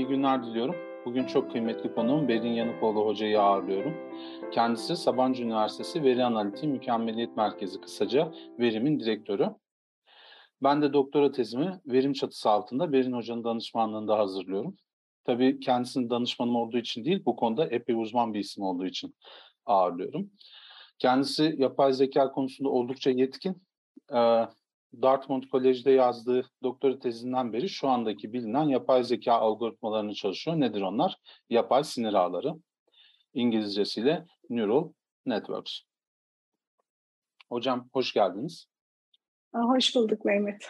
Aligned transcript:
İyi 0.00 0.06
günler 0.06 0.46
diliyorum. 0.46 0.76
Bugün 1.04 1.26
çok 1.26 1.52
kıymetli 1.52 1.94
konuğum 1.94 2.28
Berin 2.28 2.52
Yanıkoğlu 2.52 3.06
Hoca'yı 3.06 3.40
ağırlıyorum. 3.40 3.94
Kendisi 4.52 4.96
Sabancı 4.96 5.42
Üniversitesi 5.42 6.02
Veri 6.02 6.24
Analitiği 6.24 6.72
Mükemmeliyet 6.72 7.36
Merkezi 7.36 7.80
kısaca 7.80 8.32
Verim'in 8.58 9.00
direktörü. 9.00 9.48
Ben 10.62 10.82
de 10.82 10.92
doktora 10.92 11.32
tezimi 11.32 11.80
verim 11.86 12.12
çatısı 12.12 12.50
altında 12.50 12.92
Berin 12.92 13.12
Hoca'nın 13.12 13.44
danışmanlığında 13.44 14.18
hazırlıyorum. 14.18 14.76
Tabii 15.24 15.60
kendisinin 15.60 16.10
danışmanım 16.10 16.56
olduğu 16.56 16.78
için 16.78 17.04
değil, 17.04 17.22
bu 17.26 17.36
konuda 17.36 17.66
epey 17.66 17.94
uzman 17.94 18.34
bir 18.34 18.40
isim 18.40 18.64
olduğu 18.64 18.86
için 18.86 19.14
ağırlıyorum. 19.66 20.30
Kendisi 20.98 21.54
yapay 21.58 21.92
zeka 21.92 22.32
konusunda 22.32 22.68
oldukça 22.68 23.10
yetkin. 23.10 23.62
Ee, 24.14 24.46
Dartmouth 25.02 25.48
Kolej'de 25.48 25.90
yazdığı 25.90 26.50
doktora 26.62 26.98
tezinden 26.98 27.52
beri 27.52 27.68
şu 27.68 27.88
andaki 27.88 28.32
bilinen 28.32 28.64
yapay 28.64 29.04
zeka 29.04 29.32
algoritmalarını 29.32 30.14
çalışıyor. 30.14 30.60
Nedir 30.60 30.82
onlar? 30.82 31.16
Yapay 31.50 31.84
sinir 31.84 32.14
ağları. 32.14 32.54
İngilizcesiyle 33.34 34.26
Neural 34.50 34.92
Networks. 35.26 35.80
Hocam 37.48 37.88
hoş 37.92 38.12
geldiniz. 38.12 38.66
Hoş 39.54 39.94
bulduk 39.94 40.24
Mehmet. 40.24 40.68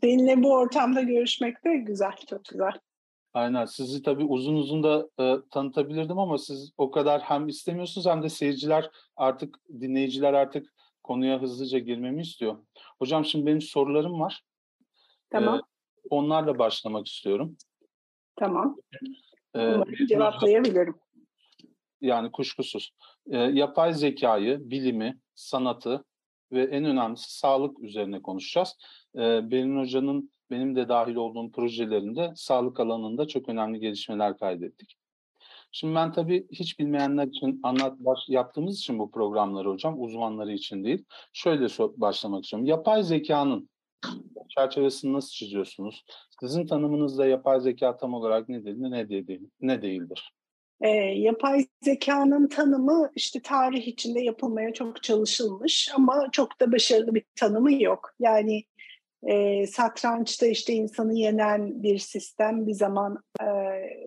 Seninle 0.00 0.42
bu 0.42 0.52
ortamda 0.52 1.02
görüşmek 1.02 1.64
de 1.64 1.76
güzel, 1.76 2.12
çok 2.30 2.44
güzel. 2.44 2.72
Aynen. 3.34 3.64
Sizi 3.64 4.02
tabii 4.02 4.24
uzun 4.24 4.54
uzun 4.54 4.82
da 4.82 5.08
e, 5.20 5.36
tanıtabilirdim 5.50 6.18
ama 6.18 6.38
siz 6.38 6.72
o 6.78 6.90
kadar 6.90 7.20
hem 7.20 7.48
istemiyorsunuz 7.48 8.06
hem 8.06 8.22
de 8.22 8.28
seyirciler 8.28 8.90
artık, 9.16 9.58
dinleyiciler 9.80 10.32
artık 10.32 10.74
konuya 11.02 11.42
hızlıca 11.42 11.78
girmemi 11.78 12.22
istiyor. 12.22 12.58
Hocam 13.02 13.24
şimdi 13.24 13.46
benim 13.46 13.60
sorularım 13.60 14.20
var. 14.20 14.42
Tamam. 15.30 15.58
Ee, 15.58 15.62
onlarla 16.10 16.58
başlamak 16.58 17.06
istiyorum. 17.06 17.56
Tamam. 18.36 18.76
Ee, 19.56 19.76
cevaplayabilirim. 20.08 20.94
Yani 22.00 22.32
kuşkusuz. 22.32 22.94
Ee, 23.30 23.38
yapay 23.38 23.92
zekayı, 23.92 24.70
bilimi, 24.70 25.18
sanatı 25.34 26.04
ve 26.52 26.62
en 26.62 26.84
önemlisi 26.84 27.38
sağlık 27.38 27.80
üzerine 27.80 28.22
konuşacağız. 28.22 28.78
Ee, 29.16 29.50
Berin 29.50 29.78
Hoca'nın 29.78 30.32
benim 30.50 30.76
de 30.76 30.88
dahil 30.88 31.14
olduğum 31.14 31.50
projelerinde 31.50 32.32
sağlık 32.36 32.80
alanında 32.80 33.28
çok 33.28 33.48
önemli 33.48 33.80
gelişmeler 33.80 34.38
kaydettik. 34.38 34.96
Şimdi 35.72 35.94
ben 35.94 36.12
tabii 36.12 36.46
hiç 36.52 36.78
bilmeyenler 36.78 37.26
için 37.26 37.60
anlat 37.62 37.98
baş, 37.98 38.18
yaptığımız 38.28 38.78
için 38.78 38.98
bu 38.98 39.10
programları 39.10 39.68
hocam 39.68 40.02
uzmanları 40.02 40.52
için 40.52 40.84
değil. 40.84 41.04
Şöyle 41.32 41.68
so 41.68 41.94
başlamak 41.96 42.44
istiyorum. 42.44 42.66
Yapay 42.66 43.02
zekanın 43.02 43.68
çerçevesini 44.48 45.12
nasıl 45.12 45.30
çiziyorsunuz? 45.30 46.04
Sizin 46.40 46.66
tanımınızda 46.66 47.26
yapay 47.26 47.60
zeka 47.60 47.96
tam 47.96 48.14
olarak 48.14 48.48
nedir, 48.48 48.74
ne, 48.78 49.08
değil, 49.08 49.40
ne 49.60 49.82
değildir? 49.82 50.32
E, 50.80 50.88
yapay 50.98 51.66
zekanın 51.84 52.48
tanımı 52.48 53.10
işte 53.14 53.40
tarih 53.42 53.86
içinde 53.86 54.20
yapılmaya 54.20 54.72
çok 54.72 55.02
çalışılmış 55.02 55.90
ama 55.94 56.28
çok 56.32 56.60
da 56.60 56.72
başarılı 56.72 57.14
bir 57.14 57.24
tanımı 57.36 57.82
yok. 57.82 58.14
Yani 58.20 58.64
e, 59.26 59.66
satrançta 59.66 60.46
işte 60.46 60.72
insanı 60.72 61.14
yenen 61.14 61.82
bir 61.82 61.98
sistem 61.98 62.66
bir 62.66 62.74
zaman 62.74 63.18
e, 63.40 63.46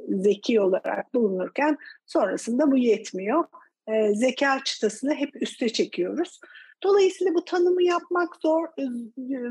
zeki 0.10 0.62
olarak 0.62 1.14
bulunurken 1.14 1.78
sonrasında 2.06 2.72
bu 2.72 2.78
yetmiyor. 2.78 3.44
E, 3.88 4.14
zeka 4.14 4.64
çıtasını 4.64 5.14
hep 5.14 5.42
üste 5.42 5.70
çekiyoruz. 5.70 6.40
Dolayısıyla 6.84 7.34
bu 7.34 7.46
tanımı 7.46 7.84
yapmak 7.84 8.36
zor, 8.36 8.68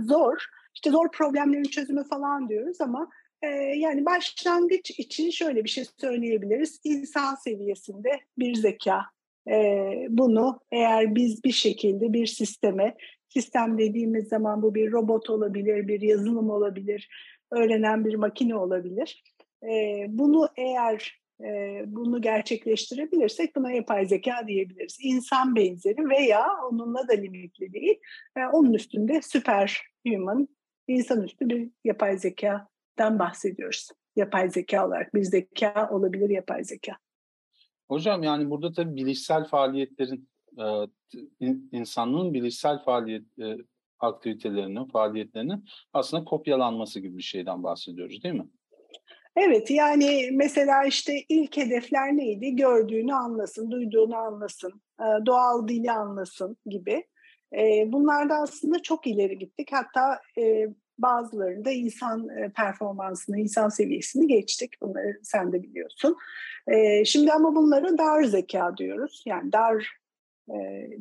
zor. 0.00 0.44
İşte 0.74 0.90
zor 0.90 1.10
problemlerin 1.10 1.62
çözümü 1.62 2.04
falan 2.04 2.48
diyoruz 2.48 2.80
ama 2.80 3.10
e, 3.42 3.46
yani 3.76 4.06
başlangıç 4.06 4.90
için 4.90 5.30
şöyle 5.30 5.64
bir 5.64 5.68
şey 5.68 5.84
söyleyebiliriz. 6.00 6.80
İnsan 6.84 7.34
seviyesinde 7.34 8.20
bir 8.38 8.54
zeka. 8.54 9.00
E, 9.48 9.56
bunu 10.08 10.60
eğer 10.72 11.14
biz 11.14 11.44
bir 11.44 11.52
şekilde 11.52 12.12
bir 12.12 12.26
sisteme 12.26 12.94
Sistem 13.34 13.78
dediğimiz 13.78 14.28
zaman 14.28 14.62
bu 14.62 14.74
bir 14.74 14.92
robot 14.92 15.30
olabilir, 15.30 15.88
bir 15.88 16.00
yazılım 16.00 16.50
olabilir, 16.50 17.08
öğrenen 17.50 18.04
bir 18.04 18.14
makine 18.14 18.56
olabilir. 18.56 19.22
E, 19.62 20.04
bunu 20.08 20.48
eğer 20.56 21.20
e, 21.40 21.82
bunu 21.86 22.20
gerçekleştirebilirsek 22.20 23.56
buna 23.56 23.72
yapay 23.72 24.06
zeka 24.06 24.48
diyebiliriz. 24.48 24.98
İnsan 25.00 25.56
benzeri 25.56 26.08
veya 26.08 26.46
onunla 26.70 27.08
da 27.08 27.12
limitli 27.12 27.72
değil. 27.72 28.00
E, 28.36 28.40
onun 28.52 28.72
üstünde 28.72 29.22
süper 29.22 29.82
human, 30.06 30.48
insanüstü 30.88 31.48
bir 31.48 31.70
yapay 31.84 32.18
zekadan 32.18 33.18
bahsediyoruz. 33.18 33.88
Yapay 34.16 34.50
zeka 34.50 34.86
olarak 34.86 35.14
bir 35.14 35.22
zeka 35.22 35.90
olabilir 35.92 36.30
yapay 36.30 36.64
zeka. 36.64 36.96
Hocam 37.88 38.22
yani 38.22 38.50
burada 38.50 38.72
tabii 38.72 38.96
bilişsel 38.96 39.44
faaliyetlerin 39.44 40.28
e, 40.58 40.88
insanlığın 41.72 42.34
bilişsel 42.34 42.78
faaliyet 42.78 43.38
e, 43.38 43.56
aktivitelerinin, 44.00 44.84
faaliyetlerinin 44.84 45.64
aslında 45.92 46.24
kopyalanması 46.24 47.00
gibi 47.00 47.18
bir 47.18 47.22
şeyden 47.22 47.62
bahsediyoruz 47.62 48.22
değil 48.22 48.34
mi? 48.34 48.46
Evet 49.36 49.70
yani 49.70 50.28
mesela 50.32 50.84
işte 50.84 51.12
ilk 51.28 51.56
hedefler 51.56 52.16
neydi? 52.16 52.56
Gördüğünü 52.56 53.14
anlasın, 53.14 53.70
duyduğunu 53.70 54.16
anlasın, 54.16 54.82
doğal 55.26 55.68
dili 55.68 55.90
anlasın 55.90 56.56
gibi. 56.66 57.04
Bunlarda 57.86 58.34
aslında 58.34 58.82
çok 58.82 59.06
ileri 59.06 59.38
gittik. 59.38 59.68
Hatta 59.72 60.20
bazılarında 60.98 61.70
insan 61.70 62.28
performansını, 62.56 63.38
insan 63.38 63.68
seviyesini 63.68 64.26
geçtik. 64.26 64.72
Bunları 64.82 65.20
sen 65.22 65.52
de 65.52 65.62
biliyorsun. 65.62 66.16
Şimdi 67.04 67.32
ama 67.32 67.54
bunlara 67.54 67.98
dar 67.98 68.22
zeka 68.22 68.76
diyoruz. 68.76 69.22
Yani 69.26 69.52
dar 69.52 69.88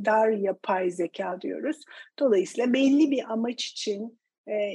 dar 0.06 0.30
yapay 0.30 0.92
zeka 0.92 1.42
diyoruz. 1.42 1.82
Dolayısıyla 2.20 2.74
belli 2.74 3.12
bir 3.12 3.32
amaç 3.32 3.66
için 3.66 4.20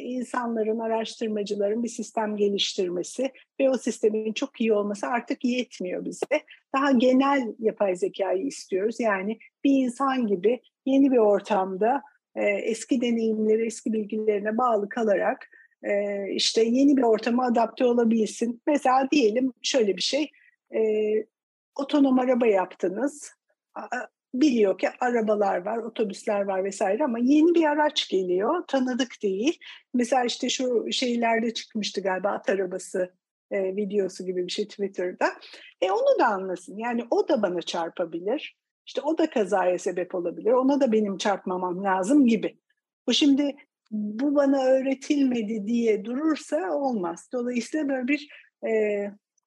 insanların, 0.03 0.79
araştırmacıların 0.79 1.85
bir 1.85 1.89
sistem 1.89 2.37
geliştirmesi 2.37 3.33
ve 3.61 3.71
o 3.71 3.79
sistemin 3.79 4.33
çok 4.33 4.61
iyi 4.61 4.73
olması 4.73 5.07
artık 5.07 5.45
yetmiyor 5.45 6.05
bize. 6.05 6.43
Daha 6.77 6.93
genel 6.93 7.55
yapay 7.59 7.97
zekayı 7.97 8.47
istiyoruz. 8.47 9.01
Yani 9.01 9.39
bir 9.65 9.71
insan 9.71 10.27
gibi 10.27 10.61
yeni 10.87 11.11
bir 11.11 11.19
ortamda 11.19 12.03
eski 12.63 13.01
deneyimleri, 13.01 13.67
eski 13.67 13.93
bilgilerine 13.93 14.59
bağlı 14.59 14.89
kalarak 14.89 15.51
işte 16.31 16.65
yeni 16.65 16.97
bir 16.97 17.03
ortama 17.03 17.47
adapte 17.47 17.85
olabilsin. 17.85 18.63
Mesela 18.67 19.09
diyelim 19.13 19.53
şöyle 19.63 19.97
bir 19.97 20.03
şey, 20.03 20.31
otonom 21.77 22.19
araba 22.19 22.47
yaptınız 22.47 23.33
biliyor 24.35 24.79
ki 24.79 24.89
arabalar 25.01 25.65
var, 25.65 25.79
otobüsler 25.79 26.41
var 26.41 26.65
vesaire 26.65 27.05
ama 27.05 27.19
yeni 27.19 27.55
bir 27.55 27.65
araç 27.65 28.09
geliyor, 28.09 28.65
tanıdık 28.69 29.23
değil. 29.23 29.59
Mesela 29.95 30.25
işte 30.25 30.49
şu 30.49 30.93
şeylerde 30.93 31.55
çıkmıştı 31.55 32.01
galiba 32.01 32.29
at 32.29 32.49
arabası 32.51 33.13
e, 33.51 33.77
videosu 33.77 34.27
gibi 34.27 34.47
bir 34.47 34.53
şey 34.53 34.69
Twitter'da. 34.69 35.27
E 35.81 35.91
onu 35.91 36.19
da 36.19 36.27
anlasın. 36.27 36.77
Yani 36.77 37.05
o 37.11 37.29
da 37.29 37.43
bana 37.43 37.63
çarpabilir. 37.63 38.57
İşte 38.87 39.01
o 39.01 39.19
da 39.19 39.31
kazaya 39.31 39.79
sebep 39.79 40.15
olabilir. 40.15 40.53
Ona 40.53 40.81
da 40.81 40.93
benim 40.93 41.19
çarpmamam 41.19 41.85
lazım 41.85 42.27
gibi. 42.27 42.59
Bu 43.07 43.15
şimdi 43.15 43.57
bu 43.91 44.35
bana 44.35 44.65
öğretilmedi 44.65 45.67
diye 45.67 46.05
durursa 46.05 46.73
olmaz. 46.73 47.29
Dolayısıyla 47.33 47.89
böyle 47.89 48.09
bir 48.09 48.29
e, 48.67 48.71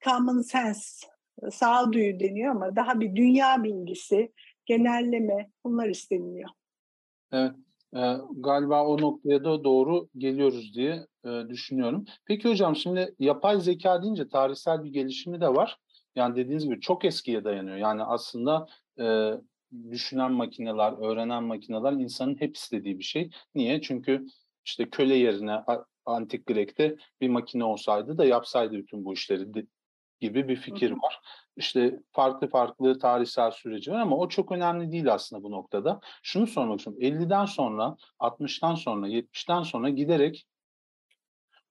common 0.06 0.42
sense, 0.42 1.08
sağduyu 1.52 2.20
deniyor 2.20 2.52
ama 2.52 2.76
daha 2.76 3.00
bir 3.00 3.16
dünya 3.16 3.64
bilgisi, 3.64 4.32
genelleme 4.66 5.52
bunlar 5.64 5.88
isteniliyor. 5.88 6.50
Evet. 7.32 7.56
E, 7.96 8.18
galiba 8.32 8.86
o 8.86 9.02
noktaya 9.02 9.44
da 9.44 9.64
doğru 9.64 10.10
geliyoruz 10.18 10.74
diye 10.76 11.08
e, 11.26 11.50
düşünüyorum. 11.50 12.06
Peki 12.26 12.50
hocam 12.50 12.76
şimdi 12.76 13.16
yapay 13.20 13.60
zeka 13.60 14.04
deyince 14.04 14.30
tarihsel 14.30 14.84
bir 14.84 14.90
gelişimi 14.90 15.42
de 15.42 15.48
var. 15.48 15.78
Yani 16.16 16.36
dediğiniz 16.36 16.66
gibi 16.66 16.80
çok 16.80 17.06
eskiye 17.06 17.44
dayanıyor. 17.44 17.78
Yani 17.78 18.04
aslında 18.04 18.68
e, 19.00 19.32
düşünen 19.92 20.32
makineler, 20.32 21.12
öğrenen 21.12 21.44
makineler 21.44 21.92
insanın 21.92 22.42
hep 22.42 22.56
istediği 22.56 23.00
bir 23.00 23.04
şey. 23.04 23.30
Niye? 23.56 23.82
Çünkü 23.82 24.26
işte 24.66 24.90
köle 24.90 25.16
yerine 25.16 25.64
antik 26.06 26.46
Grek'te 26.46 26.96
bir 27.22 27.30
makine 27.30 27.64
olsaydı 27.64 28.18
da 28.18 28.26
yapsaydı 28.26 28.74
bütün 28.74 29.06
bu 29.06 29.14
işleri 29.14 29.68
gibi 30.20 30.48
bir 30.48 30.56
fikir 30.56 30.92
var 30.92 31.20
işte 31.56 32.00
farklı 32.12 32.48
farklı 32.48 33.00
tarihsel 33.00 33.52
süreci 33.52 33.92
var 33.92 34.00
ama 34.00 34.18
o 34.18 34.28
çok 34.30 34.52
önemli 34.52 34.92
değil 34.92 35.14
aslında 35.14 35.44
bu 35.44 35.52
noktada. 35.52 36.00
Şunu 36.24 36.48
sormak 36.48 36.80
istiyorum. 36.80 37.02
50'den 37.02 37.46
sonra, 37.46 37.96
60'tan 38.20 38.76
sonra, 38.76 39.08
70'ten 39.08 39.64
sonra 39.64 39.90
giderek 39.90 40.48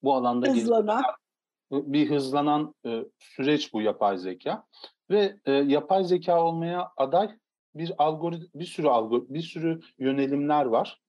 bu 0.03 0.15
alanda 0.15 0.49
hızlanan 0.49 1.03
bir 1.71 2.11
hızlanan 2.11 2.75
e, 2.87 3.05
süreç 3.19 3.73
bu 3.73 3.83
yapay 3.83 4.19
zeka 4.19 4.65
ve 5.11 5.37
e, 5.45 5.53
yapay 5.53 6.05
zeka 6.05 6.45
olmaya 6.45 6.89
aday 6.97 7.31
bir 7.75 7.93
algorit 7.99 8.55
bir 8.55 8.65
sürü 8.65 8.89
algor 8.89 9.23
bir 9.29 9.43
sürü 9.43 9.81
yönelimler 9.99 10.65
var. 10.65 11.01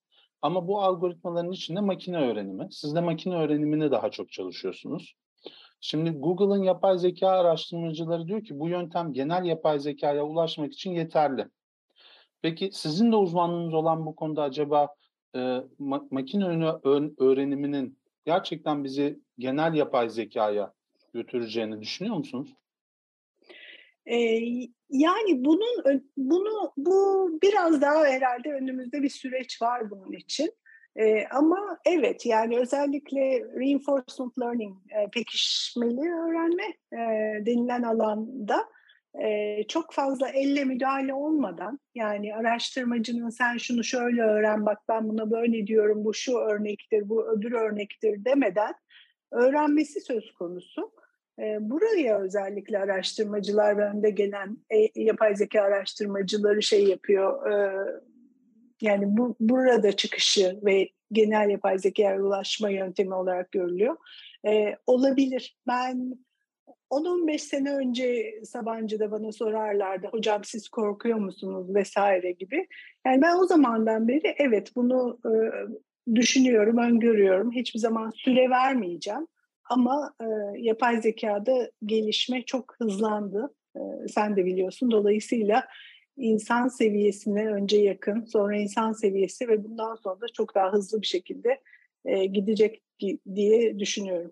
Ama 0.42 0.68
bu 0.68 0.82
algoritmaların 0.82 1.52
içinde 1.52 1.80
makine 1.80 2.18
öğrenimi. 2.18 2.68
Siz 2.72 2.96
de 2.96 3.02
makine 3.02 3.36
öğrenimine 3.36 3.92
daha 3.92 4.12
çok 4.12 4.32
çalışıyorsunuz. 4.32 5.16
Şimdi 5.82 6.10
Google'ın 6.10 6.64
yapay 6.64 6.98
zeka 6.98 7.30
araştırmacıları 7.30 8.28
diyor 8.28 8.44
ki 8.44 8.60
bu 8.60 8.70
yöntem 8.70 9.14
genel 9.14 9.46
yapay 9.46 9.80
zekaya 9.80 10.26
ulaşmak 10.26 10.74
için 10.74 10.92
yeterli. 10.92 11.48
Peki 12.42 12.70
sizin 12.74 13.12
de 13.12 13.16
uzmanlığınız 13.16 13.74
olan 13.74 14.06
bu 14.06 14.16
konuda 14.16 14.44
acaba 14.44 14.96
e, 15.36 15.40
ma- 15.80 16.08
makine 16.12 16.46
öğreniminin 17.18 18.00
gerçekten 18.26 18.84
bizi 18.84 19.20
genel 19.40 19.74
yapay 19.74 20.10
zekaya 20.10 20.74
götüreceğini 21.14 21.82
düşünüyor 21.82 22.16
musunuz? 22.16 22.56
Ee, 24.06 24.40
yani 24.90 25.46
bunun 25.46 26.02
bunu 26.18 26.74
bu 26.78 27.30
biraz 27.42 27.82
daha 27.82 28.06
herhalde 28.06 28.54
önümüzde 28.54 29.02
bir 29.02 29.10
süreç 29.10 29.62
var 29.62 29.92
bunun 29.92 30.12
için. 30.12 30.52
Ee, 30.96 31.26
ama 31.32 31.80
evet 31.86 32.26
yani 32.26 32.60
özellikle 32.60 33.40
reinforcement 33.60 34.40
learning, 34.40 34.78
e, 34.92 35.10
pekişmeli 35.10 36.00
öğrenme 36.00 36.64
e, 36.94 37.00
denilen 37.46 37.84
alanda 37.84 38.66
e, 39.24 39.58
çok 39.68 39.94
fazla 39.94 40.30
elle 40.30 40.64
müdahale 40.64 41.14
olmadan 41.14 41.80
yani 41.96 42.36
araştırmacının 42.36 43.30
sen 43.30 43.58
şunu 43.58 43.84
şöyle 43.84 44.22
öğren 44.22 44.66
bak 44.66 44.78
ben 44.90 45.10
buna 45.10 45.32
böyle 45.32 45.68
diyorum 45.68 46.06
bu 46.06 46.14
şu 46.14 46.38
örnektir 46.38 47.10
bu 47.10 47.28
öbür 47.28 47.52
örnektir 47.52 48.26
demeden 48.26 48.74
öğrenmesi 49.32 50.02
söz 50.02 50.34
konusu. 50.34 50.92
E, 51.40 51.58
buraya 51.62 52.20
özellikle 52.20 52.80
araştırmacılar 52.80 53.78
ve 53.78 53.86
önde 53.86 54.10
gelen 54.10 54.58
e, 54.70 55.02
yapay 55.02 55.36
zeka 55.36 55.62
araştırmacıları 55.62 56.64
şey 56.64 56.88
yapıyor. 56.88 57.52
E, 57.52 57.86
yani 58.82 59.18
bu 59.18 59.36
burada 59.40 59.92
çıkışı 59.92 60.60
ve 60.66 60.90
genel 61.12 61.50
yapay 61.50 61.80
zekaya 61.80 62.22
ulaşma 62.22 62.70
yöntemi 62.70 63.14
olarak 63.14 63.52
görülüyor. 63.52 63.98
E, 64.48 64.76
olabilir. 64.88 65.58
Ben 65.68 66.16
10-15 66.92 67.38
sene 67.38 67.76
önce 67.76 68.40
Sabancı'da 68.44 69.12
bana 69.12 69.32
sorarlardı 69.32 70.08
hocam 70.08 70.44
siz 70.44 70.70
korkuyor 70.70 71.18
musunuz 71.18 71.76
vesaire 71.76 72.32
gibi. 72.32 72.68
Yani 73.06 73.22
ben 73.22 73.36
o 73.36 73.46
zamandan 73.46 74.08
beri 74.08 74.36
evet 74.38 74.76
bunu 74.76 75.20
e, 75.26 75.32
düşünüyorum, 76.16 76.78
öngörüyorum. 76.78 77.52
Hiçbir 77.52 77.80
zaman 77.80 78.10
süre 78.10 78.50
vermeyeceğim. 78.50 79.28
Ama 79.70 80.14
e, 80.22 80.26
yapay 80.58 81.02
zekada 81.02 81.72
gelişme 81.86 82.42
çok 82.42 82.76
hızlandı. 82.80 83.54
E, 83.76 83.80
sen 84.08 84.36
de 84.36 84.46
biliyorsun. 84.46 84.92
Dolayısıyla 84.92 85.68
insan 86.18 86.68
seviyesine 86.68 87.48
önce 87.48 87.78
yakın, 87.78 88.26
sonra 88.26 88.56
insan 88.56 88.94
seviyesi 88.94 89.48
ve 89.48 89.64
bundan 89.64 89.96
sonra 89.96 90.22
da 90.22 90.26
çok 90.34 90.56
daha 90.56 90.74
hızlı 90.74 91.02
bir 91.02 91.08
şekilde 91.08 91.62
e, 92.06 92.26
gidecek 92.26 92.82
diye 93.36 93.80
düşünüyorum. 93.80 94.32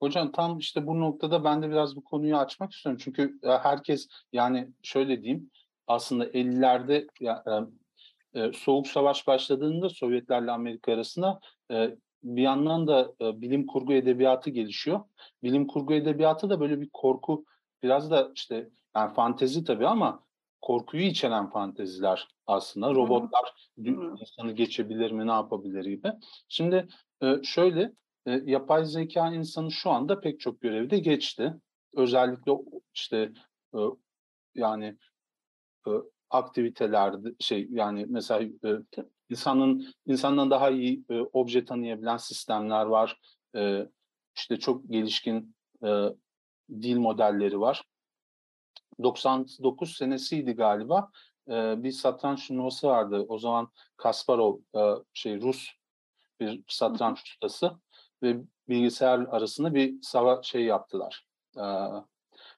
Hocam 0.00 0.32
tam 0.32 0.58
işte 0.58 0.86
bu 0.86 1.00
noktada 1.00 1.44
ben 1.44 1.62
de 1.62 1.70
biraz 1.70 1.96
bu 1.96 2.04
konuyu 2.04 2.36
açmak 2.36 2.72
istiyorum. 2.72 3.00
Çünkü 3.04 3.38
e, 3.42 3.48
herkes 3.48 4.08
yani 4.32 4.68
şöyle 4.82 5.22
diyeyim 5.22 5.50
aslında 5.86 6.26
50'lerde 6.26 7.06
ya, 7.20 7.44
e, 7.46 7.52
e, 8.40 8.52
Soğuk 8.52 8.86
Savaş 8.86 9.26
başladığında 9.26 9.88
Sovyetlerle 9.88 10.50
Amerika 10.50 10.92
arasında 10.92 11.40
e, 11.70 11.96
bir 12.22 12.42
yandan 12.42 12.86
da 12.86 13.12
e, 13.20 13.40
bilim 13.40 13.66
kurgu 13.66 13.92
edebiyatı 13.92 14.50
gelişiyor. 14.50 15.00
Bilim 15.42 15.66
kurgu 15.66 15.94
edebiyatı 15.94 16.50
da 16.50 16.60
böyle 16.60 16.80
bir 16.80 16.88
korku 16.92 17.44
biraz 17.82 18.10
da 18.10 18.32
işte 18.34 18.68
yani 18.96 19.14
fantezi 19.14 19.64
tabii 19.64 19.86
ama 19.86 20.22
korkuyu 20.62 21.02
içeren 21.02 21.50
fanteziler 21.50 22.28
aslında. 22.46 22.94
Robotlar 22.94 23.70
Hı-hı. 23.84 24.14
insanı 24.20 24.52
geçebilir 24.52 25.10
mi, 25.10 25.26
ne 25.26 25.32
yapabilir 25.32 25.84
gibi. 25.84 26.12
Şimdi 26.48 26.88
e, 27.22 27.42
şöyle 27.42 27.92
e, 28.26 28.30
yapay 28.44 28.84
zeka 28.84 29.34
insanı 29.34 29.70
şu 29.70 29.90
anda 29.90 30.20
pek 30.20 30.40
çok 30.40 30.60
görevde 30.60 30.98
geçti. 30.98 31.54
Özellikle 31.96 32.52
işte 32.94 33.32
e, 33.74 33.78
yani 34.54 34.96
e, 35.86 35.90
aktivitelerde 36.30 37.28
şey 37.40 37.66
yani 37.70 38.06
mesela 38.08 38.42
e, 38.64 38.78
insanın 39.30 39.86
insandan 40.06 40.50
daha 40.50 40.70
iyi 40.70 41.04
e, 41.10 41.20
obje 41.20 41.64
tanıyabilen 41.64 42.16
sistemler 42.16 42.86
var. 42.86 43.20
E, 43.56 43.86
işte 44.36 44.56
çok 44.56 44.90
gelişkin 44.90 45.56
e, 45.84 45.88
dil 46.70 46.96
modelleri 46.96 47.60
var. 47.60 47.84
99 49.02 49.96
senesiydi 49.96 50.52
galiba. 50.52 51.10
E, 51.48 51.82
bir 51.82 51.92
satranç 51.92 52.48
turnuvası 52.48 52.88
vardı. 52.88 53.26
O 53.28 53.38
zaman 53.38 53.68
Kasparov 53.96 54.58
e, 54.76 54.80
şey 55.12 55.40
Rus 55.40 55.68
bir 56.40 56.64
satranç 56.68 57.22
ustası 57.22 57.72
ve 58.22 58.36
bilgisayar 58.68 59.18
arasında 59.18 59.74
bir 59.74 60.02
sava 60.02 60.42
şey 60.42 60.64
yaptılar. 60.64 61.26
E, 61.56 61.64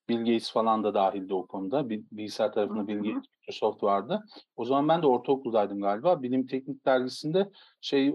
Bill 0.09 0.19
Gates 0.19 0.53
falan 0.53 0.85
da 0.85 0.95
dahildi 0.95 1.35
o 1.35 1.47
konuda. 1.47 1.89
Bilgisayar 1.89 2.53
tarafında 2.53 2.89
Bill 2.89 2.97
Gates, 2.97 3.31
Microsoft 3.41 3.83
vardı. 3.83 4.25
O 4.57 4.65
zaman 4.65 4.89
ben 4.89 5.03
de 5.03 5.07
ortaokuldaydım 5.07 5.81
galiba. 5.81 6.23
Bilim 6.23 6.47
Teknik 6.47 6.87
Dergisi'nde 6.87 7.51
şey 7.81 8.15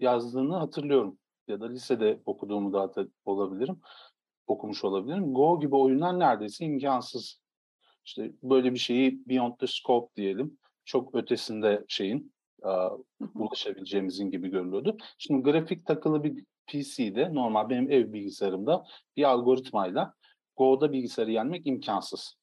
yazdığını 0.00 0.56
hatırlıyorum. 0.56 1.18
Ya 1.48 1.60
da 1.60 1.66
lisede 1.66 2.20
okuduğumu 2.26 2.72
da 2.72 2.92
olabilirim. 3.24 3.80
Okumuş 4.46 4.84
olabilirim. 4.84 5.34
Go 5.34 5.60
gibi 5.60 5.76
oyunlar 5.76 6.18
neredeyse 6.18 6.64
imkansız. 6.64 7.41
İşte 8.04 8.32
böyle 8.42 8.72
bir 8.72 8.78
şeyi 8.78 9.28
beyond 9.28 9.56
the 9.58 9.66
scope 9.66 10.16
diyelim. 10.16 10.58
Çok 10.84 11.14
ötesinde 11.14 11.84
şeyin 11.88 12.32
ulaşabileceğimizin 13.34 14.30
gibi 14.30 14.48
görülüyordu. 14.48 14.96
Şimdi 15.18 15.42
grafik 15.42 15.86
takılı 15.86 16.24
bir 16.24 16.44
PC'de 16.66 17.34
normal 17.34 17.70
benim 17.70 17.90
ev 17.90 18.12
bilgisayarımda 18.12 18.84
bir 19.16 19.24
algoritmayla 19.24 20.14
Go'da 20.56 20.92
bilgisayarı 20.92 21.30
yenmek 21.30 21.66
imkansız. 21.66 22.34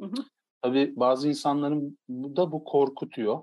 Hı 0.00 0.06
hı. 0.06 0.24
Tabii 0.62 0.92
bazı 0.96 1.28
insanların 1.28 1.98
bu 2.08 2.36
da 2.36 2.52
bu 2.52 2.64
korkutuyor. 2.64 3.42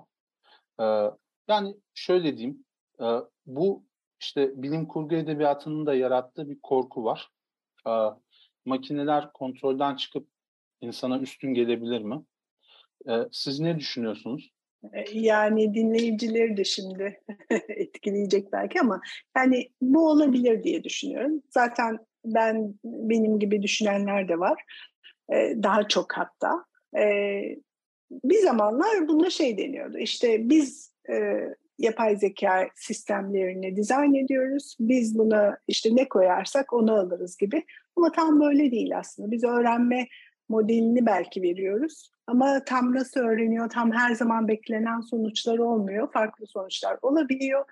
Ee, 0.80 1.10
yani 1.48 1.76
şöyle 1.94 2.36
diyeyim, 2.36 2.64
e, 3.00 3.06
bu 3.46 3.84
işte 4.20 4.62
bilim 4.62 4.88
kurgu 4.88 5.14
edebiyatının 5.14 5.86
da 5.86 5.94
yarattığı 5.94 6.50
bir 6.50 6.58
korku 6.62 7.04
var. 7.04 7.28
Ee, 7.88 7.90
makineler 8.64 9.32
kontrolden 9.32 9.96
çıkıp 9.96 10.28
insana 10.80 11.20
üstün 11.20 11.54
gelebilir 11.54 12.02
mi? 12.02 12.22
Ee, 13.08 13.12
siz 13.32 13.60
ne 13.60 13.78
düşünüyorsunuz? 13.78 14.50
Yani 15.12 15.74
dinleyicileri 15.74 16.56
de 16.56 16.64
şimdi 16.64 17.20
etkileyecek 17.68 18.52
belki 18.52 18.80
ama 18.80 19.00
yani 19.36 19.68
bu 19.80 20.08
olabilir 20.10 20.62
diye 20.62 20.84
düşünüyorum. 20.84 21.42
Zaten 21.50 21.98
ben 22.24 22.74
benim 22.84 23.38
gibi 23.38 23.62
düşünenler 23.62 24.28
de 24.28 24.38
var. 24.38 24.62
E, 25.32 25.54
daha 25.62 25.88
çok 25.88 26.12
hatta. 26.12 26.64
E, 26.98 27.40
bir 28.10 28.38
zamanlar 28.38 29.08
buna 29.08 29.30
şey 29.30 29.58
deniyordu. 29.58 29.98
İşte 29.98 30.50
biz 30.50 30.92
e, 31.10 31.14
yapay 31.78 32.16
zeka 32.16 32.68
sistemlerini 32.74 33.76
dizayn 33.76 34.14
ediyoruz. 34.14 34.76
Biz 34.80 35.18
buna 35.18 35.58
işte 35.68 35.96
ne 35.96 36.08
koyarsak 36.08 36.72
onu 36.72 36.94
alırız 36.94 37.36
gibi. 37.36 37.64
Ama 37.96 38.12
tam 38.12 38.40
böyle 38.40 38.70
değil 38.70 38.98
aslında. 38.98 39.30
Biz 39.30 39.44
öğrenme 39.44 40.06
modelini 40.48 41.06
belki 41.06 41.42
veriyoruz. 41.42 42.10
Ama 42.26 42.64
tam 42.64 42.94
nasıl 42.94 43.20
öğreniyor, 43.20 43.70
tam 43.70 43.92
her 43.92 44.14
zaman 44.14 44.48
beklenen 44.48 45.00
sonuçlar 45.00 45.58
olmuyor. 45.58 46.12
Farklı 46.12 46.46
sonuçlar 46.46 46.98
olabiliyor. 47.02 47.64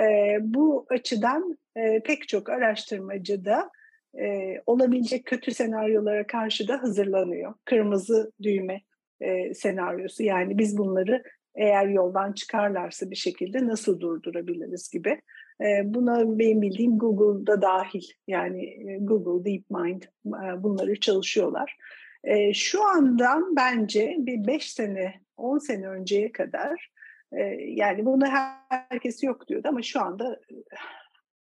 E, 0.00 0.36
bu 0.40 0.86
açıdan 0.90 1.58
e, 1.76 2.02
pek 2.02 2.28
çok 2.28 2.48
araştırmacı 2.48 3.44
da 3.44 3.70
e, 4.18 4.54
olabilecek 4.66 5.26
kötü 5.26 5.50
senaryolara 5.50 6.26
karşı 6.26 6.68
da 6.68 6.82
hazırlanıyor. 6.82 7.54
Kırmızı 7.64 8.32
düğme 8.42 8.80
e, 9.20 9.54
senaryosu 9.54 10.22
yani 10.22 10.58
biz 10.58 10.78
bunları 10.78 11.22
eğer 11.54 11.86
yoldan 11.86 12.32
çıkarlarsa 12.32 13.10
bir 13.10 13.16
şekilde 13.16 13.66
nasıl 13.66 14.00
durdurabiliriz 14.00 14.90
gibi. 14.90 15.20
E, 15.60 15.94
buna 15.94 16.38
benim 16.38 16.62
bildiğim 16.62 16.98
Google'da 16.98 17.62
dahil 17.62 18.02
yani 18.28 18.64
e, 18.64 18.98
Google, 19.00 19.50
DeepMind 19.50 20.02
e, 20.26 20.62
bunları 20.62 21.00
çalışıyorlar. 21.00 21.76
E, 22.24 22.54
şu 22.54 22.84
andan 22.84 23.56
bence 23.56 24.16
bir 24.18 24.46
5 24.46 24.72
sene, 24.72 25.20
10 25.36 25.58
sene 25.58 25.88
önceye 25.88 26.32
kadar 26.32 26.90
e, 27.32 27.42
yani 27.66 28.06
bunu 28.06 28.26
herkes 28.68 29.22
yok 29.22 29.48
diyordu 29.48 29.68
ama 29.68 29.82
şu 29.82 30.00
anda 30.00 30.40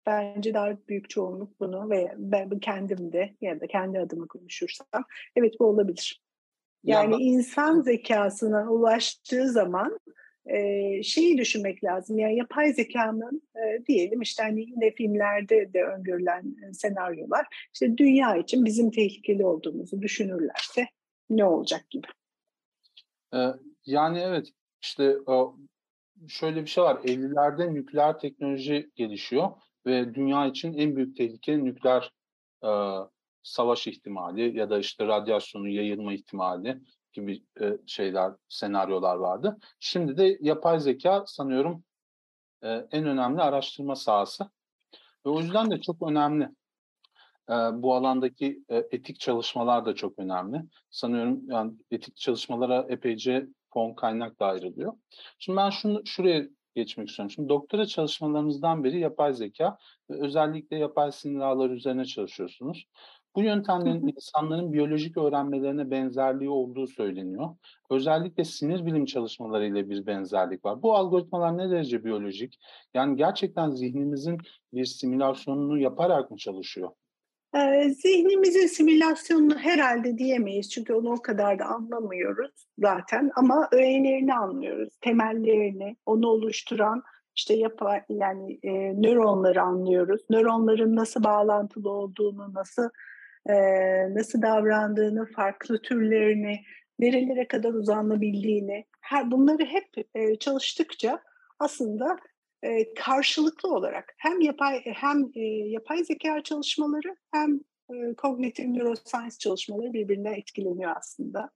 Bence 0.06 0.54
daha 0.54 0.76
büyük 0.88 1.10
çoğunluk 1.10 1.60
bunu 1.60 1.90
ve 1.90 2.14
ben 2.16 2.58
kendim 2.58 3.12
de 3.12 3.34
ya 3.40 3.60
da 3.60 3.66
kendi 3.66 3.98
adıma 3.98 4.26
konuşursam 4.26 5.04
evet 5.36 5.54
bu 5.60 5.64
olabilir. 5.64 6.22
Yani 6.84 7.12
ya, 7.12 7.18
insan 7.20 7.80
zekasına 7.80 8.70
ulaştığı 8.70 9.52
zaman 9.52 10.00
e, 10.46 11.02
şeyi 11.02 11.38
düşünmek 11.38 11.84
lazım. 11.84 12.18
Yani 12.18 12.36
yapay 12.36 12.72
zekanın 12.72 13.42
e, 13.56 13.86
diyelim 13.86 14.22
işte 14.22 14.42
hani 14.42 14.60
yine 14.60 14.90
filmlerde 14.90 15.72
de 15.72 15.84
öngörülen 15.84 16.56
e, 16.68 16.72
senaryolar 16.72 17.68
işte 17.74 17.98
dünya 17.98 18.36
için 18.36 18.64
bizim 18.64 18.90
tehlikeli 18.90 19.44
olduğumuzu 19.44 20.02
düşünürlerse 20.02 20.86
ne 21.30 21.44
olacak 21.44 21.90
gibi. 21.90 22.06
Yani 23.86 24.18
evet 24.18 24.48
işte 24.82 25.16
şöyle 26.28 26.62
bir 26.62 26.66
şey 26.66 26.84
var. 26.84 26.96
50'lerde 26.96 27.74
nükleer 27.74 28.18
teknoloji 28.18 28.90
gelişiyor 28.94 29.50
ve 29.86 30.14
dünya 30.14 30.46
için 30.46 30.74
en 30.74 30.96
büyük 30.96 31.16
tehlike 31.16 31.64
nükleer 31.64 32.12
savaş 33.42 33.86
ihtimali 33.86 34.58
ya 34.58 34.70
da 34.70 34.78
işte 34.78 35.06
radyasyonun 35.06 35.68
yayılma 35.68 36.14
ihtimali 36.14 36.80
gibi 37.16 37.42
e, 37.60 37.78
şeyler, 37.86 38.32
senaryolar 38.48 39.16
vardı. 39.16 39.56
Şimdi 39.80 40.16
de 40.16 40.38
yapay 40.40 40.80
zeka 40.80 41.24
sanıyorum 41.26 41.84
e, 42.62 42.68
en 42.68 43.06
önemli 43.06 43.42
araştırma 43.42 43.96
sahası. 43.96 44.44
Ve 45.26 45.30
o 45.30 45.40
yüzden 45.40 45.70
de 45.70 45.80
çok 45.80 46.10
önemli. 46.10 46.44
E, 47.50 47.54
bu 47.54 47.94
alandaki 47.94 48.64
e, 48.68 48.76
etik 48.76 49.20
çalışmalar 49.20 49.86
da 49.86 49.94
çok 49.94 50.18
önemli. 50.18 50.62
Sanıyorum 50.90 51.50
yani 51.50 51.72
etik 51.90 52.16
çalışmalara 52.16 52.86
epeyce 52.88 53.46
fon 53.72 53.94
kaynak 53.94 54.40
da 54.40 54.46
ayrılıyor. 54.46 54.92
Şimdi 55.38 55.56
ben 55.56 55.70
şunu 55.70 56.02
şuraya 56.06 56.48
geçmek 56.76 57.08
istiyorum. 57.08 57.30
Şimdi 57.30 57.48
doktora 57.48 57.86
çalışmalarınızdan 57.86 58.84
beri 58.84 59.00
yapay 59.00 59.34
zeka 59.34 59.78
ve 60.10 60.20
özellikle 60.20 60.78
yapay 60.78 61.12
sinir 61.12 61.40
ağları 61.40 61.72
üzerine 61.72 62.04
çalışıyorsunuz. 62.04 62.86
Bu 63.36 63.42
yöntemlerin 63.42 64.14
insanların 64.16 64.72
biyolojik 64.72 65.16
öğrenmelerine 65.16 65.90
benzerliği 65.90 66.50
olduğu 66.50 66.86
söyleniyor. 66.86 67.48
Özellikle 67.90 68.44
sinir 68.44 68.86
bilim 68.86 69.04
çalışmalarıyla 69.04 69.90
bir 69.90 70.06
benzerlik 70.06 70.64
var. 70.64 70.82
Bu 70.82 70.94
algoritmalar 70.94 71.58
ne 71.58 71.70
derece 71.70 72.04
biyolojik? 72.04 72.58
Yani 72.94 73.16
gerçekten 73.16 73.70
zihnimizin 73.70 74.38
bir 74.72 74.84
simülasyonunu 74.84 75.78
yaparak 75.78 76.30
mı 76.30 76.36
çalışıyor? 76.36 76.90
Zihnimizin 77.88 78.66
simülasyonunu 78.66 79.58
herhalde 79.58 80.18
diyemeyiz 80.18 80.70
çünkü 80.70 80.94
onu 80.94 81.12
o 81.12 81.22
kadar 81.22 81.58
da 81.58 81.64
anlamıyoruz 81.64 82.66
zaten 82.78 83.30
ama 83.36 83.68
öğelerini 83.72 84.34
anlıyoruz, 84.34 84.98
temellerini, 85.00 85.96
onu 86.06 86.26
oluşturan 86.26 87.02
işte 87.36 87.54
yapay 87.54 88.02
yani 88.08 88.58
e, 88.62 88.72
nöronları 89.02 89.62
anlıyoruz. 89.62 90.20
Nöronların 90.30 90.96
nasıl 90.96 91.24
bağlantılı 91.24 91.90
olduğunu, 91.90 92.54
nasıl 92.54 92.88
e, 93.48 93.54
nasıl 94.14 94.42
davrandığını, 94.42 95.26
farklı 95.26 95.82
türlerini, 95.82 96.60
nerelere 96.98 97.48
kadar 97.48 97.72
uzanabildiğini, 97.72 98.84
her 99.00 99.30
bunları 99.30 99.64
hep 99.64 100.06
e, 100.14 100.36
çalıştıkça 100.36 101.22
aslında 101.58 102.16
e, 102.62 102.94
karşılıklı 102.94 103.74
olarak 103.74 104.14
hem 104.18 104.40
yapay 104.40 104.82
hem 104.84 105.30
e, 105.34 105.40
yapay 105.46 106.04
zeka 106.04 106.42
çalışmaları 106.42 107.16
hem 107.32 107.60
e, 107.90 108.14
kognitif 108.14 108.66
neuroscience 108.66 109.38
çalışmaları 109.38 109.92
birbirinden 109.92 110.34
etkileniyor 110.34 110.92
aslında. 110.96 111.50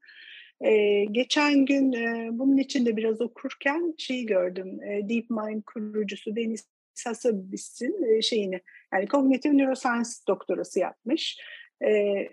E, 0.60 1.04
geçen 1.04 1.64
gün 1.64 1.92
e, 1.92 2.28
bunun 2.32 2.56
için 2.56 2.86
de 2.86 2.96
biraz 2.96 3.20
okurken 3.20 3.94
şeyi 3.98 4.26
gördüm. 4.26 4.82
E, 4.82 5.08
DeepMind 5.08 5.62
kurucusu 5.62 6.36
Denis 6.36 6.66
Hassabis'in 7.04 8.02
e, 8.02 8.22
şeyini 8.22 8.60
yani 8.92 9.08
kognitif 9.08 9.52
neuroscience 9.52 10.10
doktorası 10.28 10.80
yapmış. 10.80 11.38
E, 11.84 12.28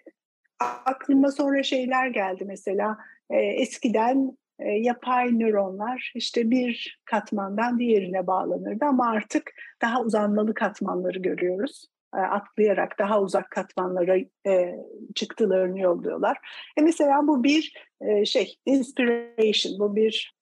aklıma 0.59 1.31
sonra 1.31 1.63
şeyler 1.63 2.07
geldi 2.07 2.45
mesela. 2.47 2.97
E, 3.29 3.37
eskiden 3.37 4.37
e, 4.59 4.69
yapay 4.69 5.39
nöronlar 5.39 6.11
işte 6.15 6.51
bir 6.51 6.99
katmandan 7.05 7.79
diğerine 7.79 8.27
bağlanırdı 8.27 8.85
ama 8.85 9.09
artık 9.09 9.51
daha 9.81 10.01
uzanmalı 10.01 10.53
katmanları 10.53 11.19
görüyoruz. 11.19 11.85
Atlayarak 12.11 12.99
daha 12.99 13.21
uzak 13.21 13.51
katmanlara 13.51 14.17
e, 14.47 14.75
çıktılarını 15.15 15.79
yolluyorlar. 15.79 16.37
E 16.77 16.81
mesela 16.81 17.27
bu 17.27 17.43
bir 17.43 17.73
e, 18.01 18.25
şey, 18.25 18.55
inspiration, 18.65 19.79
bu 19.79 19.95
bir 19.95 20.37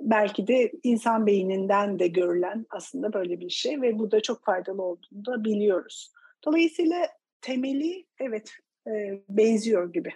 belki 0.00 0.46
de 0.46 0.72
insan 0.82 1.26
beyninden 1.26 1.98
de 1.98 2.06
görülen 2.08 2.66
aslında 2.70 3.12
böyle 3.12 3.40
bir 3.40 3.50
şey 3.50 3.82
ve 3.82 3.98
bu 3.98 4.10
da 4.10 4.20
çok 4.20 4.44
faydalı 4.44 4.82
olduğunu 4.82 5.26
da 5.26 5.44
biliyoruz. 5.44 6.12
Dolayısıyla 6.44 7.08
temeli 7.44 8.06
evet 8.18 8.52
e, 8.86 9.22
benziyor 9.28 9.92
gibi. 9.92 10.12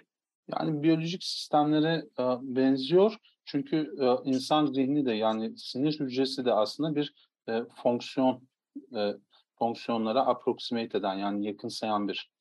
Yani 0.47 0.83
biyolojik 0.83 1.23
sistemlere 1.23 2.05
e, 2.19 2.23
benziyor. 2.41 3.15
Çünkü 3.45 3.77
e, 4.01 4.29
insan 4.29 4.65
zihni 4.65 5.05
de 5.05 5.11
yani 5.11 5.57
sinir 5.57 5.99
hücresi 5.99 6.45
de 6.45 6.53
aslında 6.53 6.95
bir 6.95 7.13
e, 7.49 7.63
fonksiyon 7.83 8.47
e, 8.95 9.13
fonksiyonlara 9.59 10.25
approximate 10.25 10.97
eden 10.97 11.13
yani 11.13 11.47
yakınsayan 11.47 12.07
bir 12.07 12.31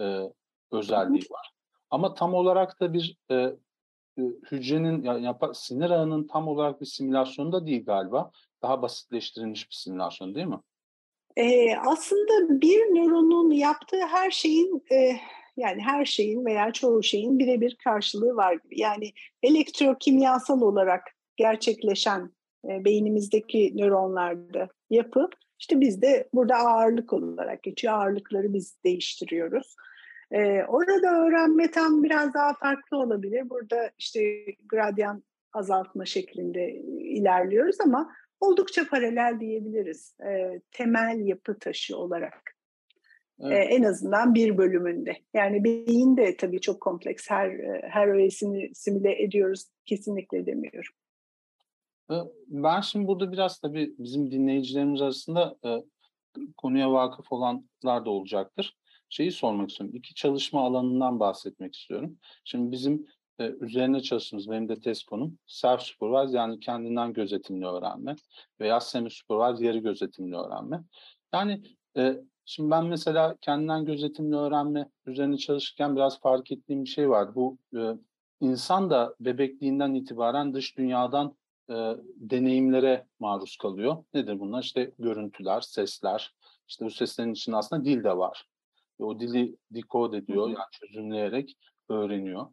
e, 0.00 0.22
özelliği 0.72 1.22
var. 1.30 1.52
Ama 1.90 2.14
tam 2.14 2.34
olarak 2.34 2.80
da 2.80 2.92
bir 2.92 3.16
e, 3.30 3.34
e 3.34 3.56
hücrenin 4.50 5.02
yani 5.02 5.36
sinir 5.52 5.90
ağının 5.90 6.26
tam 6.26 6.48
olarak 6.48 6.80
bir 6.80 6.86
simülasyonu 6.86 7.52
da 7.52 7.66
değil 7.66 7.84
galiba. 7.84 8.30
Daha 8.62 8.82
basitleştirilmiş 8.82 9.70
bir 9.70 9.74
simülasyon 9.74 10.34
değil 10.34 10.46
mi? 10.46 10.60
Ee, 11.38 11.76
aslında 11.76 12.60
bir 12.60 12.78
nöronun 12.78 13.50
yaptığı 13.50 14.06
her 14.06 14.30
şeyin 14.30 14.84
e, 14.92 15.16
yani 15.56 15.80
her 15.82 16.04
şeyin 16.04 16.44
veya 16.44 16.72
çoğu 16.72 17.02
şeyin 17.02 17.38
birebir 17.38 17.76
karşılığı 17.84 18.36
var 18.36 18.52
gibi. 18.52 18.80
Yani 18.80 19.12
elektrokimyasal 19.42 20.60
olarak 20.60 21.02
gerçekleşen 21.36 22.30
e, 22.64 22.84
beynimizdeki 22.84 23.72
nöronlarda 23.76 24.68
yapı 24.90 25.28
işte 25.58 25.80
bizde 25.80 26.28
burada 26.34 26.56
ağırlık 26.56 27.12
olarak 27.12 27.62
geçiyor. 27.62 27.94
Ağırlıkları 27.94 28.54
biz 28.54 28.84
değiştiriyoruz. 28.84 29.76
Ee, 30.30 30.64
orada 30.68 31.26
öğrenme 31.26 31.70
tam 31.70 32.02
biraz 32.02 32.34
daha 32.34 32.54
farklı 32.54 32.96
olabilir. 32.96 33.50
Burada 33.50 33.90
işte 33.98 34.44
gradyan 34.68 35.22
azaltma 35.52 36.04
şeklinde 36.04 36.70
ilerliyoruz 36.98 37.76
ama 37.80 38.12
oldukça 38.40 38.88
paralel 38.88 39.40
diyebiliriz. 39.40 40.16
Ee, 40.26 40.60
temel 40.70 41.26
yapı 41.26 41.58
taşı 41.58 41.96
olarak. 41.96 42.54
Evet. 43.40 43.52
Ee, 43.52 43.74
en 43.74 43.82
azından 43.82 44.34
bir 44.34 44.58
bölümünde. 44.58 45.16
Yani 45.34 45.64
beyin 45.64 46.16
de 46.16 46.36
tabii 46.36 46.60
çok 46.60 46.80
kompleks. 46.80 47.30
Her 47.30 47.50
her 47.82 48.08
öğesini 48.08 48.74
simüle 48.74 49.22
ediyoruz 49.22 49.64
kesinlikle 49.86 50.46
demiyorum. 50.46 50.94
Ben 52.48 52.80
şimdi 52.80 53.06
burada 53.06 53.32
biraz 53.32 53.60
tabii 53.60 53.94
bizim 53.98 54.30
dinleyicilerimiz 54.30 55.02
arasında 55.02 55.56
e, 55.64 55.68
konuya 56.56 56.92
vakıf 56.92 57.32
olanlar 57.32 58.04
da 58.04 58.10
olacaktır. 58.10 58.76
Şeyi 59.08 59.32
sormak 59.32 59.70
istiyorum. 59.70 59.96
İki 59.96 60.14
çalışma 60.14 60.60
alanından 60.60 61.20
bahsetmek 61.20 61.74
istiyorum. 61.74 62.18
Şimdi 62.44 62.72
bizim 62.72 63.06
e, 63.38 63.54
üzerine 63.60 64.00
çalıştığımız 64.00 64.50
benim 64.50 64.68
de 64.68 64.80
test 64.80 65.06
konum 65.06 65.38
self 65.46 65.80
supervised 65.80 66.34
yani 66.34 66.60
kendinden 66.60 67.12
gözetimli 67.12 67.66
öğrenme 67.66 68.16
veya 68.60 68.80
semi 68.80 69.10
supervised 69.10 69.64
yarı 69.64 69.78
gözetimli 69.78 70.36
öğrenme. 70.36 70.82
Yani 71.32 71.62
e, 71.96 72.16
Şimdi 72.50 72.70
ben 72.70 72.86
mesela 72.86 73.36
kendinden 73.40 73.84
gözetimli 73.84 74.36
öğrenme 74.36 74.90
üzerine 75.06 75.36
çalışırken 75.36 75.96
biraz 75.96 76.20
fark 76.20 76.52
ettiğim 76.52 76.84
bir 76.84 76.88
şey 76.88 77.10
var. 77.10 77.34
Bu 77.34 77.58
e, 77.76 77.80
insan 78.40 78.90
da 78.90 79.14
bebekliğinden 79.20 79.94
itibaren 79.94 80.54
dış 80.54 80.78
dünyadan 80.78 81.36
e, 81.70 81.74
deneyimlere 82.16 83.06
maruz 83.20 83.56
kalıyor. 83.56 84.04
Nedir 84.14 84.40
bunlar? 84.40 84.62
İşte 84.62 84.92
görüntüler, 84.98 85.60
sesler. 85.60 86.34
İşte 86.68 86.84
bu 86.84 86.90
seslerin 86.90 87.32
içinde 87.32 87.56
aslında 87.56 87.84
dil 87.84 88.04
de 88.04 88.16
var. 88.16 88.44
Ve 89.00 89.04
o 89.04 89.20
dili 89.20 89.56
dekod 89.70 90.12
ediyor, 90.12 90.48
yani 90.48 90.66
çözümleyerek 90.70 91.56
öğreniyor. 91.88 92.46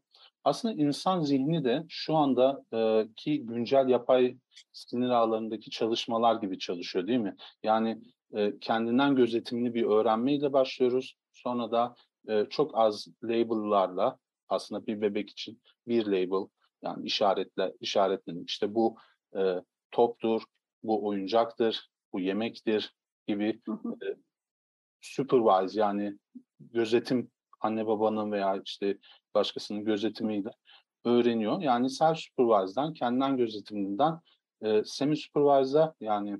Aslında 0.45 0.73
insan 0.73 1.21
zihni 1.21 1.63
de 1.63 1.85
şu 1.89 2.15
anda 2.15 2.63
e, 2.73 3.07
ki 3.15 3.45
güncel 3.45 3.89
yapay 3.89 4.37
sinir 4.73 5.09
ağlarındaki 5.09 5.69
çalışmalar 5.69 6.35
gibi 6.35 6.59
çalışıyor 6.59 7.07
değil 7.07 7.19
mi? 7.19 7.35
Yani 7.63 8.01
e, 8.33 8.59
kendinden 8.59 9.15
gözetimli 9.15 9.73
bir 9.73 9.83
öğrenmeyle 9.83 10.53
başlıyoruz. 10.53 11.15
Sonra 11.33 11.71
da 11.71 11.95
e, 12.27 12.45
çok 12.49 12.71
az 12.77 13.07
label'larla 13.23 14.17
aslında 14.49 14.87
bir 14.87 15.01
bebek 15.01 15.29
için 15.29 15.61
bir 15.87 16.05
label 16.05 16.47
yani 16.81 17.05
işaretle 17.05 17.73
işaretlenip 17.79 18.49
işte 18.49 18.75
bu 18.75 18.97
e, 19.37 19.61
toptur, 19.91 20.41
bu 20.83 21.07
oyuncaktır, 21.07 21.89
bu 22.13 22.19
yemektir 22.19 22.93
gibi 23.27 23.61
e, 24.03 24.07
supervise 25.01 25.79
yani 25.79 26.17
gözetim 26.59 27.31
anne 27.61 27.87
babanın 27.87 28.31
veya 28.31 28.61
işte 28.65 28.97
başkasının 29.36 29.86
gözetimiyle 29.86 30.50
öğreniyor. 31.06 31.62
Yani 31.62 31.89
self 31.89 32.18
supervise'dan, 32.18 32.94
kendinden 32.94 33.38
gözetiminden 33.38 34.20
e, 34.62 34.84
semi 34.86 35.18
supervise'a 35.18 35.94
yani 36.00 36.38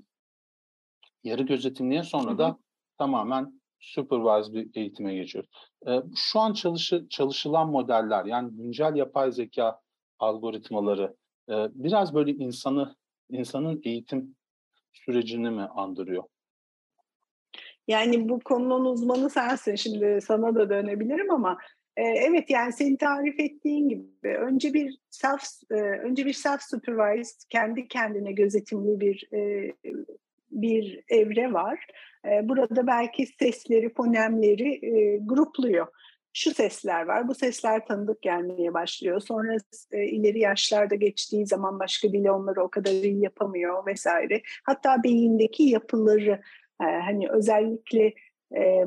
yarı 1.24 1.44
gözetimliye 1.44 2.04
sonra 2.04 2.30
Hı-hı. 2.30 2.38
da 2.38 2.58
tamamen 2.98 3.62
supervised 3.80 4.54
bir 4.54 4.70
eğitime 4.76 5.16
geçiyor. 5.16 5.46
E, 5.88 6.02
şu 6.16 6.40
an 6.40 6.54
çalışı, 6.54 7.08
çalışılan 7.10 7.70
modeller 7.70 8.26
yani 8.26 8.52
güncel 8.52 8.96
yapay 8.96 9.32
zeka 9.32 9.80
algoritmaları 10.20 11.16
e, 11.50 11.54
biraz 11.74 12.14
böyle 12.14 12.32
insanı 12.32 12.96
insanın 13.30 13.82
eğitim 13.84 14.36
sürecini 14.94 15.50
mi 15.50 15.64
andırıyor? 15.64 16.24
Yani 17.88 18.30
bu 18.30 18.40
konunun 18.40 18.86
uzmanı 18.86 19.30
sensin. 19.30 19.76
Şimdi 19.76 20.20
sana 20.22 20.56
da 20.56 20.70
dönebilirim 20.70 21.32
ama 21.32 21.58
e, 21.98 22.04
evet 22.04 22.50
yani 22.50 22.74
senin 22.74 22.96
tarif 22.96 23.40
ettiğin 23.40 23.90
gibi 23.90 24.38
önce 24.38 24.74
bir 24.74 24.98
self 25.10 25.42
e, 25.72 25.76
önce 25.76 26.26
bir 26.26 26.34
self 26.34 26.62
supervised 26.62 27.42
kendi 27.50 27.88
kendine 27.88 28.32
gözetimli 28.32 29.00
bir 29.00 29.30
e, 29.34 29.74
bir 30.52 31.04
evre 31.10 31.54
var. 31.54 31.88
E, 32.26 32.50
burada 32.50 32.88
belki 32.88 33.26
sesleri, 33.26 33.94
fonemleri 33.94 34.80
grupluyor. 35.26 35.88
Şu 36.38 36.54
sesler 36.54 37.06
var, 37.06 37.28
bu 37.28 37.36
sesler 37.36 37.86
tanıdık 37.86 38.22
gelmeye 38.22 38.74
başlıyor. 38.74 39.20
Sonra 39.20 39.58
e, 39.92 40.06
ileri 40.06 40.40
yaşlarda 40.40 40.96
geçtiği 40.96 41.48
zaman 41.48 41.80
başka 41.80 42.12
dili 42.14 42.32
onları 42.32 42.64
o 42.64 42.70
kadar 42.70 42.92
iyi 42.92 43.22
yapamıyor 43.22 43.86
vesaire. 43.86 44.42
Hatta 44.64 45.04
beyindeki 45.04 45.64
yapıları, 45.64 46.42
e, 46.82 46.86
hani 46.86 47.30
özellikle 47.30 48.14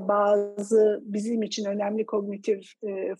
bazı 0.00 1.00
bizim 1.03 1.43
için 1.43 1.65
önemli 1.65 2.07
kognitif 2.07 2.73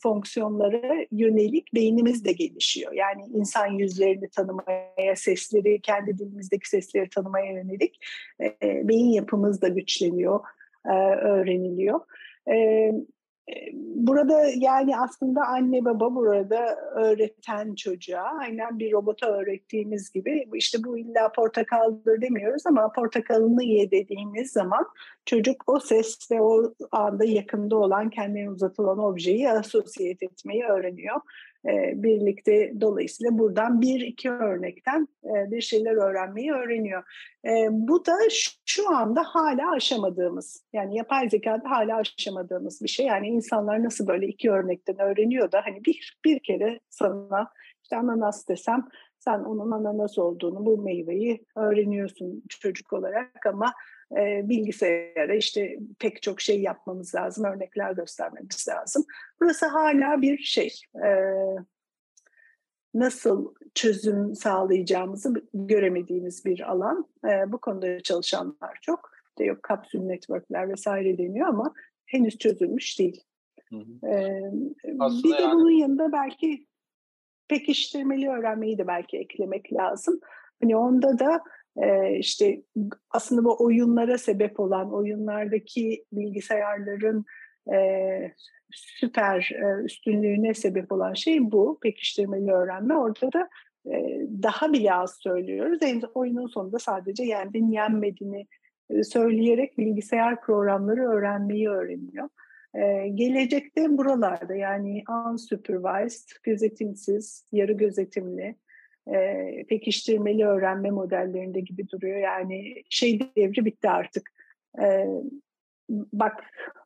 fonksiyonlara 0.03 1.07
yönelik 1.11 1.75
beynimiz 1.75 2.25
de 2.25 2.33
gelişiyor. 2.33 2.93
Yani 2.93 3.23
insan 3.35 3.67
yüzlerini 3.67 4.29
tanımaya, 4.29 5.17
sesleri, 5.17 5.81
kendi 5.81 6.19
dilimizdeki 6.19 6.69
sesleri 6.69 7.09
tanımaya 7.09 7.53
yönelik 7.53 8.05
beyin 8.63 9.13
yapımız 9.13 9.63
da 9.63 9.69
güçleniyor, 9.69 10.41
öğreniliyor. 11.23 12.01
Burada 13.95 14.43
yani 14.57 14.99
aslında 14.99 15.41
anne 15.47 15.85
baba 15.85 16.15
burada 16.15 16.77
öğreten 16.95 17.75
çocuğa 17.75 18.33
aynen 18.41 18.79
bir 18.79 18.93
robota 18.93 19.27
öğrettiğimiz 19.27 20.13
gibi 20.13 20.49
işte 20.55 20.85
bu 20.85 20.99
illa 20.99 21.33
portakaldır 21.33 22.21
demiyoruz 22.21 22.67
ama 22.67 22.93
portakalını 22.93 23.65
ye 23.65 23.91
dediğimiz 23.91 24.53
zaman 24.53 24.87
çocuk 25.27 25.65
o 25.67 25.81
ses 25.81 26.31
ve 26.31 26.41
o 26.41 26.75
anda 26.93 27.25
yakında 27.25 27.77
olan 27.77 28.11
kendine 28.11 28.51
uzatılan 28.51 28.99
objeyi 28.99 29.51
asosiyet 29.51 30.23
etmeyi 30.23 30.65
öğreniyor. 30.65 31.21
E, 31.67 32.03
birlikte 32.03 32.73
dolayısıyla 32.81 33.39
buradan 33.39 33.81
bir 33.81 34.01
iki 34.01 34.31
örnekten 34.31 35.09
e, 35.25 35.51
bir 35.51 35.61
şeyler 35.61 35.93
öğrenmeyi 35.93 36.53
öğreniyor. 36.53 37.03
E, 37.45 37.69
bu 37.71 38.07
da 38.07 38.13
şu 38.67 38.97
anda 38.97 39.23
hala 39.23 39.73
aşamadığımız 39.73 40.65
yani 40.73 40.97
yapay 40.97 41.31
zekada 41.31 41.71
hala 41.71 41.97
aşamadığımız 41.97 42.83
bir 42.83 42.89
şey. 42.89 43.07
Yani 43.07 43.29
insanlar 43.29 43.85
nasıl 43.85 44.07
böyle 44.07 44.27
iki 44.27 44.51
örnekten 44.51 44.99
öğreniyor 45.01 45.53
da 45.53 45.61
hani 45.65 45.85
bir, 45.85 46.19
bir 46.25 46.39
kere 46.39 46.81
sana 46.91 47.51
işte 47.83 47.97
ananas 47.97 48.49
desem 48.49 48.89
sen 49.19 49.39
onun 49.39 49.71
ananas 49.71 50.19
olduğunu 50.19 50.67
bu 50.67 50.83
meyveyi 50.83 51.45
öğreniyorsun 51.57 52.43
çocuk 52.49 52.93
olarak 52.93 53.47
ama 53.47 53.73
e, 54.17 54.49
bilgisayara 54.49 55.35
işte 55.35 55.79
pek 55.99 56.23
çok 56.23 56.41
şey 56.41 56.61
yapmamız 56.61 57.15
lazım, 57.15 57.45
örnekler 57.45 57.93
göstermemiz 57.93 58.69
lazım. 58.69 59.05
Burası 59.41 59.67
hala 59.67 60.23
bir 60.23 60.39
şey. 60.39 60.75
E, 60.95 61.11
nasıl 62.95 63.55
çözüm 63.75 64.35
sağlayacağımızı 64.35 65.35
göremediğimiz 65.55 66.45
bir 66.45 66.71
alan. 66.71 67.09
E, 67.25 67.53
bu 67.53 67.59
konuda 67.59 68.01
çalışanlar 68.01 68.79
çok. 68.83 69.11
De 69.39 69.45
yok 69.45 69.63
kapsül 69.63 70.01
networkler 70.01 70.69
vesaire 70.69 71.19
deniyor 71.19 71.49
ama 71.49 71.75
henüz 72.07 72.39
çözülmüş 72.39 72.99
değil. 72.99 73.25
Hı 73.71 73.77
hı. 73.77 74.09
E, 74.09 74.41
bir 74.85 75.39
de 75.39 75.43
yani... 75.43 75.55
bunun 75.55 75.71
yanında 75.71 76.13
belki 76.13 76.67
pekiştirmeli 77.49 78.29
öğrenmeyi 78.29 78.79
de 78.79 78.87
belki 78.87 79.19
eklemek 79.19 79.73
lazım. 79.73 80.21
Hani 80.63 80.77
onda 80.77 81.19
da 81.19 81.43
işte 82.19 82.63
aslında 83.11 83.45
bu 83.45 83.65
oyunlara 83.65 84.19
sebep 84.19 84.61
olan 84.61 84.95
oyunlardaki 84.95 86.05
bilgisayarların 86.13 87.25
süper 88.71 89.53
üstünlüğüne 89.85 90.55
sebep 90.55 90.93
olan 90.93 91.15
şey 91.15 91.53
bu 91.53 91.79
pekiştirmeli 91.83 92.53
öğrenme. 92.53 92.97
Orada 92.97 93.33
da 93.33 93.49
daha 94.43 94.73
bile 94.73 94.95
az 94.95 95.17
söylüyoruz. 95.21 95.79
En 95.83 96.03
oyunun 96.15 96.47
sonunda 96.47 96.79
sadece 96.79 97.25
yendin 97.25 97.71
yenmediğini 97.71 98.47
söyleyerek 99.03 99.79
bilgisayar 99.79 100.41
programları 100.41 101.09
öğrenmeyi 101.09 101.69
öğreniyor. 101.69 102.29
gelecekte 103.15 103.99
buralarda 103.99 104.55
yani 104.55 105.05
unsupervised, 105.27 106.29
gözetimsiz, 106.43 107.47
yarı 107.53 107.73
gözetimli, 107.73 108.57
e, 109.15 109.65
pekiştirmeli 109.69 110.47
öğrenme 110.47 110.91
modellerinde 110.91 111.61
gibi 111.61 111.89
duruyor. 111.89 112.19
Yani 112.19 112.83
şey 112.91 113.21
devri 113.37 113.65
bitti 113.65 113.89
artık. 113.89 114.31
E, 114.83 115.07
bak 115.89 116.45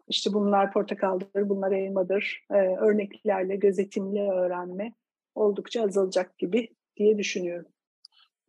işte 0.08 0.32
bunlar 0.32 0.72
portakaldır, 0.72 1.48
bunlar 1.48 1.72
elmadır. 1.72 2.44
E, 2.50 2.54
örneklerle 2.54 3.56
gözetimli 3.56 4.20
öğrenme 4.20 4.94
oldukça 5.34 5.82
azalacak 5.82 6.38
gibi 6.38 6.68
diye 6.96 7.18
düşünüyorum. 7.18 7.70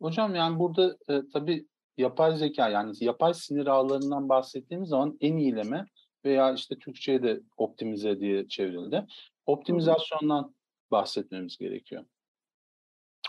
Hocam 0.02 0.34
yani 0.34 0.58
burada 0.58 0.96
e, 1.08 1.22
tabii 1.32 1.66
yapay 1.96 2.36
zeka 2.36 2.68
yani 2.68 2.92
yapay 3.00 3.34
sinir 3.34 3.66
ağlarından 3.66 4.28
bahsettiğimiz 4.28 4.88
zaman 4.88 5.18
en 5.20 5.36
iyileme 5.36 5.86
veya 6.24 6.52
işte 6.52 6.78
Türkçe'ye 6.78 7.22
de 7.22 7.40
optimize 7.56 8.20
diye 8.20 8.48
çevrildi. 8.48 9.06
Optimizasyondan 9.46 10.54
bahsetmemiz 10.90 11.58
gerekiyor. 11.58 12.04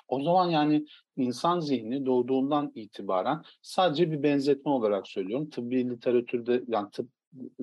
O 0.07 0.23
zaman 0.23 0.49
yani 0.49 0.85
insan 1.17 1.59
zihni 1.59 2.05
doğduğundan 2.05 2.71
itibaren 2.75 3.41
sadece 3.61 4.11
bir 4.11 4.23
benzetme 4.23 4.71
olarak 4.71 5.07
söylüyorum. 5.07 5.49
Tıbbi 5.49 5.89
literatürde 5.89 6.63
yani 6.67 6.89
tıp 6.91 7.09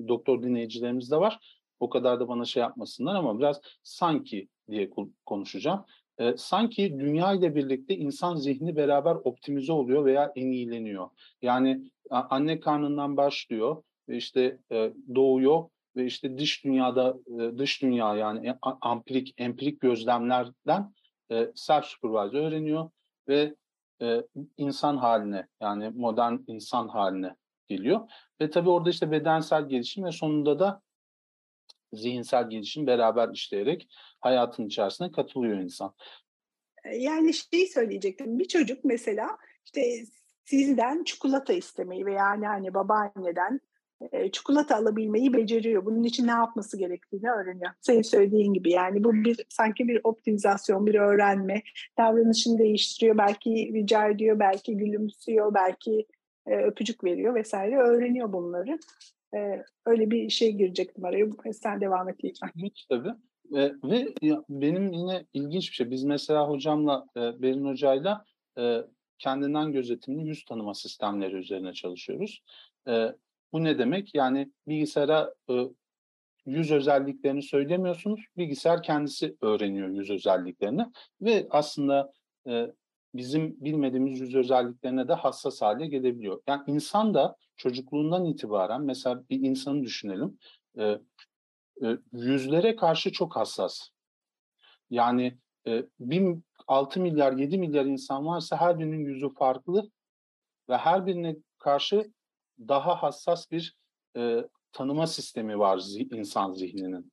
doktor 0.07 0.43
dinleyicilerimiz 0.43 1.11
de 1.11 1.17
var. 1.17 1.39
O 1.79 1.89
kadar 1.89 2.19
da 2.19 2.27
bana 2.27 2.45
şey 2.45 2.61
yapmasınlar 2.61 3.15
ama 3.15 3.39
biraz 3.39 3.61
sanki 3.83 4.47
diye 4.69 4.89
konuşacağım. 5.25 5.85
E, 6.17 6.37
sanki 6.37 6.99
dünya 6.99 7.33
ile 7.33 7.55
birlikte 7.55 7.97
insan 7.97 8.35
zihni 8.35 8.75
beraber 8.75 9.15
optimize 9.15 9.73
oluyor 9.73 10.05
veya 10.05 10.31
en 10.35 10.47
iyileniyor. 10.51 11.09
Yani 11.41 11.91
anne 12.09 12.59
karnından 12.59 13.17
başlıyor 13.17 13.83
işte 14.07 14.57
e, 14.71 14.93
doğuyor 15.15 15.69
ve 15.95 16.05
işte 16.05 16.37
dış 16.37 16.63
dünyada 16.63 17.17
e, 17.27 17.57
dış 17.57 17.81
dünya 17.81 18.15
yani 18.15 18.53
empirik 18.85 19.33
empirik 19.37 19.81
gözlemlerden 19.81 20.93
e, 21.31 21.35
self-supervised 21.55 22.37
öğreniyor 22.37 22.89
ve 23.27 23.55
e, 24.01 24.23
insan 24.57 24.97
haline 24.97 25.47
yani 25.61 25.89
modern 25.89 26.37
insan 26.47 26.87
haline 26.87 27.35
geliyor. 27.67 28.09
Ve 28.41 28.49
tabii 28.49 28.69
orada 28.69 28.89
işte 28.89 29.11
bedensel 29.11 29.69
gelişim 29.69 30.03
ve 30.03 30.11
sonunda 30.11 30.59
da 30.59 30.81
zihinsel 31.93 32.49
gelişim 32.49 32.87
beraber 32.87 33.29
işleyerek 33.29 33.87
hayatın 34.19 34.65
içerisine 34.65 35.11
katılıyor 35.11 35.57
insan. 35.57 35.93
Yani 36.97 37.33
şeyi 37.33 37.67
söyleyecektim. 37.67 38.39
Bir 38.39 38.47
çocuk 38.47 38.85
mesela 38.85 39.37
işte 39.65 39.81
sizden 40.45 41.03
çikolata 41.03 41.53
istemeyi 41.53 42.05
veya 42.05 42.25
anneanne 42.25 42.73
babaanneden 42.73 43.59
çikolata 44.31 44.75
alabilmeyi 44.75 45.33
beceriyor. 45.33 45.85
Bunun 45.85 46.03
için 46.03 46.27
ne 46.27 46.31
yapması 46.31 46.77
gerektiğini 46.77 47.31
öğreniyor. 47.31 47.71
Senin 47.81 48.01
söylediğin 48.01 48.53
gibi 48.53 48.71
yani 48.71 49.03
bu 49.03 49.13
bir 49.13 49.45
sanki 49.49 49.87
bir 49.87 50.01
optimizasyon, 50.03 50.85
bir 50.85 50.95
öğrenme. 50.95 51.61
Davranışını 51.97 52.59
değiştiriyor. 52.59 53.17
Belki 53.17 53.71
rica 53.73 54.07
ediyor, 54.07 54.39
belki 54.39 54.77
gülümsüyor, 54.77 55.53
belki 55.53 56.07
öpücük 56.45 57.03
veriyor 57.03 57.35
vesaire. 57.35 57.77
Öğreniyor 57.77 58.33
bunları. 58.33 58.79
öyle 59.85 60.11
bir 60.11 60.29
şey 60.29 60.51
girecektim 60.51 61.05
araya. 61.05 61.25
Sen 61.53 61.81
devam 61.81 62.09
et 62.09 62.15
lütfen. 62.23 62.49
Tabii. 62.89 63.13
E, 63.51 63.71
ve 63.83 64.13
benim 64.49 64.93
yine 64.93 65.25
ilginç 65.33 65.69
bir 65.69 65.75
şey. 65.75 65.91
Biz 65.91 66.03
mesela 66.03 66.49
hocamla, 66.49 67.05
e, 67.17 67.41
Berin 67.41 67.65
Hoca'yla 67.65 68.25
e, 68.59 68.77
kendinden 69.19 69.71
gözetimli 69.71 70.27
yüz 70.27 70.45
tanıma 70.45 70.73
sistemleri 70.73 71.35
üzerine 71.35 71.73
çalışıyoruz. 71.73 72.43
E, 72.87 73.07
bu 73.53 73.63
ne 73.63 73.79
demek? 73.79 74.15
Yani 74.15 74.51
bilgisayara 74.67 75.33
e, 75.49 75.53
yüz 76.45 76.71
özelliklerini 76.71 77.41
söylemiyorsunuz. 77.41 78.25
Bilgisayar 78.37 78.83
kendisi 78.83 79.37
öğreniyor 79.41 79.89
yüz 79.89 80.09
özelliklerini 80.09 80.85
ve 81.21 81.47
aslında 81.49 82.11
e, 82.47 82.67
bizim 83.13 83.55
bilmediğimiz 83.61 84.19
yüz 84.19 84.35
özelliklerine 84.35 85.07
de 85.07 85.13
hassas 85.13 85.61
hale 85.61 85.87
gelebiliyor. 85.87 86.41
Yani 86.47 86.63
insan 86.67 87.13
da 87.13 87.35
çocukluğundan 87.57 88.25
itibaren 88.25 88.81
mesela 88.81 89.23
bir 89.29 89.39
insanı 89.39 89.83
düşünelim. 89.83 90.37
E, 90.77 90.97
yüzlere 92.13 92.75
karşı 92.75 93.11
çok 93.11 93.35
hassas. 93.35 93.89
Yani 94.89 95.37
e, 95.67 95.85
bir, 95.99 96.37
6 96.67 96.99
milyar 97.01 97.33
7 97.33 97.57
milyar 97.57 97.85
insan 97.85 98.25
varsa 98.25 98.57
her 98.57 98.79
birinin 98.79 99.05
yüzü 99.05 99.33
farklı 99.33 99.91
ve 100.69 100.77
her 100.77 101.05
birine 101.05 101.35
karşı 101.57 102.11
daha 102.67 103.03
hassas 103.03 103.51
bir 103.51 103.75
e, 104.17 104.47
tanıma 104.71 105.07
sistemi 105.07 105.59
var 105.59 105.77
zih- 105.77 106.15
insan 106.15 106.51
zihninin. 106.53 107.11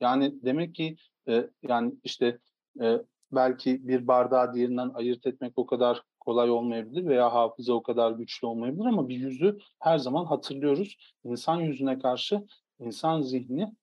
Yani 0.00 0.34
demek 0.42 0.74
ki 0.74 0.96
e, 1.28 1.50
yani 1.62 1.94
işte 2.04 2.38
e, 2.80 2.98
belki 3.32 3.88
bir 3.88 4.06
bardağı 4.06 4.54
diğerinden 4.54 4.90
ayırt 4.94 5.26
etmek 5.26 5.52
o 5.56 5.66
kadar 5.66 6.02
kolay 6.20 6.50
olmayabilir 6.50 7.06
veya 7.06 7.34
hafıza 7.34 7.72
o 7.72 7.82
kadar 7.82 8.12
güçlü 8.12 8.46
olmayabilir 8.46 8.84
ama 8.84 9.08
bir 9.08 9.16
yüzü 9.16 9.58
her 9.78 9.98
zaman 9.98 10.24
hatırlıyoruz. 10.24 10.96
İnsan 11.24 11.60
yüzüne 11.60 11.98
karşı 11.98 12.46
insan 12.80 13.22
zihni 13.22 13.74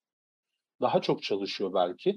daha 0.81 1.01
çok 1.01 1.23
çalışıyor 1.23 1.73
belki. 1.73 2.09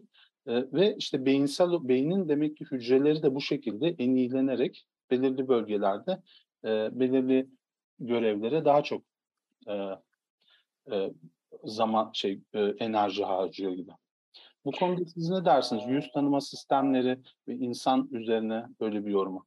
E, 0.46 0.72
ve 0.72 0.96
işte 0.96 1.26
beyinsel 1.26 1.88
beynin 1.88 2.28
demek 2.28 2.56
ki 2.56 2.64
hücreleri 2.70 3.22
de 3.22 3.34
bu 3.34 3.40
şekilde 3.40 3.88
enilenerek 3.88 4.86
belirli 5.10 5.48
bölgelerde 5.48 6.22
e, 6.64 7.00
belirli 7.00 7.50
görevlere 8.00 8.64
daha 8.64 8.82
çok 8.82 9.02
e, 9.66 9.74
e, 10.92 11.10
zaman 11.64 12.10
şey 12.12 12.40
e, 12.54 12.60
enerji 12.60 13.24
harcıyor 13.24 13.72
gibi. 13.72 13.90
Bu 14.64 14.72
konuda 14.72 15.04
siz 15.04 15.30
ne 15.30 15.44
dersiniz? 15.44 15.82
Yüz 15.88 16.12
tanıma 16.12 16.40
sistemleri 16.40 17.18
ve 17.48 17.54
insan 17.54 18.08
üzerine 18.12 18.64
böyle 18.80 19.06
bir 19.06 19.10
yoruma. 19.10 19.44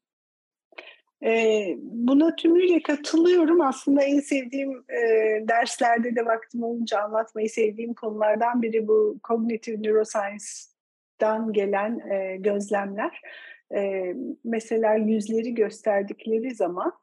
Ee, 1.25 1.77
buna 1.81 2.35
tümüyle 2.35 2.81
katılıyorum. 2.83 3.61
Aslında 3.61 4.03
en 4.03 4.19
sevdiğim 4.19 4.71
e, 4.89 4.99
derslerde 5.47 6.15
de 6.15 6.25
vaktim 6.25 6.63
olunca 6.63 6.99
anlatmayı 7.01 7.49
sevdiğim 7.49 7.93
konulardan 7.93 8.61
biri 8.61 8.87
bu 8.87 9.19
Cognitive 9.27 9.81
Neuroscience'dan 9.81 11.53
gelen 11.53 11.99
e, 11.99 12.37
gözlemler. 12.37 13.21
E, 13.75 14.13
mesela 14.43 14.93
yüzleri 14.95 15.53
gösterdikleri 15.53 16.55
zaman 16.55 16.93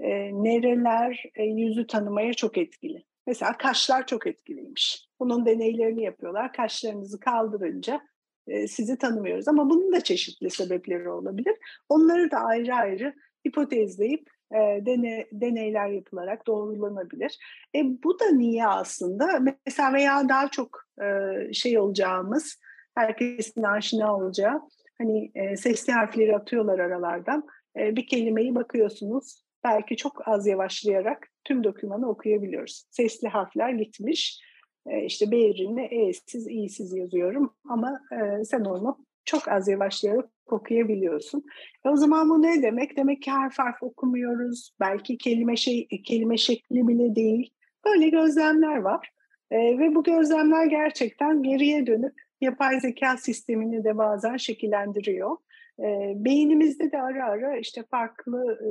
e, 0.00 0.08
nereler 0.32 1.24
e, 1.34 1.44
yüzü 1.44 1.86
tanımaya 1.86 2.34
çok 2.34 2.58
etkili. 2.58 3.04
Mesela 3.26 3.56
kaşlar 3.56 4.06
çok 4.06 4.26
etkiliymiş. 4.26 5.08
Bunun 5.20 5.46
deneylerini 5.46 6.02
yapıyorlar. 6.02 6.52
Kaşlarınızı 6.52 7.20
kaldırınca 7.20 8.00
e, 8.46 8.68
sizi 8.68 8.98
tanımıyoruz. 8.98 9.48
Ama 9.48 9.70
bunun 9.70 9.92
da 9.92 10.00
çeşitli 10.00 10.50
sebepleri 10.50 11.08
olabilir. 11.08 11.56
Onları 11.88 12.30
da 12.30 12.38
ayrı 12.38 12.74
ayrı 12.74 13.14
hipotezleyip 13.48 14.30
e, 14.52 14.86
dene, 14.86 15.26
deneyler 15.32 15.88
yapılarak 15.88 16.46
doğrulanabilir. 16.46 17.38
E, 17.74 17.78
bu 18.04 18.20
da 18.20 18.30
niye 18.30 18.66
aslında? 18.66 19.40
Mesela 19.66 19.92
veya 19.92 20.28
daha 20.28 20.50
çok 20.50 20.84
e, 21.02 21.52
şey 21.52 21.78
olacağımız, 21.78 22.60
herkesin 22.94 23.62
aşina 23.62 24.16
olacağı, 24.16 24.60
hani 24.98 25.30
e, 25.34 25.56
sesli 25.56 25.92
harfleri 25.92 26.36
atıyorlar 26.36 26.78
aralardan. 26.78 27.46
E, 27.76 27.96
bir 27.96 28.06
kelimeyi 28.06 28.54
bakıyorsunuz, 28.54 29.44
belki 29.64 29.96
çok 29.96 30.28
az 30.28 30.46
yavaşlayarak 30.46 31.28
tüm 31.44 31.64
dokümanı 31.64 32.08
okuyabiliyoruz. 32.08 32.84
Sesli 32.90 33.28
harfler 33.28 33.70
gitmiş. 33.70 34.40
E, 34.86 35.04
işte 35.04 35.30
B 35.30 35.36
yerine 35.36 35.84
E'siz, 35.84 36.46
İ'siz 36.50 36.96
yazıyorum 36.96 37.54
ama 37.68 38.00
e, 38.12 38.44
sen 38.44 38.60
onu 38.60 38.98
çok 39.24 39.48
az 39.48 39.68
yavaşlayarak 39.68 40.30
okuyabiliyorsun. 40.46 41.44
E 41.84 41.88
o 41.88 41.96
zaman 41.96 42.28
bu 42.28 42.42
ne 42.42 42.62
demek? 42.62 42.96
Demek 42.96 43.22
ki 43.22 43.30
harf 43.30 43.58
harf 43.58 43.82
okumuyoruz. 43.82 44.70
Belki 44.80 45.18
kelime 45.18 45.56
şey 45.56 45.88
kelime 46.04 46.36
şekli 46.36 46.88
bile 46.88 47.16
değil. 47.16 47.54
Böyle 47.86 48.08
gözlemler 48.08 48.76
var. 48.76 49.10
E, 49.50 49.78
ve 49.78 49.94
bu 49.94 50.02
gözlemler 50.02 50.66
gerçekten 50.66 51.42
geriye 51.42 51.86
dönüp 51.86 52.14
yapay 52.40 52.80
zeka 52.80 53.16
sistemini 53.16 53.84
de 53.84 53.98
bazen 53.98 54.36
şekillendiriyor. 54.36 55.36
E, 55.78 56.12
beynimizde 56.16 56.92
de 56.92 57.02
ara 57.02 57.24
ara 57.24 57.56
işte 57.56 57.82
farklı 57.90 58.52
e, 58.52 58.70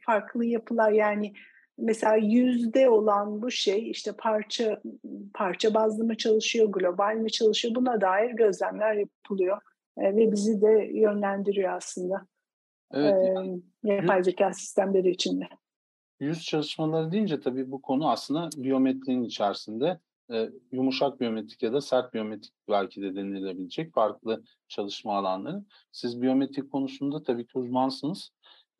farklı 0.00 0.44
yapılar 0.44 0.90
yani 0.90 1.32
mesela 1.78 2.16
yüzde 2.16 2.90
olan 2.90 3.42
bu 3.42 3.50
şey 3.50 3.90
işte 3.90 4.12
parça 4.18 4.82
parça 5.34 5.74
bazlı 5.74 6.04
mı 6.04 6.16
çalışıyor, 6.16 6.68
global 6.72 7.16
mi 7.16 7.30
çalışıyor 7.30 7.74
buna 7.74 8.00
dair 8.00 8.30
gözlemler 8.30 8.94
yapılıyor 8.94 9.60
e, 9.98 10.16
ve 10.16 10.32
bizi 10.32 10.62
de 10.62 10.90
yönlendiriyor 10.94 11.72
aslında. 11.72 12.26
Evet. 12.92 13.14
E, 13.84 13.92
yapay 13.94 14.24
zeka 14.24 14.52
sistemleri 14.52 15.10
içinde. 15.10 15.48
Yüz 16.20 16.44
çalışmaları 16.44 17.12
deyince 17.12 17.40
tabii 17.40 17.70
bu 17.70 17.82
konu 17.82 18.10
aslında 18.10 18.48
biyometrinin 18.56 19.24
içerisinde 19.24 20.00
e, 20.32 20.50
yumuşak 20.72 21.20
biyometrik 21.20 21.62
ya 21.62 21.72
da 21.72 21.80
sert 21.80 22.14
biyometrik 22.14 22.54
belki 22.68 23.02
de 23.02 23.14
denilebilecek 23.14 23.94
farklı 23.94 24.42
çalışma 24.68 25.16
alanları. 25.16 25.64
Siz 25.92 26.22
biyometrik 26.22 26.72
konusunda 26.72 27.22
tabii 27.22 27.46
ki 27.46 27.58
uzmansınız. 27.58 28.32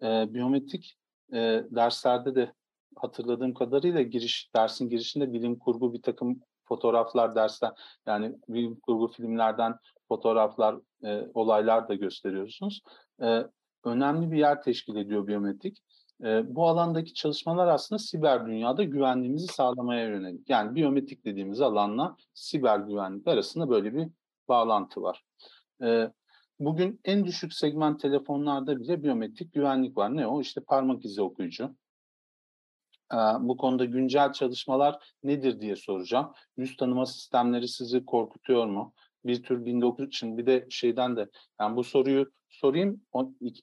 E, 0.03 0.35
biyometrik 0.35 0.97
e, 1.33 1.65
derslerde 1.71 2.35
de 2.35 2.53
hatırladığım 2.97 3.55
kadarıyla 3.55 4.03
giriş 4.03 4.51
dersin 4.55 4.89
girişinde 4.89 5.33
bilim 5.33 5.59
kurgu 5.59 5.95
bir 5.95 6.03
takım 6.03 6.41
fotoğraflar 6.65 7.35
dersler 7.35 7.71
yani 8.07 8.37
bilim 8.49 8.81
kurgu 8.81 9.09
filmlerden 9.09 9.75
fotoğraflar, 10.09 10.77
e, 11.05 11.27
olaylar 11.35 11.89
da 11.89 11.95
gösteriyorsunuz. 11.95 12.83
E, 13.23 13.43
önemli 13.85 14.33
bir 14.33 14.39
yer 14.39 14.63
teşkil 14.63 14.97
ediyor 14.97 15.27
biyometrik. 15.27 15.83
E, 16.25 16.55
bu 16.55 16.69
alandaki 16.69 17.15
çalışmalar 17.15 17.67
aslında 17.67 17.99
siber 17.99 18.47
dünyada 18.47 18.83
güvenliğimizi 18.85 19.47
sağlamaya 19.47 20.09
yönelik. 20.09 20.51
Yani 20.51 20.75
biyometrik 20.75 21.25
dediğimiz 21.25 21.61
alanla 21.61 22.17
siber 22.35 22.79
güvenlik 22.79 23.27
arasında 23.29 23.71
böyle 23.71 23.95
bir 23.95 24.09
bağlantı 24.49 25.03
var. 25.03 25.25
E, 25.83 26.13
bugün 26.65 27.01
en 27.05 27.25
düşük 27.25 27.53
segment 27.53 28.01
telefonlarda 28.01 28.81
bile 28.81 29.03
biyometrik 29.03 29.53
güvenlik 29.53 29.97
var. 29.97 30.17
Ne 30.17 30.27
o? 30.27 30.41
İşte 30.41 30.61
parmak 30.61 31.05
izi 31.05 31.23
okuyucu. 31.23 31.77
E, 33.13 33.17
bu 33.41 33.57
konuda 33.57 33.85
güncel 33.85 34.33
çalışmalar 34.33 35.15
nedir 35.23 35.61
diye 35.61 35.77
soracağım. 35.77 36.33
Yüz 36.57 36.77
tanıma 36.77 37.07
sistemleri 37.07 37.69
sizi 37.69 38.05
korkutuyor 38.05 38.67
mu? 38.67 38.95
bir 39.25 39.43
tür 39.43 39.65
1900 39.65 40.09
için 40.09 40.39
bir 40.39 40.47
de 40.47 40.67
şeyden 40.71 41.17
de 41.17 41.29
yani 41.61 41.77
bu 41.77 41.85
soruyu 41.85 42.33
sorayım 42.49 43.01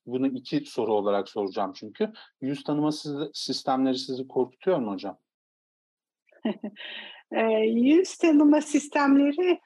bunu 0.05 0.27
iki 0.27 0.65
soru 0.65 0.93
olarak 0.93 1.29
soracağım 1.29 1.73
çünkü 1.75 2.13
yüz 2.41 2.63
tanıma 2.63 2.91
sistemleri 3.33 3.97
sizi 3.97 4.27
korkutuyor 4.27 4.79
mu 4.79 4.91
hocam? 4.91 5.17
yüz 7.65 8.17
tanıma 8.17 8.61
sistemleri 8.61 9.59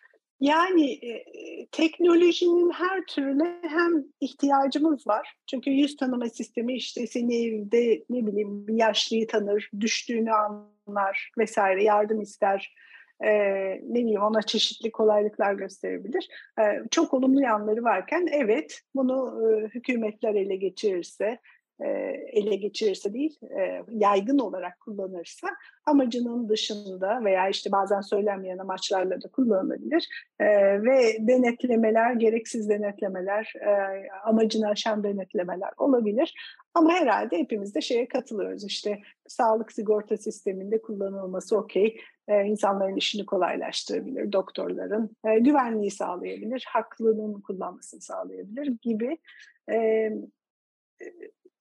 yani 0.43 0.91
e, 0.91 1.25
teknolojinin 1.71 2.71
her 2.71 3.05
türüne 3.05 3.59
hem 3.61 4.03
ihtiyacımız 4.21 5.07
var. 5.07 5.35
Çünkü 5.49 5.69
yüz 5.69 5.95
tanıma 5.95 6.29
sistemi 6.29 6.73
işte 6.73 7.07
seni 7.07 7.47
evde 7.47 8.03
ne 8.09 8.27
bileyim 8.27 8.65
yaşlıyı 8.69 9.27
tanır, 9.27 9.69
düştüğünü 9.79 10.31
anlar 10.33 11.31
vesaire 11.37 11.83
yardım 11.83 12.21
ister 12.21 12.75
e, 13.23 13.31
ne 13.83 13.99
bileyim 13.99 14.21
ona 14.21 14.41
çeşitli 14.41 14.91
kolaylıklar 14.91 15.53
gösterebilir. 15.53 16.27
E, 16.59 16.63
çok 16.91 17.13
olumlu 17.13 17.41
yanları 17.41 17.83
varken 17.83 18.27
evet 18.31 18.81
bunu 18.95 19.41
e, 19.41 19.67
hükümetler 19.67 20.35
ele 20.35 20.55
geçirirse, 20.55 21.39
ele 22.33 22.55
geçirirse 22.55 23.13
değil, 23.13 23.39
e, 23.59 23.83
yaygın 23.89 24.39
olarak 24.39 24.79
kullanırsa 24.79 25.47
amacının 25.85 26.49
dışında 26.49 27.23
veya 27.23 27.49
işte 27.49 27.71
bazen 27.71 28.01
söylenmeyen 28.01 28.57
amaçlarla 28.57 29.21
da 29.21 29.27
kullanılabilir 29.27 30.09
e, 30.39 30.45
ve 30.83 31.17
denetlemeler, 31.19 32.13
gereksiz 32.13 32.69
denetlemeler, 32.69 33.53
e, 33.61 33.69
amacını 34.25 34.67
aşan 34.67 35.03
denetlemeler 35.03 35.71
olabilir. 35.77 36.33
Ama 36.73 36.91
herhalde 36.93 37.37
hepimiz 37.37 37.75
de 37.75 37.81
şeye 37.81 38.07
katılıyoruz 38.07 38.63
işte 38.63 38.99
sağlık 39.27 39.71
sigorta 39.71 40.17
sisteminde 40.17 40.81
kullanılması 40.81 41.57
okey, 41.57 41.97
e, 42.27 42.45
insanların 42.45 42.95
işini 42.95 43.25
kolaylaştırabilir, 43.25 44.31
doktorların 44.31 45.17
e, 45.25 45.39
güvenliği 45.39 45.91
sağlayabilir, 45.91 46.65
haklının 46.67 47.41
kullanmasını 47.41 48.01
sağlayabilir 48.01 48.77
gibi. 48.81 49.17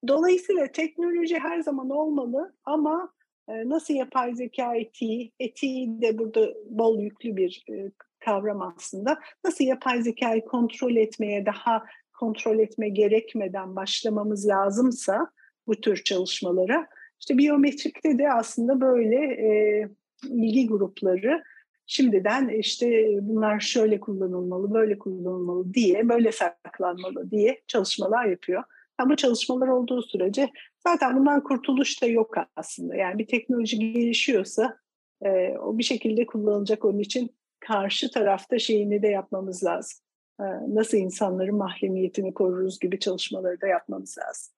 Dolayısıyla 0.09 0.67
teknoloji 0.67 1.39
her 1.39 1.61
zaman 1.61 1.91
olmalı 1.91 2.55
ama 2.65 3.13
e, 3.49 3.69
nasıl 3.69 3.95
yapay 3.95 4.35
zeka 4.35 4.77
etiği, 4.77 5.33
etiği 5.41 6.03
de 6.03 6.19
burada 6.19 6.49
bol 6.71 7.01
yüklü 7.01 7.37
bir 7.37 7.65
e, 7.71 7.91
kavram 8.25 8.63
aslında. 8.63 9.19
Nasıl 9.45 9.65
yapay 9.65 10.03
zekayı 10.03 10.45
kontrol 10.45 10.97
etmeye, 10.97 11.47
daha 11.47 11.85
kontrol 12.19 12.59
etme 12.59 12.89
gerekmeden 12.89 13.77
başlamamız 13.77 14.49
lazımsa 14.49 15.31
bu 15.67 15.75
tür 15.75 16.05
çalışmalara, 16.05 16.87
işte 17.21 17.39
biyometrikte 17.39 18.19
de 18.19 18.33
aslında 18.33 18.81
böyle 18.81 19.17
e, 19.17 19.89
ilgi 20.25 20.67
grupları 20.69 21.43
şimdiden 21.87 22.49
işte 22.49 23.09
bunlar 23.21 23.61
şöyle 23.61 24.01
kullanılmalı, 24.01 24.75
böyle 24.75 24.99
kullanılmalı 24.99 25.75
diye, 25.75 26.09
böyle 26.09 26.33
saklanmalı 26.33 27.31
diye 27.31 27.63
çalışmalar 27.67 28.25
yapıyor. 28.25 28.63
Ama 29.03 29.17
çalışmalar 29.17 29.69
olduğu 29.69 30.03
sürece 30.03 30.51
zaten 30.79 31.17
bundan 31.17 31.43
kurtuluş 31.43 32.03
da 32.03 32.07
yok 32.07 32.35
aslında. 32.57 32.97
Yani 32.97 33.19
bir 33.19 33.27
teknoloji 33.27 33.79
gelişiyorsa 33.79 34.77
e, 35.25 35.49
o 35.59 35.79
bir 35.79 35.83
şekilde 35.83 36.27
kullanılacak 36.27 36.85
onun 36.85 36.99
için 36.99 37.37
karşı 37.61 38.11
tarafta 38.11 38.59
şeyini 38.59 39.03
de 39.03 39.09
yapmamız 39.09 39.65
lazım. 39.65 39.99
E, 40.41 40.45
nasıl 40.69 40.99
insanların 40.99 41.57
mahremiyetini 41.57 42.35
koruruz 42.35 42.79
gibi 42.79 42.99
çalışmaları 42.99 43.61
da 43.61 43.67
yapmamız 43.67 44.19
lazım 44.19 44.55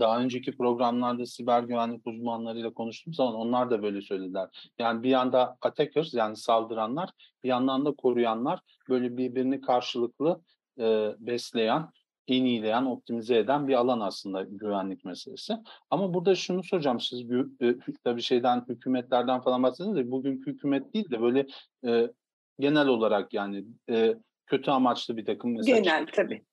daha 0.00 0.20
önceki 0.20 0.56
programlarda 0.56 1.26
siber 1.26 1.62
güvenlik 1.62 2.06
uzmanlarıyla 2.06 2.74
konuştuğum 2.74 3.14
zaman 3.14 3.34
onlar 3.34 3.70
da 3.70 3.82
böyle 3.82 4.00
söylediler. 4.02 4.70
Yani 4.78 5.02
bir 5.02 5.08
yanda 5.08 5.56
attackers 5.60 6.14
yani 6.14 6.36
saldıranlar, 6.36 7.10
bir 7.44 7.48
yandan 7.48 7.84
da 7.84 7.92
koruyanlar 7.92 8.60
böyle 8.88 9.16
birbirini 9.16 9.60
karşılıklı 9.60 10.42
e, 10.78 11.10
besleyen, 11.18 11.88
en 12.28 12.44
iyileyen, 12.44 12.84
optimize 12.84 13.38
eden 13.38 13.68
bir 13.68 13.74
alan 13.74 14.00
aslında 14.00 14.42
güvenlik 14.42 15.04
meselesi. 15.04 15.56
Ama 15.90 16.14
burada 16.14 16.34
şunu 16.34 16.62
soracağım 16.62 17.00
siz 17.00 17.30
e, 17.60 17.76
tabii 18.04 18.22
şeyden 18.22 18.64
hükümetlerden 18.68 19.40
falan 19.40 19.62
bahsediyorsunuz 19.62 20.06
da 20.06 20.10
bugünkü 20.10 20.52
hükümet 20.52 20.94
değil 20.94 21.10
de 21.10 21.20
böyle 21.20 21.46
e, 21.86 22.10
genel 22.58 22.86
olarak 22.86 23.34
yani 23.34 23.64
e, 23.90 24.14
kötü 24.46 24.70
amaçlı 24.70 25.16
bir 25.16 25.24
takım 25.24 25.52
mesela 25.52 25.78
genel 25.78 26.06
tabii. 26.06 26.44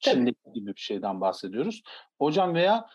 Çin'deki 0.00 0.52
gibi 0.54 0.66
bir 0.66 0.80
şeyden 0.80 1.20
bahsediyoruz. 1.20 1.82
Hocam 2.18 2.54
veya 2.54 2.86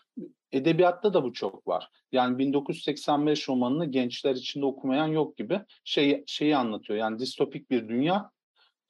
edebiyatta 0.52 1.14
da 1.14 1.24
bu 1.24 1.32
çok 1.32 1.66
var. 1.66 1.88
Yani 2.12 2.38
1985 2.38 3.48
romanını 3.48 3.86
gençler 3.86 4.34
içinde 4.34 4.66
okumayan 4.66 5.06
yok 5.06 5.36
gibi 5.36 5.60
şey 5.84 6.24
şeyi 6.26 6.56
anlatıyor. 6.56 6.98
Yani 6.98 7.18
distopik 7.18 7.70
bir 7.70 7.88
dünya. 7.88 8.30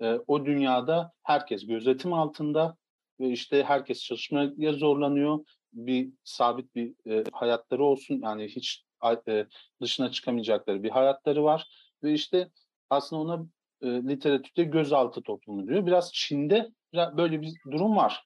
E, 0.01 0.19
o 0.27 0.47
dünyada 0.47 1.13
herkes 1.23 1.67
gözetim 1.67 2.13
altında 2.13 2.77
ve 3.21 3.29
işte 3.29 3.65
herkes 3.65 4.03
çalışmaya 4.05 4.73
zorlanıyor. 4.73 5.39
Bir 5.73 6.13
sabit 6.25 6.75
bir 6.75 7.11
e, 7.11 7.25
hayatları 7.33 7.85
olsun. 7.85 8.21
Yani 8.23 8.45
hiç 8.49 8.85
e, 9.29 9.47
dışına 9.83 10.11
çıkamayacakları 10.11 10.83
bir 10.83 10.91
hayatları 10.91 11.45
var 11.45 11.69
ve 12.03 12.13
işte 12.13 12.49
aslında 12.91 13.23
ona 13.23 13.47
e, 13.83 13.87
literatürde 13.87 14.65
gözaltı 14.65 15.23
toplumu 15.23 15.69
diyor. 15.69 15.87
Biraz 15.87 16.13
Çin'de 16.13 16.69
biraz 16.93 17.17
böyle 17.17 17.43
bir 17.43 17.53
durum 17.71 17.97
var. 17.97 18.25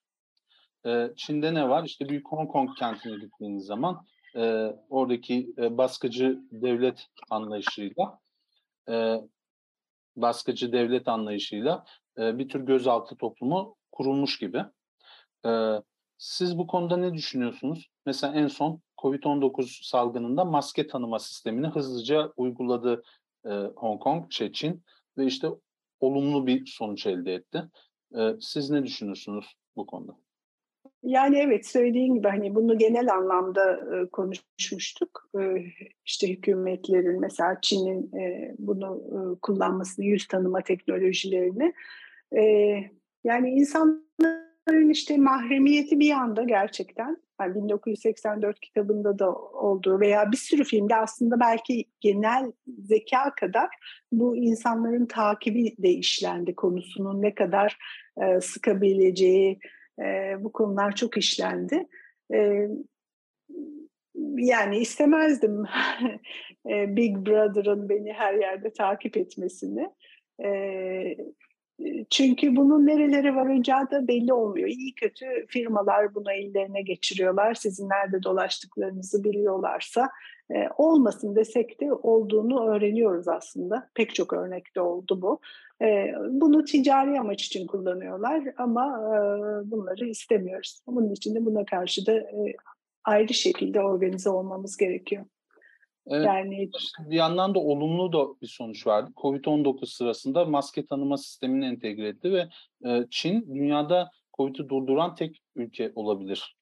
E, 0.87 1.11
Çin'de 1.17 1.55
ne 1.55 1.69
var? 1.69 1.85
İşte 1.85 2.09
Büyük 2.09 2.29
Hong 2.29 2.51
Kong 2.51 2.79
kentine 2.79 3.17
gittiğiniz 3.17 3.67
zaman 3.67 4.07
e, 4.37 4.73
oradaki 4.91 5.55
e, 5.59 5.79
baskıcı 5.79 6.39
devlet 6.53 7.07
anlayışıyla 7.31 8.19
e, 8.89 9.21
baskıcı 10.23 10.73
devlet 10.73 11.09
anlayışıyla 11.09 11.85
e, 12.19 12.39
bir 12.39 12.49
tür 12.49 12.61
gözaltı 12.61 13.17
toplumu 13.17 13.77
kurulmuş 13.93 14.39
gibi. 14.39 14.65
E, 15.47 15.51
siz 16.19 16.59
bu 16.59 16.67
konuda 16.67 16.97
ne 16.97 17.15
düşünüyorsunuz? 17.15 17.91
Mesela 18.07 18.35
en 18.35 18.49
son 18.49 18.81
COVID-19 18.99 19.89
salgınında 19.89 20.45
maske 20.45 20.87
tanıma 20.87 21.19
sistemini 21.19 21.67
hızlıca 21.67 22.33
uyguladı 22.37 23.03
e, 23.45 23.51
Hong 23.77 24.03
Kong, 24.03 24.33
şey 24.33 24.53
Çin 24.53 24.85
ve 25.19 25.27
işte 25.27 25.49
olumlu 26.01 26.47
bir 26.47 26.67
sonuç 26.67 27.07
elde 27.07 27.35
etti. 27.35 27.65
E, 28.19 28.35
siz 28.41 28.71
ne 28.71 28.85
düşünüyorsunuz 28.85 29.55
bu 29.77 29.87
konuda? 29.87 30.28
Yani 31.03 31.39
evet 31.39 31.67
söylediğin 31.67 32.15
gibi 32.15 32.29
hani 32.29 32.55
bunu 32.55 32.79
genel 32.79 33.13
anlamda 33.13 33.73
e, 33.73 34.07
konuşmuştuk. 34.07 35.31
E, 35.39 35.41
işte 36.05 36.29
hükümetlerin 36.31 37.21
mesela 37.21 37.59
Çin'in 37.63 38.17
e, 38.17 38.55
bunu 38.59 39.03
e, 39.09 39.41
kullanmasını, 39.43 40.05
yüz 40.05 40.27
tanıma 40.27 40.61
teknolojilerini. 40.61 41.73
E, 42.37 42.43
yani 43.25 43.51
insanların 43.51 44.91
işte 44.91 45.17
mahremiyeti 45.17 46.01
bir 46.01 46.13
anda 46.13 46.43
gerçekten 46.43 47.17
yani 47.41 47.55
1984 47.55 48.61
kitabında 48.61 49.19
da 49.19 49.35
olduğu 49.35 50.01
veya 50.01 50.33
bir 50.33 50.37
sürü 50.37 50.65
filmde 50.65 50.97
aslında 50.97 51.41
belki 51.41 51.85
genel 52.01 52.53
zeka 52.79 53.35
kadar 53.35 53.69
bu 54.13 54.37
insanların 54.37 55.07
takibi 55.07 55.75
de 55.79 55.89
işlendi 55.89 56.55
konusunun 56.55 57.23
ne 57.23 57.35
kadar 57.35 57.79
e, 58.23 58.41
sıkabileceği 58.41 59.59
e, 59.99 60.37
bu 60.45 60.53
konular 60.53 60.95
çok 60.95 61.17
işlendi. 61.17 61.87
E, 62.35 62.69
yani 64.37 64.79
istemezdim 64.79 65.65
Big 66.67 67.17
Brother'ın 67.17 67.89
beni 67.89 68.13
her 68.13 68.35
yerde 68.35 68.73
takip 68.73 69.17
etmesini. 69.17 69.91
E, 70.45 71.17
çünkü 72.11 72.57
bunun 72.57 72.87
nerelere 72.87 73.35
varacağı 73.35 73.91
da 73.91 74.09
belli 74.09 74.33
olmuyor. 74.33 74.69
İyi 74.69 74.95
kötü 74.95 75.27
firmalar 75.49 76.15
bunu 76.15 76.33
ellerine 76.33 76.83
geçiriyorlar. 76.83 77.55
Sizin 77.55 77.89
nerede 77.89 78.23
dolaştıklarınızı 78.23 79.25
biliyorlarsa 79.25 80.09
e, 80.51 80.69
olmasın 80.77 81.37
desek 81.37 81.81
de 81.81 81.93
olduğunu 81.93 82.69
öğreniyoruz 82.69 83.29
aslında. 83.29 83.91
Pek 83.95 84.15
çok 84.15 84.33
örnekte 84.33 84.81
oldu 84.81 85.23
bu. 85.23 85.41
E, 85.83 86.15
bunu 86.31 86.65
ticari 86.65 87.21
amaç 87.21 87.45
için 87.45 87.67
kullanıyorlar 87.67 88.43
ama 88.57 88.87
e, 88.87 89.19
bunları 89.71 90.09
istemiyoruz. 90.09 90.81
Bunun 90.87 91.11
için 91.11 91.35
de 91.35 91.45
buna 91.45 91.65
karşı 91.65 92.07
da 92.07 92.13
e, 92.13 92.55
ayrı 93.05 93.35
şekilde 93.35 93.81
organize 93.81 94.31
olmamız 94.31 94.77
gerekiyor. 94.77 95.25
Evet, 96.11 96.27
yani 96.27 96.71
bir 96.99 97.17
yandan 97.17 97.55
da 97.55 97.59
olumlu 97.59 98.13
da 98.13 98.41
bir 98.43 98.47
sonuç 98.47 98.87
vardı. 98.87 99.11
Covid-19 99.17 99.87
sırasında 99.87 100.45
maske 100.45 100.87
tanıma 100.87 101.17
sistemini 101.17 101.67
entegre 101.67 102.09
etti 102.09 102.33
ve 102.33 102.49
e, 102.91 103.07
Çin 103.11 103.55
dünyada 103.55 104.11
Covid'i 104.37 104.69
durduran 104.69 105.15
tek 105.15 105.43
ülke 105.57 105.93
olabilir 105.95 106.57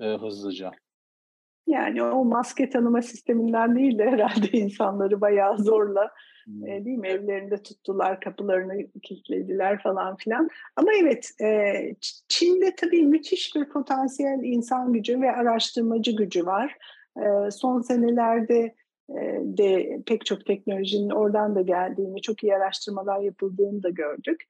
e, 0.00 0.04
hızlıca. 0.04 0.70
Yani 1.66 2.02
o 2.02 2.24
maske 2.24 2.70
tanıma 2.70 3.02
sisteminden 3.02 3.76
değil 3.76 3.98
de 3.98 4.04
herhalde 4.04 4.48
insanları 4.52 5.20
bayağı 5.20 5.58
zorla 5.58 6.10
hmm. 6.44 6.66
e, 6.66 6.84
değil 6.84 6.98
mi 6.98 7.08
evlerinde 7.08 7.62
tuttular, 7.62 8.20
kapılarını 8.20 8.86
kilitlediler 9.02 9.82
falan 9.82 10.16
filan. 10.16 10.48
Ama 10.76 10.88
evet 11.02 11.30
e, 11.42 11.72
Çin'de 12.28 12.74
tabii 12.76 13.02
müthiş 13.02 13.54
bir 13.56 13.68
potansiyel 13.68 14.40
insan 14.42 14.92
gücü 14.92 15.20
ve 15.20 15.32
araştırmacı 15.32 16.16
gücü 16.16 16.46
var 16.46 16.78
son 17.50 17.80
senelerde 17.80 18.74
de 19.40 20.00
pek 20.06 20.26
çok 20.26 20.46
teknolojinin 20.46 21.10
oradan 21.10 21.54
da 21.54 21.60
geldiğini, 21.60 22.22
çok 22.22 22.42
iyi 22.44 22.56
araştırmalar 22.56 23.20
yapıldığını 23.20 23.82
da 23.82 23.90
gördük. 23.90 24.44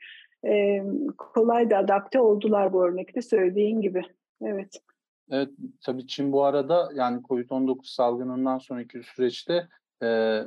kolay 1.18 1.70
da 1.70 1.79
adapte 1.79 2.20
oldular 2.20 2.72
bu 2.72 2.87
örnekte 2.87 3.22
söylediğin 3.22 3.81
gibi. 3.81 4.02
Evet. 4.42 4.81
Evet, 5.30 5.50
tabii 5.80 6.06
Çin 6.06 6.32
bu 6.32 6.44
arada 6.44 6.90
yani 6.94 7.22
COVID-19 7.22 7.94
salgınından 7.94 8.58
sonraki 8.58 9.02
süreçte 9.02 9.68
e, 10.02 10.40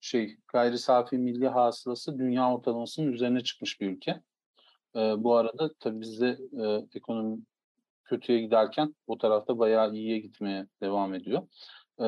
şey 0.00 0.36
gayri 0.48 0.78
safi 0.78 1.18
milli 1.18 1.48
hasılası 1.48 2.18
dünya 2.18 2.54
ortalamasının 2.54 3.12
üzerine 3.12 3.40
çıkmış 3.40 3.80
bir 3.80 3.90
ülke. 3.90 4.10
E, 4.96 4.98
bu 4.98 5.36
arada 5.36 5.70
tabii 5.80 6.00
bizde 6.00 6.38
e, 6.62 6.86
ekonomi 6.94 7.38
kötüye 8.06 8.40
giderken 8.40 8.94
o 9.06 9.18
tarafta 9.18 9.58
bayağı 9.58 9.94
iyiye 9.94 10.18
gitmeye 10.18 10.66
devam 10.80 11.14
ediyor. 11.14 11.42
Ee, 12.00 12.04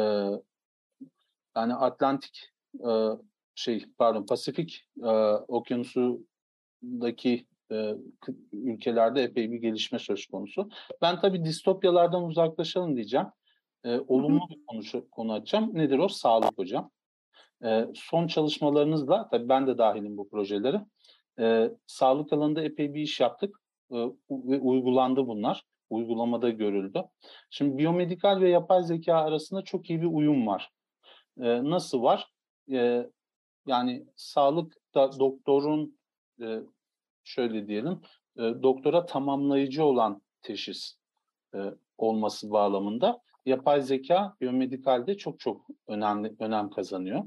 yani 1.57 1.75
Atlantik 1.75 2.51
e, 2.89 2.91
şey 3.55 3.85
pardon 3.99 4.27
Pasifik 4.27 4.87
e, 5.03 5.09
okyanusundaki 5.49 7.47
e, 7.73 7.95
ülkelerde 8.53 9.23
epey 9.23 9.51
bir 9.51 9.57
gelişme 9.57 9.99
söz 9.99 10.27
konusu. 10.27 10.71
Ben 11.03 11.21
tabii 11.21 11.45
distopyalardan 11.45 12.25
uzaklaşalım 12.25 12.97
diyeceğim. 12.97 13.27
E, 13.85 13.99
olumlu 13.99 14.41
bir 14.51 14.67
konu, 14.67 15.11
konu 15.11 15.33
açacağım. 15.33 15.71
Nedir 15.75 15.99
o? 15.99 16.09
Sağlık 16.09 16.59
hocam. 16.59 16.91
E, 17.65 17.87
son 17.95 18.27
çalışmalarınızla, 18.27 19.29
tabii 19.29 19.49
ben 19.49 19.67
de 19.67 19.79
dahilim 19.79 20.17
bu 20.17 20.29
projelere, 20.29 20.85
e, 21.39 21.71
sağlık 21.87 22.33
alanında 22.33 22.63
epey 22.63 22.95
bir 22.95 23.01
iş 23.01 23.21
yaptık 23.21 23.61
e, 23.91 23.97
ve 24.31 24.59
uygulandı 24.61 25.27
bunlar 25.27 25.65
uygulamada 25.91 26.51
görüldü. 26.51 27.03
Şimdi 27.51 27.79
biyomedikal 27.79 28.41
ve 28.41 28.51
yapay 28.51 28.83
zeka 28.83 29.15
arasında 29.15 29.63
çok 29.63 29.91
iyi 29.91 30.03
bir 30.03 30.07
uyum 30.07 30.47
var. 30.47 30.71
E, 31.41 31.65
nasıl 31.65 32.03
var? 32.03 32.33
E, 32.73 33.07
yani 33.67 34.07
sağlıkta 34.17 35.19
doktorun 35.19 35.99
e, 36.41 36.59
şöyle 37.29 37.69
diyelim, 37.69 38.01
e, 38.37 38.43
doktora 38.43 39.07
tamamlayıcı 39.07 39.85
olan 39.85 40.23
teşhis 40.43 40.95
e, 41.55 41.59
olması 41.99 42.51
bağlamında 42.51 43.21
yapay 43.47 43.83
zeka 43.83 44.37
biyomedikalde 44.41 45.17
çok 45.17 45.41
çok 45.41 45.67
önemli 45.89 46.37
önem 46.39 46.71
kazanıyor. 46.71 47.25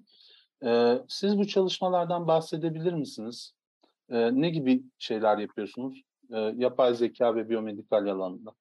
E, 0.65 1.01
siz 1.07 1.37
bu 1.37 1.47
çalışmalardan 1.47 2.27
bahsedebilir 2.27 2.93
misiniz? 2.93 3.53
E, 4.09 4.41
ne 4.41 4.49
gibi 4.49 4.83
şeyler 4.99 5.37
yapıyorsunuz? 5.37 6.03
e, 6.33 6.39
yapay 6.57 6.95
zeka 6.95 7.35
ve 7.35 7.49
biyomedikal 7.49 8.07
alanında? 8.07 8.51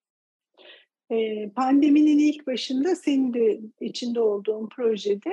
Pandeminin 1.56 2.18
ilk 2.18 2.46
başında 2.46 2.96
senin 2.96 3.34
de 3.34 3.60
içinde 3.80 4.20
olduğun 4.20 4.68
projede 4.68 5.30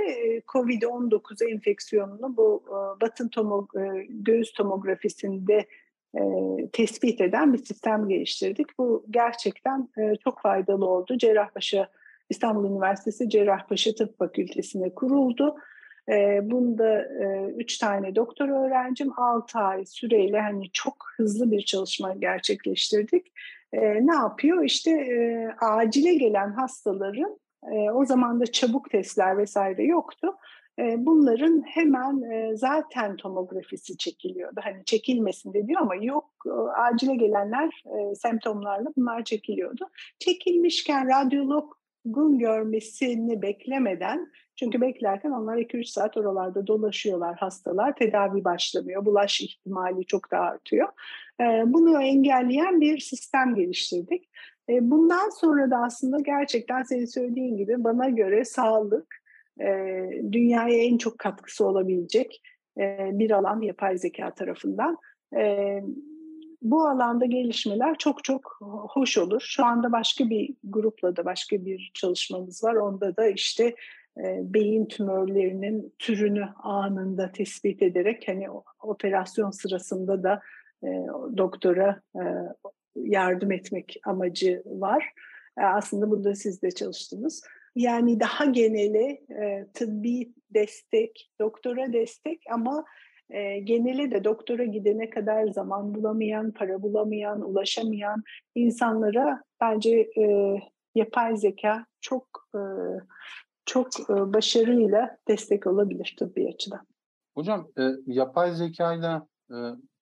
COVID-19 0.48 1.52
enfeksiyonunu 1.52 2.38
bu 2.38 2.64
batın 3.02 3.28
tomog 3.28 3.72
göğüs 4.10 4.54
tomografisinde 4.54 5.68
tespit 6.74 7.22
eden 7.22 7.54
bir 7.54 7.58
sistem 7.58 8.10
geliştirdik. 8.10 8.68
Bu 8.80 9.06
gerçekten 9.10 9.90
çok 10.24 10.42
faydalı 10.42 10.86
oldu. 10.86 11.18
Cerrahpaşa 11.18 11.90
İstanbul 12.30 12.70
Üniversitesi 12.70 13.30
Cerrahpaşa 13.30 13.96
Tıp 13.96 14.18
Fakültesi'ne 14.18 14.96
kuruldu. 14.96 15.56
E, 16.10 16.40
bunda 16.44 17.02
e, 17.02 17.54
üç 17.58 17.78
tane 17.78 18.16
doktor 18.16 18.50
öğrencim 18.50 19.20
altı 19.20 19.60
ay 19.60 19.86
süreyle 19.86 20.42
hani 20.42 20.72
çok 20.74 20.96
hızlı 21.18 21.52
bir 21.52 21.62
çalışma 21.62 22.14
gerçekleştirdik. 22.14 23.32
E, 23.74 24.08
ne 24.08 24.16
yapıyor? 24.16 24.64
İşte 24.64 24.92
e, 24.92 25.48
acile 25.66 26.16
gelen 26.16 26.52
hastaların 26.52 27.40
e, 27.72 27.92
o 27.92 28.06
zaman 28.06 28.40
da 28.40 28.46
çabuk 28.46 28.90
testler 28.90 29.38
vesaire 29.38 29.84
yoktu. 29.84 30.28
Bunların 30.98 31.62
hemen 31.66 32.24
zaten 32.56 33.16
tomografisi 33.16 33.98
çekiliyordu. 33.98 34.60
Hani 34.64 34.86
çekilmesin 34.86 35.54
de 35.54 35.68
diyor 35.68 35.82
ama 35.82 35.96
yok 35.96 36.30
acile 36.76 37.16
gelenler 37.16 37.84
semptomlarla 38.16 38.90
bunlar 38.98 39.24
çekiliyordu. 39.24 39.90
Çekilmişken 40.20 41.08
radyologun 41.08 42.40
görmesini 42.40 43.42
beklemeden 43.42 44.32
Çünkü 44.60 44.82
beklerken 44.82 45.32
onlar 45.32 45.58
2-3 45.58 45.86
saat 45.86 46.18
oralarda 46.18 46.68
dolaşıyorlar 46.68 47.36
hastalar. 47.36 47.96
Tedavi 47.96 48.44
başlamıyor. 48.44 49.06
Bulaş 49.06 49.42
ihtimali 49.42 50.06
çok 50.06 50.32
daha 50.32 50.44
artıyor. 50.44 50.88
Bunu 51.66 52.04
engelleyen 52.04 52.82
bir 52.82 53.00
sistem 53.00 53.56
geliştirdik. 53.56 54.30
Bundan 54.70 55.30
sonra 55.30 55.72
da 55.72 55.78
aslında 55.78 56.20
gerçekten 56.20 56.84
senin 56.84 57.06
söylediğin 57.06 57.58
gibi 57.58 57.84
bana 57.84 58.10
göre 58.10 58.46
sağlık 58.46 59.16
dünyaya 60.32 60.84
en 60.84 60.98
çok 60.98 61.20
katkısı 61.20 61.66
olabilecek 61.66 62.42
bir 63.12 63.32
alan 63.32 63.62
yapay 63.62 63.98
zeka 63.98 64.34
tarafından 64.34 64.98
bu 66.62 66.88
alanda 66.88 67.26
gelişmeler 67.26 67.98
çok 67.98 68.24
çok 68.24 68.58
hoş 68.90 69.18
olur. 69.18 69.42
Şu 69.46 69.66
anda 69.66 69.92
başka 69.92 70.30
bir 70.30 70.56
grupla 70.64 71.16
da 71.16 71.26
başka 71.26 71.66
bir 71.66 71.92
çalışmamız 71.94 72.64
var. 72.64 72.76
Onda 72.76 73.18
da 73.18 73.28
işte 73.28 73.76
e, 74.18 74.42
beyin 74.54 74.86
tümörlerinin 74.86 75.94
türünü 76.00 76.46
anında 76.64 77.32
tespit 77.32 77.82
ederek 77.82 78.24
hani 78.28 78.48
operasyon 78.84 79.52
sırasında 79.52 80.24
da 80.24 80.42
e, 80.84 80.88
doktora 81.38 82.02
e, 82.16 82.24
yardım 82.96 83.52
etmek 83.52 83.98
amacı 84.06 84.64
var. 84.66 85.14
E, 85.60 85.62
aslında 85.62 86.12
bunda 86.12 86.36
siz 86.36 86.62
de 86.62 86.72
çalıştınız. 86.72 87.44
Yani 87.78 88.20
daha 88.20 88.46
geneli 88.46 89.26
e, 89.42 89.68
tıbbi 89.74 90.34
destek, 90.54 91.32
doktora 91.42 91.94
destek 91.94 92.42
ama 92.52 92.86
e, 93.30 93.60
geneli 93.60 94.12
de 94.12 94.24
doktora 94.24 94.66
gidene 94.66 95.10
kadar 95.10 95.48
zaman 95.48 95.96
bulamayan, 95.96 96.52
para 96.52 96.82
bulamayan, 96.82 97.42
ulaşamayan 97.42 98.24
insanlara 98.56 99.44
bence 99.62 100.10
e, 100.18 100.56
yapay 100.96 101.38
zeka 101.38 101.86
çok 102.02 102.28
e, 102.56 102.62
çok 103.66 103.88
e, 104.10 104.14
başarıyla 104.14 105.18
destek 105.28 105.68
olabilir 105.68 106.16
tıbbi 106.20 106.48
açıdan. 106.48 106.88
Hocam 107.36 107.68
e, 107.80 107.84
yapay 108.06 108.56
zeka 108.56 108.94
ile 108.94 109.22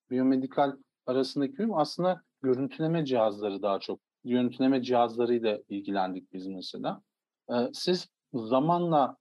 biyomedikal 0.09 0.71
arasındaki 1.05 1.53
uyum 1.59 1.73
aslında 1.73 2.21
görüntüleme 2.41 3.05
cihazları 3.05 3.61
daha 3.61 3.79
çok. 3.79 3.99
Görüntüleme 4.23 4.83
cihazlarıyla 4.83 5.59
ilgilendik 5.69 6.33
biz 6.33 6.47
mesela. 6.47 7.01
Siz 7.73 8.09
zamanla 8.33 9.17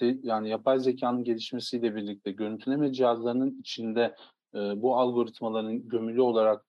yani 0.00 0.48
yapay 0.48 0.78
zekanın 0.80 1.24
gelişmesiyle 1.24 1.94
birlikte 1.94 2.32
görüntüleme 2.32 2.92
cihazlarının 2.92 3.60
içinde 3.60 4.16
bu 4.54 4.96
algoritmaların 4.96 5.88
gömülü 5.88 6.20
olarak 6.20 6.66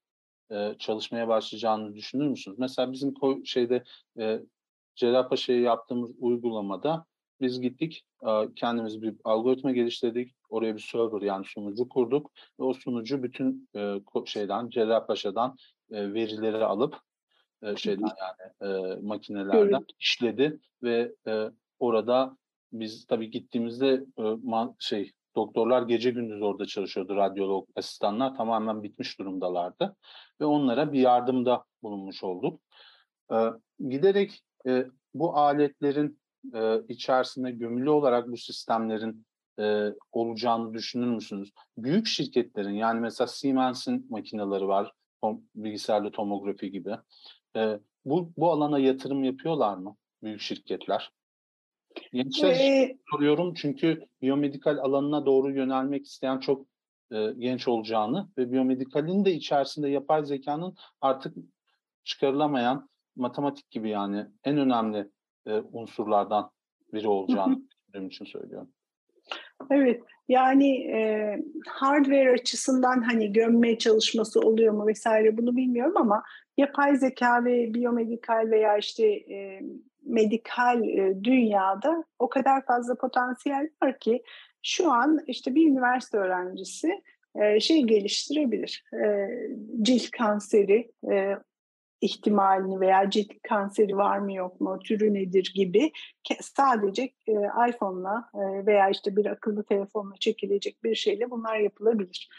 çalışmaya 0.79 1.27
başlayacağını 1.27 1.95
düşünür 1.95 2.27
müsünüz? 2.27 2.59
Mesela 2.59 2.91
bizim 2.91 3.13
şeyde 3.45 3.83
Cerrahpaşa'ya 4.95 5.61
yaptığımız 5.61 6.11
uygulamada 6.19 7.05
biz 7.41 7.61
gittik, 7.61 8.05
kendimiz 8.55 9.01
bir 9.01 9.15
algoritma 9.23 9.71
geliştirdik, 9.71 10.35
oraya 10.49 10.75
bir 10.75 10.81
server 10.91 11.21
yani 11.21 11.45
sunucu 11.45 11.89
kurduk 11.89 12.31
ve 12.59 12.63
o 12.63 12.73
sunucu 12.73 13.23
bütün 13.23 13.69
şeyden, 14.25 14.69
Cerrahpaşa'dan 14.69 15.55
verileri 15.91 16.65
alıp 16.65 16.97
e, 17.63 17.75
şeyden 17.75 18.09
yani 18.19 18.73
e, 18.73 18.95
makinelerden 19.01 19.85
işledi 19.99 20.59
ve 20.83 21.11
e, 21.27 21.49
orada 21.79 22.37
biz 22.71 23.05
tabii 23.05 23.31
gittiğimizde 23.31 24.05
şey 24.79 25.11
doktorlar 25.35 25.81
gece 25.81 26.11
gündüz 26.11 26.41
orada 26.41 26.65
çalışıyordu. 26.65 27.15
Radyolog 27.15 27.67
asistanlar 27.75 28.35
tamamen 28.35 28.83
bitmiş 28.83 29.19
durumdalardı 29.19 29.95
ve 30.41 30.45
onlara 30.45 30.93
bir 30.93 30.99
yardımda 30.99 31.63
bulunmuş 31.83 32.23
olduk. 32.23 32.61
giderek 33.89 34.43
bu 35.13 35.37
aletlerin 35.37 36.19
içerisinde 36.87 37.51
gömülü 37.51 37.89
olarak 37.89 38.27
bu 38.27 38.37
sistemlerin 38.37 39.25
olacağını 40.11 40.73
düşünür 40.73 41.07
müsünüz? 41.07 41.51
Büyük 41.77 42.07
şirketlerin 42.07 42.73
yani 42.73 42.99
mesela 42.99 43.27
Siemens'in 43.27 44.07
makineleri 44.09 44.67
var, 44.67 44.91
bilgisayarlı 45.55 46.11
tomografi 46.11 46.71
gibi. 46.71 46.95
Bu, 48.05 48.33
bu 48.37 48.51
alana 48.51 48.79
yatırım 48.79 49.23
yapıyorlar 49.23 49.77
mı 49.77 49.95
büyük 50.23 50.41
şirketler? 50.41 51.11
Gençler 52.13 52.49
ee, 52.49 52.97
soruyorum 53.11 53.53
çünkü 53.53 54.05
biyomedikal 54.21 54.77
alanına 54.77 55.25
doğru 55.25 55.51
yönelmek 55.51 56.05
isteyen 56.05 56.39
çok 56.39 56.67
e, 57.11 57.33
genç 57.37 57.67
olacağını 57.67 58.29
ve 58.37 58.51
biyomedikalin 58.51 59.25
de 59.25 59.33
içerisinde 59.33 59.89
yapay 59.89 60.25
zekanın 60.25 60.75
artık 61.01 61.37
çıkarılamayan 62.03 62.89
matematik 63.15 63.71
gibi 63.71 63.89
yani 63.89 64.25
en 64.43 64.57
önemli 64.57 65.09
e, 65.45 65.53
unsurlardan 65.53 66.51
biri 66.93 67.07
olacağını 67.07 67.61
düşündüğüm 67.69 68.07
için 68.07 68.25
söylüyorum. 68.25 68.69
Evet, 69.71 70.03
yani 70.29 70.77
e, 70.77 71.37
hardware 71.67 72.31
açısından 72.31 73.01
hani 73.01 73.33
gömme 73.33 73.77
çalışması 73.77 74.39
oluyor 74.39 74.73
mu 74.73 74.87
vesaire 74.87 75.37
bunu 75.37 75.55
bilmiyorum 75.55 75.93
ama 75.97 76.23
yapay 76.57 76.95
zeka 76.95 77.45
ve 77.45 77.73
biyomedikal 77.73 78.51
veya 78.51 78.77
işte 78.77 79.07
e, 79.07 79.61
medikal 80.05 80.83
e, 80.83 81.23
dünyada 81.23 82.03
o 82.19 82.29
kadar 82.29 82.65
fazla 82.65 82.95
potansiyel 82.95 83.69
var 83.83 83.99
ki 83.99 84.23
şu 84.63 84.91
an 84.91 85.19
işte 85.27 85.55
bir 85.55 85.67
üniversite 85.67 86.17
öğrencisi 86.17 87.01
e, 87.35 87.59
şey 87.59 87.83
geliştirebilir. 87.83 88.83
E, 88.93 89.29
cilt 89.81 90.11
kanseri 90.11 90.91
e, 91.11 91.37
ihtimalini 92.03 92.79
veya 92.79 93.09
cilt 93.09 93.31
kanseri 93.43 93.97
var 93.97 94.17
mı 94.17 94.33
yok 94.33 94.61
mu, 94.61 94.79
türü 94.79 95.13
nedir 95.13 95.51
gibi 95.55 95.91
sadece 96.41 97.03
e, 97.27 97.33
iPhone'la 97.69 98.29
e, 98.35 98.65
veya 98.65 98.89
işte 98.89 99.15
bir 99.15 99.25
akıllı 99.25 99.63
telefonla 99.63 100.15
çekilecek 100.19 100.83
bir 100.83 100.95
şeyle 100.95 101.31
bunlar 101.31 101.57
yapılabilir. 101.57 102.29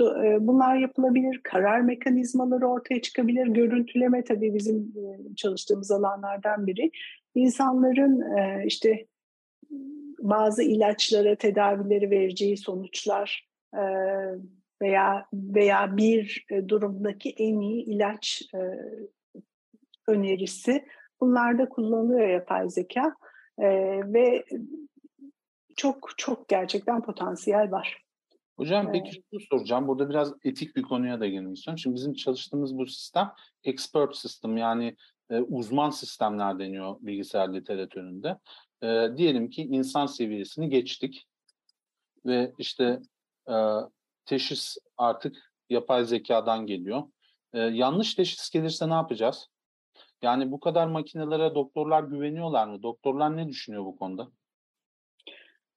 E, 0.00 0.46
bunlar 0.46 0.76
yapılabilir, 0.76 1.40
karar 1.44 1.80
mekanizmaları 1.80 2.66
ortaya 2.66 3.02
çıkabilir, 3.02 3.46
görüntüleme 3.46 4.24
tabii 4.24 4.54
bizim 4.54 4.76
e, 4.76 5.34
çalıştığımız 5.36 5.90
alanlardan 5.90 6.66
biri. 6.66 6.90
İnsanların 7.34 8.38
e, 8.38 8.64
işte 8.66 9.06
bazı 10.20 10.62
ilaçlara 10.62 11.34
tedavileri 11.34 12.10
vereceği 12.10 12.56
sonuçlar 12.56 13.48
veya 14.82 15.26
veya 15.32 15.96
bir 15.96 16.46
durumdaki 16.68 17.30
en 17.30 17.60
iyi 17.60 17.84
ilaç 17.84 18.42
önerisi 20.08 20.86
bunlarda 21.20 21.68
kullanılıyor 21.68 22.28
yapay 22.28 22.70
zeka 22.70 23.14
ve 24.04 24.44
çok 25.76 26.12
çok 26.16 26.48
gerçekten 26.48 27.02
potansiyel 27.02 27.70
var. 27.70 28.04
Hocam 28.56 28.92
peki 28.92 29.22
şunu 29.30 29.40
soracağım. 29.50 29.88
Burada 29.88 30.10
biraz 30.10 30.32
etik 30.44 30.76
bir 30.76 30.82
konuya 30.82 31.20
da 31.20 31.26
girmek 31.26 31.56
istiyorum. 31.56 31.78
Şimdi 31.78 31.96
bizim 31.96 32.14
çalıştığımız 32.14 32.78
bu 32.78 32.86
sistem 32.86 33.32
expert 33.64 34.16
system 34.16 34.56
yani 34.56 34.96
e, 35.30 35.40
uzman 35.40 35.90
sistemler 35.90 36.58
deniyor 36.58 36.96
bilgisayar 37.00 37.54
literatüründe. 37.54 38.38
E, 38.82 39.16
diyelim 39.16 39.50
ki 39.50 39.62
insan 39.62 40.06
seviyesini 40.06 40.68
geçtik 40.68 41.26
ve 42.26 42.52
işte 42.58 43.00
e, 43.48 43.54
teşhis 44.24 44.76
artık 44.96 45.52
yapay 45.70 46.04
zekadan 46.04 46.66
geliyor. 46.66 47.02
E, 47.52 47.58
yanlış 47.58 48.14
teşhis 48.14 48.50
gelirse 48.50 48.88
ne 48.88 48.94
yapacağız? 48.94 49.48
Yani 50.24 50.52
bu 50.52 50.60
kadar 50.60 50.86
makinelere 50.86 51.54
doktorlar 51.54 52.02
güveniyorlar 52.04 52.66
mı? 52.68 52.82
Doktorlar 52.82 53.36
ne 53.36 53.48
düşünüyor 53.48 53.84
bu 53.84 53.96
konuda? 53.96 54.28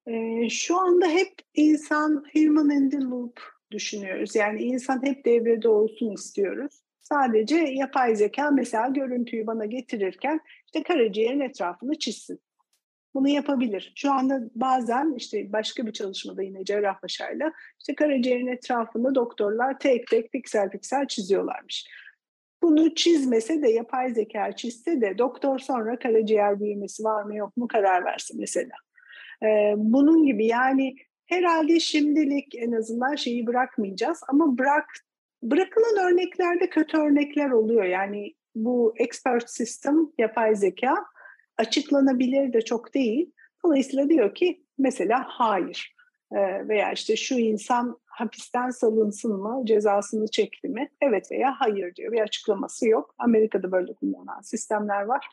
Ee, 0.08 0.50
şu 0.50 0.78
anda 0.78 1.08
hep 1.08 1.34
insan 1.54 2.26
human 2.34 2.70
in 2.70 2.90
the 2.90 2.98
loop 2.98 3.42
düşünüyoruz. 3.72 4.36
Yani 4.36 4.62
insan 4.62 5.06
hep 5.06 5.26
devrede 5.26 5.70
olsun 5.70 6.12
istiyoruz. 6.12 6.82
Sadece 7.00 7.56
yapay 7.56 8.16
zeka 8.16 8.52
mesela 8.52 8.88
görüntüyü 8.88 9.48
bana 9.48 9.66
getirirken 9.66 10.39
işte 10.66 10.84
karaciğerin 10.84 11.39
etrafını 11.39 12.00
çizsin. 12.00 12.39
Bunu 13.14 13.28
yapabilir. 13.28 13.93
Şu 13.95 14.12
anda 14.12 14.41
bazen 14.56 15.14
işte 15.18 15.52
başka 15.54 15.86
bir 15.86 15.93
çalışmada 15.93 16.43
yine 16.43 16.66
Cerrahpaşa'yla 16.66 17.54
işte 17.80 17.95
karaciğerin 17.95 18.48
etrafında 18.48 19.16
doktorlar 19.16 19.80
tek 19.80 20.08
tek 20.08 20.32
piksel 20.32 20.70
piksel 20.70 21.08
çiziyorlarmış. 21.08 21.88
Bunu 22.68 22.95
çizmese 22.95 23.61
de 23.61 23.70
yapay 23.70 24.13
zeka 24.13 24.51
çizse 24.51 25.01
de 25.01 25.18
doktor 25.18 25.59
sonra 25.59 25.99
karaciğer 25.99 26.59
büyümesi 26.59 27.03
var 27.03 27.24
mı 27.24 27.36
yok 27.36 27.57
mu 27.57 27.68
karar 27.68 28.05
versin 28.05 28.39
mesela. 28.39 28.76
Ee, 29.43 29.74
bunun 29.78 30.26
gibi 30.26 30.45
yani 30.45 30.95
herhalde 31.26 31.80
şimdilik 31.80 32.55
en 32.55 32.72
azından 32.72 33.15
şeyi 33.15 33.47
bırakmayacağız 33.47 34.20
ama 34.28 34.57
bırak 34.57 34.86
bırakılan 35.43 36.11
örneklerde 36.11 36.70
kötü 36.70 36.97
örnekler 36.97 37.49
oluyor. 37.49 37.84
Yani 37.84 38.34
bu 38.55 38.93
expert 38.97 39.49
system 39.49 39.95
yapay 40.18 40.55
zeka 40.55 40.95
açıklanabilir 41.57 42.53
de 42.53 42.61
çok 42.61 42.93
değil. 42.93 43.32
Dolayısıyla 43.65 44.09
diyor 44.09 44.36
ki 44.36 44.63
mesela 44.78 45.26
hayır 45.28 45.95
ee, 46.32 46.68
veya 46.68 46.91
işte 46.91 47.15
şu 47.15 47.36
insan 47.36 47.99
hapisten 48.18 48.70
salınsın 48.70 49.34
mı, 49.34 49.61
cezasını 49.65 50.28
çekti 50.28 50.70
mi? 50.70 50.89
Evet 51.01 51.32
veya 51.32 51.55
hayır 51.57 51.95
diyor. 51.95 52.11
Bir 52.11 52.22
açıklaması 52.22 52.88
yok. 52.88 53.15
Amerika'da 53.18 53.72
böyle 53.72 53.93
kullanılan 53.93 54.41
sistemler 54.41 55.01
var. 55.01 55.28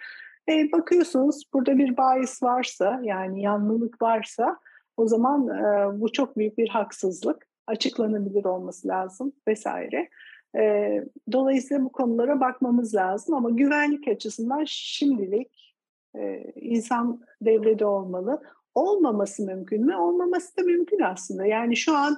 E, 0.48 0.72
bakıyorsunuz 0.72 1.42
burada 1.52 1.78
bir 1.78 1.96
bahis 1.96 2.42
varsa 2.42 3.00
yani 3.04 3.42
yanlılık 3.42 4.02
varsa 4.02 4.58
o 4.96 5.06
zaman 5.06 5.48
e, 5.48 6.00
bu 6.00 6.12
çok 6.12 6.36
büyük 6.36 6.58
bir 6.58 6.68
haksızlık. 6.68 7.46
Açıklanabilir 7.66 8.44
olması 8.44 8.88
lazım 8.88 9.32
vesaire. 9.48 10.08
E, 10.56 10.94
dolayısıyla 11.32 11.84
bu 11.84 11.92
konulara 11.92 12.40
bakmamız 12.40 12.94
lazım 12.94 13.34
ama 13.34 13.50
güvenlik 13.50 14.08
açısından 14.08 14.64
şimdilik 14.66 15.74
e, 16.16 16.52
insan 16.54 17.20
devrede 17.40 17.86
olmalı. 17.86 18.42
Olmaması 18.74 19.42
mümkün 19.42 19.86
mü? 19.86 19.96
Olmaması 19.96 20.56
da 20.56 20.62
mümkün 20.62 21.00
aslında. 21.00 21.46
Yani 21.46 21.76
şu 21.76 21.96
an 21.96 22.16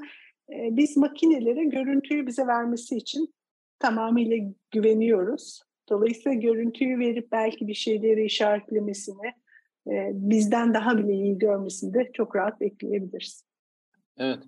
biz 0.49 0.97
makinelere 0.97 1.65
görüntüyü 1.65 2.27
bize 2.27 2.47
vermesi 2.47 2.97
için 2.97 3.35
tamamıyla 3.79 4.37
güveniyoruz. 4.71 5.63
Dolayısıyla 5.89 6.39
görüntüyü 6.39 6.99
verip 6.99 7.33
belki 7.33 7.69
bir 7.69 7.75
şeyleri 7.75 8.25
işaretlemesini, 8.25 9.27
e, 9.87 10.11
bizden 10.13 10.75
daha 10.75 10.99
bile 10.99 11.13
iyi 11.13 11.39
görmesini 11.39 11.95
de 11.95 12.11
çok 12.13 12.37
rahat 12.37 12.61
bekleyebiliriz. 12.61 13.45
Evet. 14.19 14.39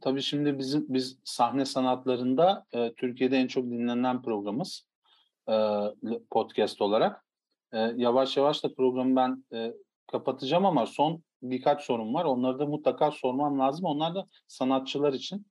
Tabii 0.00 0.22
şimdi 0.22 0.58
bizim 0.58 0.86
biz 0.88 1.18
sahne 1.24 1.64
sanatlarında 1.64 2.64
e, 2.72 2.92
Türkiye'de 2.94 3.36
en 3.36 3.46
çok 3.46 3.64
dinlenen 3.64 4.22
programımız 4.22 4.86
e, 5.48 5.54
podcast 6.30 6.80
olarak. 6.80 7.26
Yavaş 7.96 8.36
yavaş 8.36 8.64
da 8.64 8.74
programı 8.74 9.16
ben 9.16 9.44
kapatacağım 10.06 10.66
ama 10.66 10.86
son 10.86 11.22
birkaç 11.50 11.82
sorun 11.82 12.14
var. 12.14 12.24
Onları 12.24 12.58
da 12.58 12.66
mutlaka 12.66 13.10
sormam 13.10 13.58
lazım. 13.58 13.84
Onlar 13.84 14.14
da 14.14 14.26
sanatçılar 14.46 15.12
için. 15.12 15.46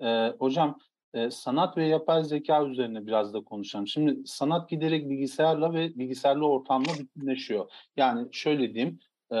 E, 0.00 0.28
hocam 0.38 0.78
e, 1.14 1.30
sanat 1.30 1.76
ve 1.76 1.86
yapay 1.86 2.24
zeka 2.24 2.66
üzerine 2.66 3.06
biraz 3.06 3.34
da 3.34 3.44
konuşalım. 3.44 3.86
Şimdi 3.86 4.26
sanat 4.26 4.70
giderek 4.70 5.10
bilgisayarla 5.10 5.74
ve 5.74 5.98
bilgisayarlı 5.98 6.48
ortamla 6.48 6.92
bütünleşiyor. 6.98 7.70
Yani 7.96 8.28
şöyle 8.32 8.74
diyeyim, 8.74 8.98
e, 9.32 9.36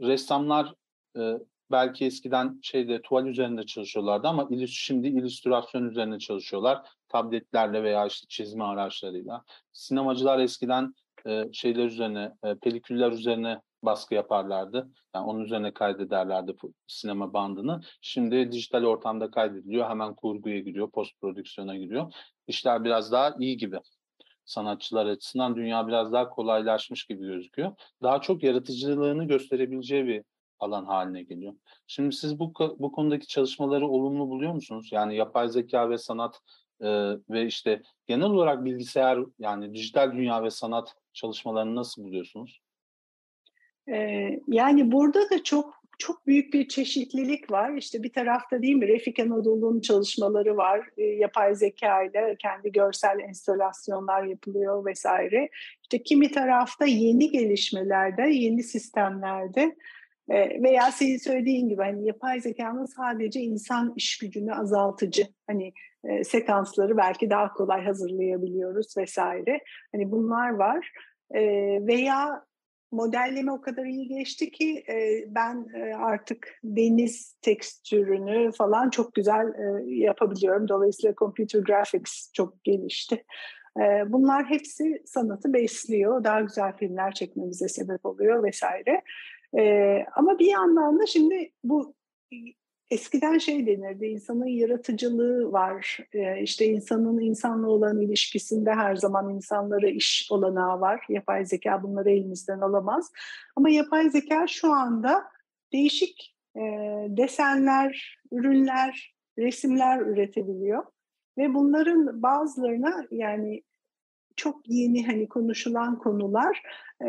ressamlar 0.00 0.74
e, 1.18 1.38
belki 1.70 2.04
eskiden 2.04 2.60
şeyde 2.62 3.02
tuval 3.02 3.26
üzerinde 3.26 3.66
çalışıyorlardı 3.66 4.28
ama 4.28 4.48
şimdi 4.66 5.08
illüstrasyon 5.08 5.88
üzerine 5.88 6.18
çalışıyorlar. 6.18 6.88
Tabletlerle 7.08 7.82
veya 7.82 8.06
işte 8.06 8.26
çizme 8.28 8.64
araçlarıyla. 8.64 9.44
Sinemacılar 9.72 10.38
eskiden 10.38 10.94
e, 11.26 11.44
şeyler 11.52 11.84
üzerine, 11.84 12.32
e, 12.44 12.54
peliküller 12.54 13.12
üzerine 13.12 13.60
baskı 13.82 14.14
yaparlardı. 14.14 14.90
Yani 15.14 15.26
onun 15.26 15.44
üzerine 15.44 15.74
kaydederlerdi 15.74 16.56
sinema 16.86 17.32
bandını. 17.32 17.80
Şimdi 18.00 18.52
dijital 18.52 18.84
ortamda 18.84 19.30
kaydediliyor. 19.30 19.88
Hemen 19.88 20.14
kurguya 20.14 20.58
giriyor, 20.58 20.90
post 20.90 21.20
prodüksiyona 21.20 21.76
giriyor. 21.76 22.14
İşler 22.46 22.84
biraz 22.84 23.12
daha 23.12 23.34
iyi 23.38 23.56
gibi. 23.56 23.80
Sanatçılar 24.44 25.06
açısından 25.06 25.56
dünya 25.56 25.88
biraz 25.88 26.12
daha 26.12 26.28
kolaylaşmış 26.28 27.04
gibi 27.04 27.26
gözüküyor. 27.26 27.72
Daha 28.02 28.20
çok 28.20 28.42
yaratıcılığını 28.42 29.24
gösterebileceği 29.24 30.06
bir 30.06 30.24
alan 30.58 30.84
haline 30.84 31.22
geliyor. 31.22 31.54
Şimdi 31.86 32.14
siz 32.14 32.38
bu 32.38 32.52
bu 32.78 32.92
konudaki 32.92 33.26
çalışmaları 33.26 33.88
olumlu 33.88 34.28
buluyor 34.28 34.52
musunuz? 34.52 34.88
Yani 34.92 35.16
yapay 35.16 35.48
zeka 35.48 35.90
ve 35.90 35.98
sanat 35.98 36.40
e, 36.80 36.88
ve 37.30 37.46
işte 37.46 37.82
genel 38.06 38.26
olarak 38.26 38.64
bilgisayar 38.64 39.18
yani 39.38 39.74
dijital 39.74 40.12
dünya 40.12 40.42
ve 40.44 40.50
sanat 40.50 40.94
çalışmalarını 41.12 41.74
nasıl 41.74 42.04
buluyorsunuz? 42.04 42.60
Ee, 43.92 44.40
yani 44.48 44.92
burada 44.92 45.30
da 45.30 45.44
çok 45.44 45.78
çok 45.98 46.26
büyük 46.26 46.52
bir 46.54 46.68
çeşitlilik 46.68 47.50
var. 47.50 47.76
İşte 47.76 48.02
bir 48.02 48.12
tarafta 48.12 48.62
değil 48.62 48.76
mi 48.76 48.88
Refik 48.88 49.18
Anadolu'nun 49.18 49.80
çalışmaları 49.80 50.56
var. 50.56 50.88
E, 50.96 51.02
yapay 51.02 51.54
zeka 51.54 52.02
ile 52.02 52.36
kendi 52.38 52.72
görsel 52.72 53.18
enstalasyonlar 53.18 54.24
yapılıyor 54.24 54.86
vesaire. 54.86 55.48
İşte 55.82 56.02
kimi 56.02 56.30
tarafta 56.30 56.86
yeni 56.86 57.30
gelişmelerde, 57.30 58.22
yeni 58.22 58.62
sistemlerde 58.62 59.76
e, 60.28 60.62
veya 60.62 60.92
senin 60.92 61.18
söylediğin 61.18 61.68
gibi 61.68 61.82
hani 61.82 62.06
yapay 62.06 62.40
zekanın 62.40 62.86
sadece 62.86 63.40
insan 63.40 63.92
iş 63.96 64.18
gücünü 64.18 64.54
azaltıcı 64.54 65.22
hani 65.46 65.72
e, 66.04 66.24
sekansları 66.24 66.96
belki 66.96 67.30
daha 67.30 67.52
kolay 67.52 67.84
hazırlayabiliyoruz 67.84 68.96
vesaire. 68.96 69.60
Hani 69.92 70.10
bunlar 70.10 70.50
var. 70.50 70.92
E, 71.34 71.42
veya 71.86 72.47
modelleme 72.92 73.52
o 73.52 73.60
kadar 73.60 73.84
iyi 73.84 74.08
geçti 74.08 74.50
ki 74.50 74.84
e, 74.88 75.24
ben 75.34 75.66
e, 75.74 75.94
artık 75.94 76.58
deniz 76.64 77.34
tekstürünü 77.42 78.52
falan 78.52 78.90
çok 78.90 79.14
güzel 79.14 79.46
e, 79.46 79.94
yapabiliyorum. 79.94 80.68
Dolayısıyla 80.68 81.14
computer 81.14 81.60
graphics 81.60 82.32
çok 82.32 82.64
gelişti. 82.64 83.24
E, 83.80 84.12
bunlar 84.12 84.44
hepsi 84.44 85.02
sanatı 85.06 85.52
besliyor. 85.52 86.24
Daha 86.24 86.40
güzel 86.40 86.76
filmler 86.76 87.12
çekmemize 87.12 87.68
sebep 87.68 88.06
oluyor 88.06 88.44
vesaire. 88.44 89.02
E, 89.58 90.04
ama 90.16 90.38
bir 90.38 90.46
yandan 90.46 90.98
da 91.00 91.06
şimdi 91.06 91.52
bu 91.64 91.94
eskiden 92.90 93.38
şey 93.38 93.66
denirdi, 93.66 94.06
insanın 94.06 94.46
yaratıcılığı 94.46 95.52
var. 95.52 95.98
Ee, 96.12 96.42
işte 96.42 96.66
insanın 96.66 97.20
insanla 97.20 97.68
olan 97.68 98.00
ilişkisinde 98.00 98.72
her 98.72 98.96
zaman 98.96 99.34
insanlara 99.34 99.88
iş 99.88 100.28
olanağı 100.30 100.80
var. 100.80 101.04
Yapay 101.08 101.46
zeka 101.46 101.82
bunları 101.82 102.10
elimizden 102.10 102.60
alamaz. 102.60 103.12
Ama 103.56 103.70
yapay 103.70 104.10
zeka 104.10 104.46
şu 104.46 104.72
anda 104.72 105.24
değişik 105.72 106.36
e, 106.56 106.60
desenler, 107.08 108.18
ürünler, 108.32 109.14
resimler 109.38 110.00
üretebiliyor. 110.00 110.84
Ve 111.38 111.54
bunların 111.54 112.22
bazılarına 112.22 113.06
yani 113.10 113.62
çok 114.38 114.68
yeni 114.68 115.06
hani 115.06 115.28
konuşulan 115.28 115.98
konular 115.98 116.62
e, 117.02 117.08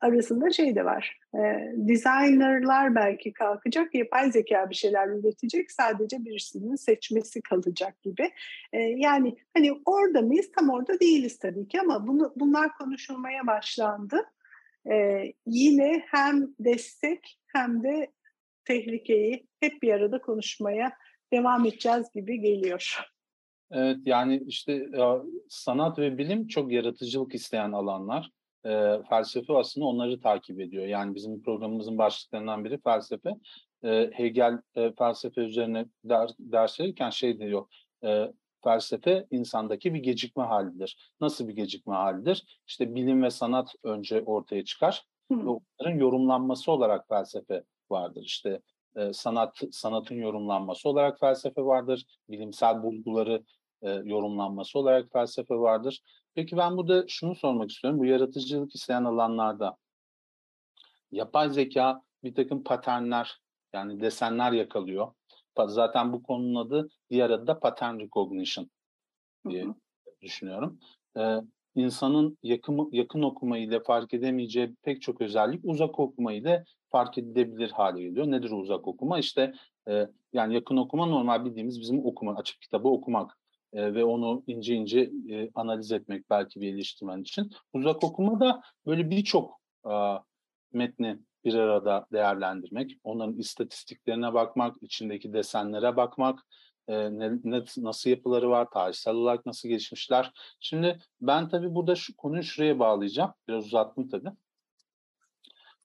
arasında 0.00 0.50
şey 0.50 0.76
de 0.76 0.84
var. 0.84 1.20
E, 1.34 1.38
designerlar 1.76 2.94
belki 2.94 3.32
kalkacak, 3.32 3.94
yapay 3.94 4.32
zeka 4.32 4.70
bir 4.70 4.74
şeyler 4.74 5.08
üretecek, 5.08 5.72
sadece 5.72 6.24
birisinin 6.24 6.76
seçmesi 6.76 7.42
kalacak 7.42 8.02
gibi. 8.02 8.30
E, 8.72 8.78
yani 8.78 9.36
hani 9.54 9.72
orada 9.84 10.22
mıyız? 10.22 10.52
Tam 10.56 10.70
orada 10.70 11.00
değiliz 11.00 11.38
tabii 11.38 11.68
ki 11.68 11.80
ama 11.80 12.06
bunu 12.06 12.32
bunlar 12.36 12.74
konuşulmaya 12.78 13.46
başlandı. 13.46 14.16
E, 14.90 15.22
yine 15.46 16.02
hem 16.06 16.48
destek 16.60 17.40
hem 17.46 17.82
de 17.82 18.12
tehlikeyi 18.64 19.46
hep 19.60 19.82
bir 19.82 19.92
arada 19.92 20.20
konuşmaya 20.20 20.92
devam 21.32 21.66
edeceğiz 21.66 22.06
gibi 22.14 22.40
geliyor. 22.40 23.13
Evet 23.70 23.98
yani 24.06 24.42
işte 24.46 24.86
sanat 25.48 25.98
ve 25.98 26.18
bilim 26.18 26.46
çok 26.46 26.72
yaratıcılık 26.72 27.34
isteyen 27.34 27.72
alanlar. 27.72 28.30
E, 28.64 29.02
felsefe 29.08 29.52
aslında 29.52 29.86
onları 29.86 30.20
takip 30.20 30.60
ediyor. 30.60 30.86
Yani 30.86 31.14
bizim 31.14 31.42
programımızın 31.42 31.98
başlıklarından 31.98 32.64
biri 32.64 32.80
felsefe. 32.80 33.30
E, 33.84 34.10
Hegel 34.12 34.58
e, 34.74 34.92
felsefe 34.92 35.40
üzerine 35.40 35.86
der, 36.04 36.30
ders 36.38 36.80
verirken 36.80 37.10
şey 37.10 37.38
diyor. 37.38 37.66
E, 38.04 38.32
felsefe 38.64 39.26
insandaki 39.30 39.94
bir 39.94 39.98
gecikme 39.98 40.42
halidir. 40.42 41.12
Nasıl 41.20 41.48
bir 41.48 41.56
gecikme 41.56 41.94
halidir? 41.94 42.60
İşte 42.66 42.94
bilim 42.94 43.22
ve 43.22 43.30
sanat 43.30 43.74
önce 43.82 44.22
ortaya 44.22 44.64
çıkar. 44.64 45.04
Onların 45.30 45.98
yorumlanması 45.98 46.72
olarak 46.72 47.08
felsefe 47.08 47.64
vardır. 47.90 48.22
İşte 48.24 48.60
e, 48.96 49.12
sanat 49.12 49.62
sanatın 49.72 50.14
yorumlanması 50.14 50.88
olarak 50.88 51.20
felsefe 51.20 51.62
vardır. 51.62 52.04
Bilimsel 52.28 52.82
bulguları 52.82 53.44
e, 53.82 53.90
yorumlanması 53.90 54.78
olarak 54.78 55.12
felsefe 55.12 55.54
vardır. 55.54 56.00
Peki 56.34 56.56
ben 56.56 56.76
burada 56.76 57.04
şunu 57.08 57.34
sormak 57.34 57.70
istiyorum. 57.70 58.00
Bu 58.00 58.04
yaratıcılık 58.04 58.74
isteyen 58.74 59.04
alanlarda 59.04 59.76
yapay 61.10 61.50
zeka 61.50 62.02
bir 62.24 62.34
takım 62.34 62.64
paternler 62.64 63.40
yani 63.72 64.00
desenler 64.00 64.52
yakalıyor. 64.52 65.12
Zaten 65.66 66.12
bu 66.12 66.22
konunun 66.22 66.54
adı 66.66 66.88
diğer 67.10 67.30
adı 67.30 67.46
da 67.46 67.60
pattern 67.60 67.98
recognition 67.98 68.70
diye 69.48 69.66
düşünüyorum. 70.22 70.80
Ee, 71.16 71.36
insanın 71.74 72.38
yakın, 72.42 72.88
yakın 72.92 73.22
okuma 73.22 73.58
ile 73.58 73.80
fark 73.80 74.14
edemeyeceği 74.14 74.74
pek 74.82 75.02
çok 75.02 75.20
özellik 75.20 75.60
uzak 75.64 75.98
okuma 75.98 76.32
ile 76.32 76.64
fark 76.90 77.18
edilebilir 77.18 77.70
hale 77.70 78.02
geliyor. 78.02 78.26
Nedir 78.30 78.50
uzak 78.50 78.88
okuma? 78.88 79.18
İşte 79.18 79.52
e, 79.88 80.06
yani 80.32 80.54
yakın 80.54 80.76
okuma 80.76 81.06
normal 81.06 81.44
bildiğimiz 81.44 81.80
bizim 81.80 82.06
okuma, 82.06 82.34
açık 82.36 82.60
kitabı 82.60 82.88
okumak 82.88 83.38
e, 83.72 83.94
ve 83.94 84.04
onu 84.04 84.44
ince 84.46 84.74
ince 84.74 85.10
e, 85.30 85.50
analiz 85.54 85.92
etmek 85.92 86.30
belki 86.30 86.60
bir 86.60 86.74
eleştirmen 86.74 87.20
için. 87.20 87.50
Uzak 87.72 88.04
okuma 88.04 88.40
da 88.40 88.62
böyle 88.86 89.10
birçok 89.10 89.60
e, 89.86 89.92
metni 90.72 91.18
bir 91.44 91.54
arada 91.54 92.06
değerlendirmek, 92.12 92.96
onların 93.04 93.38
istatistiklerine 93.38 94.34
bakmak, 94.34 94.76
içindeki 94.82 95.32
desenlere 95.32 95.96
bakmak, 95.96 96.40
e, 96.88 96.94
ne, 97.18 97.30
ne, 97.44 97.64
nasıl 97.76 98.10
yapıları 98.10 98.50
var, 98.50 98.70
tarihsel 98.70 99.14
olarak 99.14 99.46
nasıl 99.46 99.68
gelişmişler. 99.68 100.32
Şimdi 100.60 100.98
ben 101.20 101.48
tabii 101.48 101.74
burada 101.74 101.94
şu 101.94 102.16
konuyu 102.16 102.42
şuraya 102.42 102.78
bağlayacağım. 102.78 103.34
Biraz 103.48 103.66
uzattım 103.66 104.08
tabii. 104.08 104.30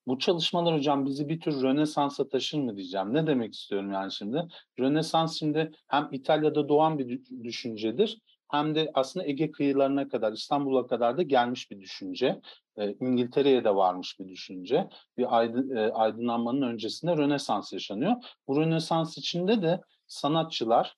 Bu 0.07 0.19
çalışmalar 0.19 0.75
hocam 0.75 1.05
bizi 1.05 1.29
bir 1.29 1.39
tür 1.39 1.61
Rönesans'a 1.63 2.29
taşır 2.29 2.59
mı 2.59 2.77
diyeceğim. 2.77 3.13
Ne 3.13 3.27
demek 3.27 3.53
istiyorum 3.53 3.91
yani 3.91 4.11
şimdi? 4.11 4.47
Rönesans 4.79 5.39
şimdi 5.39 5.71
hem 5.87 6.09
İtalya'da 6.11 6.69
doğan 6.69 6.99
bir 6.99 7.21
düşüncedir 7.43 8.21
hem 8.49 8.75
de 8.75 8.91
aslında 8.93 9.25
Ege 9.25 9.51
kıyılarına 9.51 10.07
kadar, 10.07 10.33
İstanbul'a 10.33 10.87
kadar 10.87 11.17
da 11.17 11.21
gelmiş 11.21 11.71
bir 11.71 11.81
düşünce. 11.81 12.41
E, 12.77 12.93
İngiltere'ye 12.93 13.63
de 13.63 13.75
varmış 13.75 14.19
bir 14.19 14.27
düşünce. 14.27 14.89
Bir 15.17 15.37
aydın, 15.37 15.75
e, 15.75 15.91
aydınlanmanın 15.91 16.61
öncesinde 16.61 17.17
Rönesans 17.17 17.73
yaşanıyor. 17.73 18.15
Bu 18.47 18.61
Rönesans 18.61 19.17
içinde 19.17 19.61
de 19.61 19.81
sanatçılar 20.09 20.95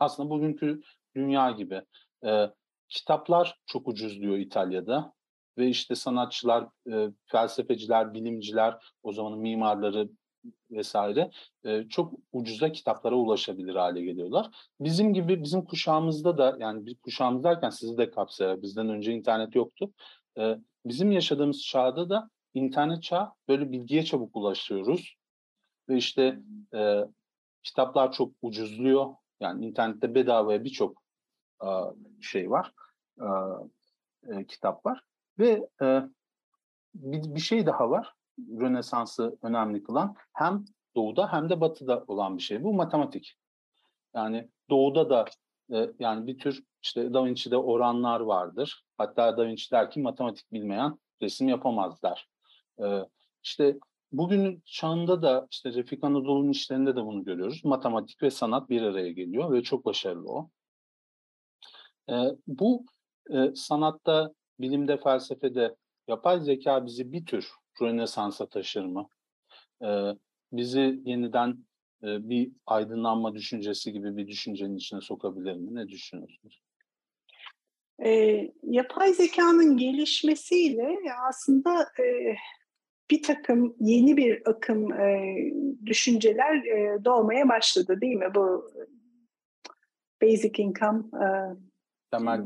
aslında 0.00 0.30
bugünkü 0.30 0.80
dünya 1.16 1.50
gibi 1.50 1.82
e, 2.26 2.50
kitaplar 2.88 3.58
çok 3.66 3.88
ucuz 3.88 4.20
diyor 4.20 4.36
İtalya'da 4.36 5.12
ve 5.58 5.68
işte 5.68 5.94
sanatçılar, 5.94 6.68
e, 6.92 7.08
felsefeciler, 7.26 8.14
bilimciler, 8.14 8.76
o 9.02 9.12
zamanın 9.12 9.38
mimarları 9.38 10.08
vesaire 10.70 11.30
e, 11.64 11.88
çok 11.88 12.14
ucuza 12.32 12.72
kitaplara 12.72 13.14
ulaşabilir 13.14 13.74
hale 13.74 14.02
geliyorlar. 14.02 14.50
Bizim 14.80 15.14
gibi 15.14 15.42
bizim 15.42 15.64
kuşağımızda 15.64 16.38
da 16.38 16.56
yani 16.60 16.86
bir 16.86 16.94
kuşağımız 16.94 17.44
derken 17.44 17.70
sizi 17.70 17.98
de 17.98 18.10
kapsaya 18.10 18.62
bizden 18.62 18.88
önce 18.88 19.12
internet 19.12 19.54
yoktu. 19.54 19.92
E, 20.38 20.58
bizim 20.86 21.12
yaşadığımız 21.12 21.62
çağda 21.62 22.10
da 22.10 22.30
internet 22.54 23.02
çağı 23.02 23.28
böyle 23.48 23.72
bilgiye 23.72 24.04
çabuk 24.04 24.36
ulaşıyoruz 24.36 25.14
ve 25.88 25.96
işte 25.96 26.38
e, 26.74 27.04
kitaplar 27.62 28.12
çok 28.12 28.32
ucuzluyor. 28.42 29.14
Yani 29.40 29.66
internette 29.66 30.14
bedavaya 30.14 30.64
birçok 30.64 31.02
e, 31.62 31.68
şey 32.20 32.50
var, 32.50 32.72
e, 33.20 33.26
e, 34.28 34.46
kitap 34.46 34.86
var 34.86 35.02
ve 35.38 35.68
bir, 36.94 37.40
şey 37.40 37.66
daha 37.66 37.90
var. 37.90 38.14
Rönesans'ı 38.38 39.38
önemli 39.42 39.82
kılan 39.82 40.16
hem 40.32 40.64
doğuda 40.96 41.32
hem 41.32 41.50
de 41.50 41.60
batıda 41.60 42.04
olan 42.06 42.36
bir 42.36 42.42
şey. 42.42 42.64
Bu 42.64 42.72
matematik. 42.72 43.36
Yani 44.14 44.50
doğuda 44.70 45.10
da 45.10 45.24
yani 45.98 46.26
bir 46.26 46.38
tür 46.38 46.64
işte 46.82 47.14
Da 47.14 47.24
Vinci'de 47.24 47.56
oranlar 47.56 48.20
vardır. 48.20 48.84
Hatta 48.98 49.36
Da 49.36 49.46
Vinci 49.46 49.70
der 49.70 49.90
ki 49.90 50.00
matematik 50.00 50.52
bilmeyen 50.52 50.98
resim 51.22 51.48
yapamazlar. 51.48 52.28
E, 52.82 53.04
işte 53.42 53.78
bugün 54.12 54.62
çağında 54.64 55.22
da 55.22 55.48
işte 55.50 55.72
Refik 55.72 56.04
Anadolu'nun 56.04 56.50
işlerinde 56.50 56.96
de 56.96 57.04
bunu 57.04 57.24
görüyoruz. 57.24 57.64
Matematik 57.64 58.22
ve 58.22 58.30
sanat 58.30 58.70
bir 58.70 58.82
araya 58.82 59.12
geliyor 59.12 59.52
ve 59.52 59.62
çok 59.62 59.84
başarılı 59.84 60.32
o. 60.32 60.50
E, 62.10 62.14
bu 62.46 62.84
e, 63.30 63.54
sanatta, 63.54 64.34
bilimde, 64.60 64.96
felsefede 64.96 65.76
yapay 66.08 66.40
zeka 66.40 66.86
bizi 66.86 67.12
bir 67.12 67.26
tür 67.26 67.50
Rönesans'a 67.82 68.46
taşır 68.46 68.84
mı? 68.84 69.08
Ee, 69.82 70.12
bizi 70.52 71.00
yeniden 71.04 71.50
e, 72.02 72.28
bir 72.28 72.52
aydınlanma 72.66 73.34
düşüncesi 73.34 73.92
gibi 73.92 74.16
bir 74.16 74.26
düşüncenin 74.26 74.76
içine 74.76 75.00
sokabilir 75.00 75.56
mi? 75.56 75.74
Ne 75.74 75.88
düşünüyorsunuz? 75.88 76.62
E, 78.04 78.10
yapay 78.62 79.12
zekanın 79.12 79.76
gelişmesiyle 79.76 80.98
aslında 81.28 81.82
e, 81.82 82.34
bir 83.10 83.22
takım 83.22 83.76
yeni 83.80 84.16
bir 84.16 84.42
akım 84.50 84.92
e, 84.92 85.36
düşünceler 85.86 86.56
e, 86.56 87.04
doğmaya 87.04 87.48
başladı 87.48 88.00
değil 88.00 88.16
mi? 88.16 88.28
Bu 88.34 88.70
basic 90.22 90.62
income 90.62 90.98
e, 90.98 91.26
temel 92.10 92.40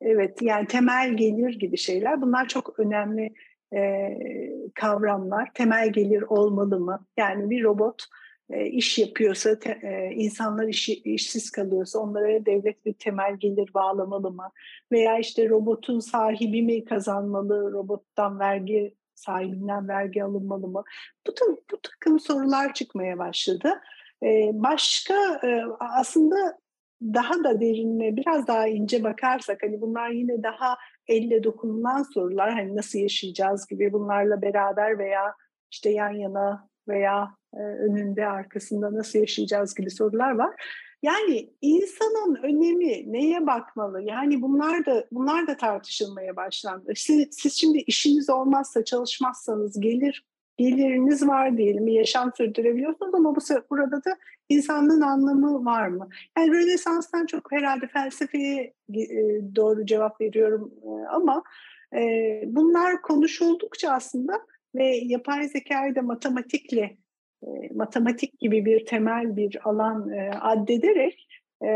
Evet 0.00 0.42
yani 0.42 0.66
temel 0.66 1.16
gelir 1.16 1.58
gibi 1.58 1.76
şeyler 1.76 2.22
bunlar 2.22 2.48
çok 2.48 2.78
önemli 2.78 3.34
e, 3.74 4.18
kavramlar. 4.74 5.50
Temel 5.54 5.92
gelir 5.92 6.22
olmalı 6.22 6.80
mı? 6.80 7.06
Yani 7.16 7.50
bir 7.50 7.64
robot 7.64 8.04
e, 8.50 8.66
iş 8.66 8.98
yapıyorsa, 8.98 9.50
e, 9.82 10.10
insanlar 10.14 10.68
işi, 10.68 10.94
işsiz 10.94 11.50
kalıyorsa 11.50 11.98
onlara 11.98 12.46
devlet 12.46 12.86
bir 12.86 12.92
temel 12.92 13.36
gelir 13.36 13.74
bağlamalı 13.74 14.30
mı? 14.30 14.50
Veya 14.92 15.18
işte 15.18 15.48
robotun 15.48 16.00
sahibi 16.00 16.62
mi 16.62 16.84
kazanmalı, 16.84 17.72
robottan 17.72 18.38
vergi 18.38 18.94
sahibinden 19.14 19.88
vergi 19.88 20.24
alınmalı 20.24 20.68
mı? 20.68 20.84
Bu, 21.26 21.32
bu 21.72 21.76
takım 21.82 22.20
sorular 22.20 22.74
çıkmaya 22.74 23.18
başladı. 23.18 23.80
Ee, 24.22 24.50
başka 24.54 25.14
e, 25.44 25.62
aslında 25.80 26.58
daha 27.02 27.44
da 27.44 27.60
derinine 27.60 28.16
biraz 28.16 28.46
daha 28.46 28.68
ince 28.68 29.04
bakarsak 29.04 29.62
hani 29.62 29.80
bunlar 29.80 30.10
yine 30.10 30.42
daha 30.42 30.76
elle 31.08 31.44
dokunulan 31.44 32.02
sorular 32.02 32.52
hani 32.52 32.76
nasıl 32.76 32.98
yaşayacağız 32.98 33.66
gibi 33.66 33.92
bunlarla 33.92 34.42
beraber 34.42 34.98
veya 34.98 35.34
işte 35.70 35.90
yan 35.90 36.10
yana 36.10 36.68
veya 36.88 37.34
e, 37.54 37.58
önünde 37.58 38.26
arkasında 38.26 38.94
nasıl 38.94 39.18
yaşayacağız 39.18 39.74
gibi 39.74 39.90
sorular 39.90 40.30
var. 40.30 40.54
Yani 41.02 41.50
insanın 41.60 42.34
önemi 42.42 43.12
neye 43.12 43.46
bakmalı? 43.46 44.02
Yani 44.02 44.42
bunlar 44.42 44.86
da 44.86 45.04
bunlar 45.12 45.46
da 45.46 45.56
tartışılmaya 45.56 46.36
başlandı. 46.36 46.92
Siz, 46.96 47.28
siz 47.30 47.54
şimdi 47.54 47.78
işiniz 47.78 48.30
olmazsa 48.30 48.84
çalışmazsanız 48.84 49.80
gelir 49.80 50.24
geliriniz 50.58 51.28
var 51.28 51.56
diyelim, 51.56 51.88
yaşam 51.88 52.32
sürdürebiliyorsunuz 52.36 53.14
ama 53.14 53.36
bu 53.36 53.40
burada 53.70 54.04
da 54.04 54.16
insanlığın 54.48 55.00
anlamı 55.00 55.64
var 55.64 55.88
mı? 55.88 56.08
Yani 56.38 56.50
Rönesans'tan 56.50 57.26
çok 57.26 57.52
herhalde 57.52 57.86
felsefeye 57.86 58.74
e, 58.94 59.06
doğru 59.56 59.86
cevap 59.86 60.20
veriyorum 60.20 60.72
e, 60.82 61.06
ama 61.06 61.42
bunlar 62.46 63.02
konuşuldukça 63.02 63.90
aslında 63.90 64.40
ve 64.76 64.86
yapay 64.96 65.48
zekayı 65.48 65.94
da 65.94 66.02
matematikle 66.02 66.96
matematik 67.74 68.38
gibi 68.38 68.64
bir 68.64 68.86
temel 68.86 69.36
bir 69.36 69.68
alan 69.68 70.10
addederek 70.40 71.28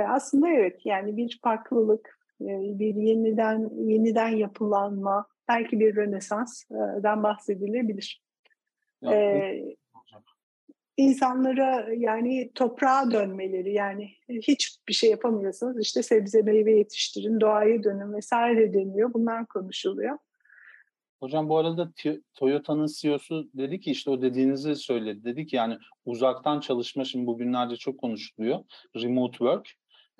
aslında 0.08 0.48
evet 0.48 0.86
yani 0.86 1.16
bir 1.16 1.38
farklılık, 1.42 2.18
bir 2.40 2.94
yeniden 2.94 3.70
yeniden 3.76 4.28
yapılanma, 4.28 5.26
belki 5.48 5.80
bir 5.80 5.96
Rönesans'dan 5.96 7.22
bahsedilebilir. 7.22 8.22
Ee, 9.12 9.64
insanlara 10.96 11.86
yani 11.96 12.50
toprağa 12.54 13.10
dönmeleri 13.10 13.72
yani 13.72 14.10
hiçbir 14.28 14.92
şey 14.92 15.10
yapamıyorsanız 15.10 15.80
işte 15.80 16.02
sebze 16.02 16.42
meyve 16.42 16.72
yetiştirin, 16.72 17.40
doğaya 17.40 17.82
dönün 17.82 18.12
vesaire 18.12 18.74
deniyor. 18.74 19.14
Bunlar 19.14 19.46
konuşuluyor. 19.46 20.18
Hocam 21.20 21.48
bu 21.48 21.58
arada 21.58 21.92
Toyota'nın 22.34 22.86
CEO'su 22.86 23.50
dedi 23.54 23.80
ki 23.80 23.90
işte 23.90 24.10
o 24.10 24.22
dediğinizi 24.22 24.76
söyledi. 24.76 25.24
Dedi 25.24 25.46
ki 25.46 25.56
yani 25.56 25.78
uzaktan 26.04 26.60
çalışma 26.60 27.04
şimdi 27.04 27.26
bugünlerde 27.26 27.76
çok 27.76 27.98
konuşuluyor. 27.98 28.64
Remote 28.96 29.38
work. 29.38 29.68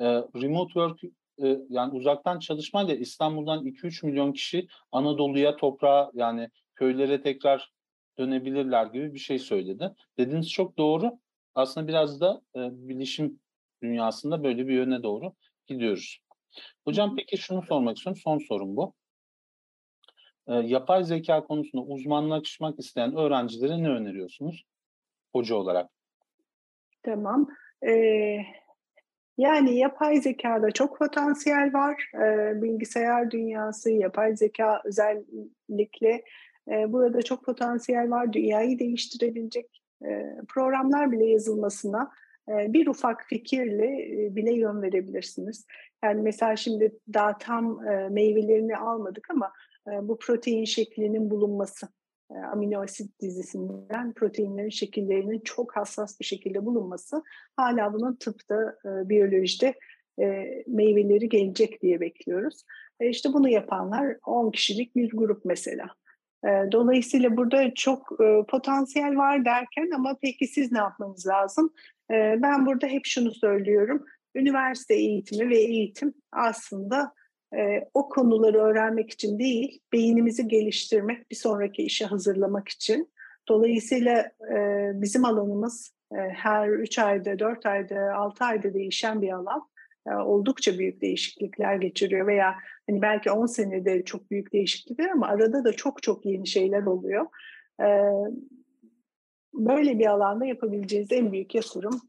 Ee, 0.00 0.04
remote 0.14 0.72
work 0.72 1.00
e, 1.42 1.58
yani 1.68 1.94
uzaktan 1.94 2.38
çalışmayla 2.38 2.94
İstanbul'dan 2.94 3.66
2-3 3.66 4.06
milyon 4.06 4.32
kişi 4.32 4.66
Anadolu'ya, 4.92 5.56
toprağa 5.56 6.10
yani 6.14 6.48
köylere 6.74 7.22
tekrar 7.22 7.72
dönebilirler 8.18 8.86
gibi 8.86 9.14
bir 9.14 9.18
şey 9.18 9.38
söyledi. 9.38 9.94
Dediğiniz 10.18 10.50
çok 10.50 10.78
doğru. 10.78 11.18
Aslında 11.54 11.88
biraz 11.88 12.20
da 12.20 12.42
e, 12.56 12.60
bilişim 12.88 13.40
dünyasında 13.82 14.44
böyle 14.44 14.68
bir 14.68 14.74
yöne 14.74 15.02
doğru 15.02 15.32
gidiyoruz. 15.66 16.18
Hocam 16.84 17.16
peki 17.16 17.38
şunu 17.38 17.62
sormak 17.62 17.96
istiyorum. 17.96 18.20
Son 18.24 18.38
sorum 18.38 18.76
bu. 18.76 18.94
E, 20.48 20.54
yapay 20.54 21.04
zeka 21.04 21.44
konusunda 21.44 21.84
uzmanlaşmak 21.84 22.78
isteyen 22.78 23.16
öğrencilere 23.16 23.82
ne 23.82 23.88
öneriyorsunuz 23.88 24.64
hoca 25.32 25.54
olarak? 25.54 25.90
Tamam. 27.02 27.48
Ee, 27.88 28.36
yani 29.38 29.78
yapay 29.78 30.16
zekada 30.16 30.70
çok 30.70 30.98
potansiyel 30.98 31.72
var. 31.72 32.10
Ee, 32.14 32.62
bilgisayar 32.62 33.30
dünyası, 33.30 33.90
yapay 33.90 34.36
zeka 34.36 34.82
özellikle 34.84 36.24
ee, 36.70 36.92
burada 36.92 37.22
çok 37.22 37.44
potansiyel 37.44 38.10
var. 38.10 38.32
Dünyayı 38.32 38.78
değiştirebilecek 38.78 39.82
e, 40.04 40.36
programlar 40.48 41.12
bile 41.12 41.26
yazılmasına 41.26 42.10
e, 42.48 42.72
bir 42.72 42.86
ufak 42.86 43.24
fikirle 43.24 43.86
e, 43.86 44.36
bile 44.36 44.52
yön 44.54 44.82
verebilirsiniz. 44.82 45.66
Yani 46.04 46.22
mesela 46.22 46.56
şimdi 46.56 46.92
daha 47.12 47.38
tam 47.38 47.80
meyvelerini 48.10 48.76
almadık 48.76 49.30
ama 49.30 49.52
bu 49.86 50.18
protein 50.18 50.64
şeklinin 50.64 51.30
bulunması, 51.30 51.88
amino 52.52 52.82
asit 52.82 53.20
dizisinden 53.20 54.12
proteinlerin 54.12 54.68
şekillerinin 54.68 55.40
çok 55.40 55.76
hassas 55.76 56.20
bir 56.20 56.24
şekilde 56.24 56.66
bulunması 56.66 57.22
hala 57.56 57.92
bunun 57.92 58.16
tıpta, 58.16 58.76
biyolojide 58.84 59.74
meyveleri 60.66 61.28
gelecek 61.28 61.82
diye 61.82 62.00
bekliyoruz. 62.00 62.64
İşte 63.00 63.32
bunu 63.32 63.48
yapanlar 63.48 64.16
10 64.26 64.50
kişilik 64.50 64.96
bir 64.96 65.10
grup 65.10 65.44
mesela. 65.44 65.86
Dolayısıyla 66.72 67.36
burada 67.36 67.74
çok 67.74 68.18
potansiyel 68.48 69.16
var 69.16 69.44
derken 69.44 69.90
ama 69.94 70.18
peki 70.22 70.46
siz 70.46 70.72
ne 70.72 70.78
yapmanız 70.78 71.26
lazım? 71.26 71.72
Ben 72.10 72.66
burada 72.66 72.86
hep 72.86 73.04
şunu 73.04 73.34
söylüyorum. 73.34 74.04
Üniversite 74.34 74.94
eğitimi 74.94 75.50
ve 75.50 75.58
eğitim 75.58 76.14
aslında 76.32 77.12
o 77.94 78.08
konuları 78.08 78.58
öğrenmek 78.58 79.10
için 79.10 79.38
değil, 79.38 79.80
beynimizi 79.92 80.48
geliştirmek, 80.48 81.30
bir 81.30 81.36
sonraki 81.36 81.82
işe 81.82 82.04
hazırlamak 82.04 82.68
için. 82.68 83.12
Dolayısıyla 83.48 84.30
bizim 84.94 85.24
alanımız 85.24 85.94
her 86.12 86.68
3 86.68 86.98
ayda, 86.98 87.38
4 87.38 87.66
ayda, 87.66 88.14
6 88.14 88.44
ayda 88.44 88.74
değişen 88.74 89.22
bir 89.22 89.32
alan. 89.32 89.68
e, 90.06 90.14
oldukça 90.14 90.78
büyük 90.78 91.00
değişiklikler 91.00 91.76
geçiriyor 91.76 92.26
veya 92.26 92.54
hani 92.90 93.02
belki 93.02 93.30
10 93.30 93.46
senede 93.46 94.04
çok 94.04 94.30
büyük 94.30 94.52
değişiklikler 94.52 95.08
ama 95.08 95.26
arada 95.26 95.64
da 95.64 95.72
çok 95.72 96.02
çok 96.02 96.26
yeni 96.26 96.46
şeyler 96.46 96.82
oluyor. 96.82 97.26
E, 97.82 97.88
böyle 99.54 99.98
bir 99.98 100.06
alanda 100.06 100.46
yapabileceğiniz 100.46 101.12
en 101.12 101.32
büyük 101.32 101.54
yatırım 101.54 102.00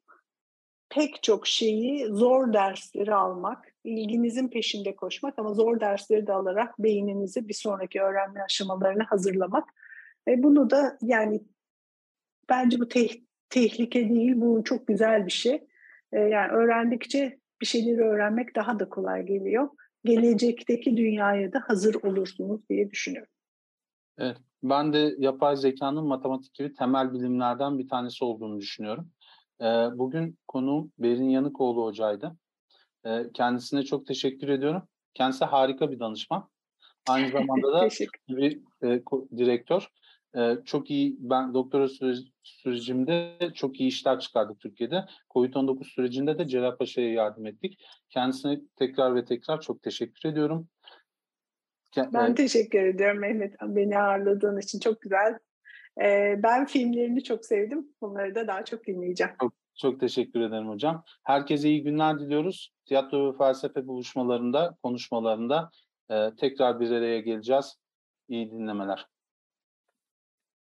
pek 0.91 1.23
çok 1.23 1.47
şeyi 1.47 2.05
zor 2.05 2.53
dersleri 2.53 3.15
almak, 3.15 3.73
ilginizin 3.83 4.47
peşinde 4.47 4.95
koşmak 4.95 5.39
ama 5.39 5.53
zor 5.53 5.79
dersleri 5.79 6.27
de 6.27 6.33
alarak 6.33 6.79
beyninizi 6.79 7.47
bir 7.47 7.53
sonraki 7.53 8.01
öğrenme 8.01 8.41
aşamalarına 8.41 9.03
hazırlamak. 9.09 9.69
Ve 10.27 10.43
bunu 10.43 10.69
da 10.69 10.97
yani 11.01 11.41
bence 12.49 12.79
bu 12.79 12.87
te- 12.87 13.21
tehlike 13.49 14.09
değil, 14.09 14.33
bu 14.35 14.63
çok 14.63 14.87
güzel 14.87 15.25
bir 15.25 15.31
şey. 15.31 15.67
Ee, 16.13 16.19
yani 16.19 16.51
öğrendikçe 16.51 17.39
bir 17.61 17.65
şeyleri 17.65 18.01
öğrenmek 18.01 18.55
daha 18.55 18.79
da 18.79 18.89
kolay 18.89 19.25
geliyor. 19.25 19.69
Gelecekteki 20.05 20.97
dünyaya 20.97 21.53
da 21.53 21.63
hazır 21.67 21.95
olursunuz 22.03 22.69
diye 22.69 22.91
düşünüyorum. 22.91 23.31
Evet, 24.17 24.37
ben 24.63 24.93
de 24.93 25.15
yapay 25.17 25.55
zekanın 25.55 26.05
matematik 26.05 26.53
gibi 26.53 26.73
temel 26.73 27.13
bilimlerden 27.13 27.79
bir 27.79 27.87
tanesi 27.87 28.25
olduğunu 28.25 28.59
düşünüyorum. 28.59 29.11
Bugün 29.93 30.37
konuğum 30.47 30.91
Berin 30.99 31.29
Yanıkoğlu 31.29 31.85
hocaydı. 31.85 32.37
Kendisine 33.33 33.83
çok 33.83 34.05
teşekkür 34.05 34.47
ediyorum. 34.47 34.83
Kendisi 35.13 35.45
harika 35.45 35.91
bir 35.91 35.99
danışman. 35.99 36.49
Aynı 37.09 37.27
zamanda 37.31 37.73
da 37.73 37.89
bir 38.29 38.59
e, 38.83 39.01
direktör. 39.37 39.87
E, 40.37 40.57
çok 40.65 40.91
iyi, 40.91 41.15
ben 41.19 41.53
doktora 41.53 41.87
sürecimde 42.43 43.37
çok 43.55 43.79
iyi 43.79 43.87
işler 43.87 44.19
çıkardık 44.19 44.59
Türkiye'de. 44.59 45.05
Covid-19 45.35 45.83
sürecinde 45.83 46.39
de 46.39 46.47
Cerrahpaşa'ya 46.47 47.13
yardım 47.13 47.45
ettik. 47.45 47.79
Kendisine 48.09 48.61
tekrar 48.75 49.15
ve 49.15 49.25
tekrar 49.25 49.61
çok 49.61 49.83
teşekkür 49.83 50.29
ediyorum. 50.29 50.69
Ben 51.97 52.35
teşekkür 52.35 52.83
ediyorum 52.83 53.19
Mehmet. 53.19 53.53
Beni 53.61 53.99
ağırladığın 53.99 54.59
için 54.59 54.79
çok 54.79 55.01
güzel. 55.01 55.37
Ben 56.43 56.65
filmlerini 56.65 57.23
çok 57.23 57.45
sevdim. 57.45 57.87
Bunları 58.01 58.35
da 58.35 58.47
daha 58.47 58.65
çok 58.65 58.87
dinleyeceğim. 58.87 59.33
Çok, 59.41 59.53
çok 59.75 59.99
teşekkür 59.99 60.41
ederim 60.41 60.69
hocam. 60.69 61.03
Herkese 61.23 61.69
iyi 61.69 61.83
günler 61.83 62.19
diliyoruz. 62.19 62.73
Tiyatro 62.85 63.33
ve 63.33 63.37
felsefe 63.37 63.87
buluşmalarında, 63.87 64.77
konuşmalarında 64.83 65.69
tekrar 66.37 66.79
bir 66.79 66.91
araya 66.91 67.19
geleceğiz. 67.19 67.77
İyi 68.29 68.51
dinlemeler. 68.51 69.05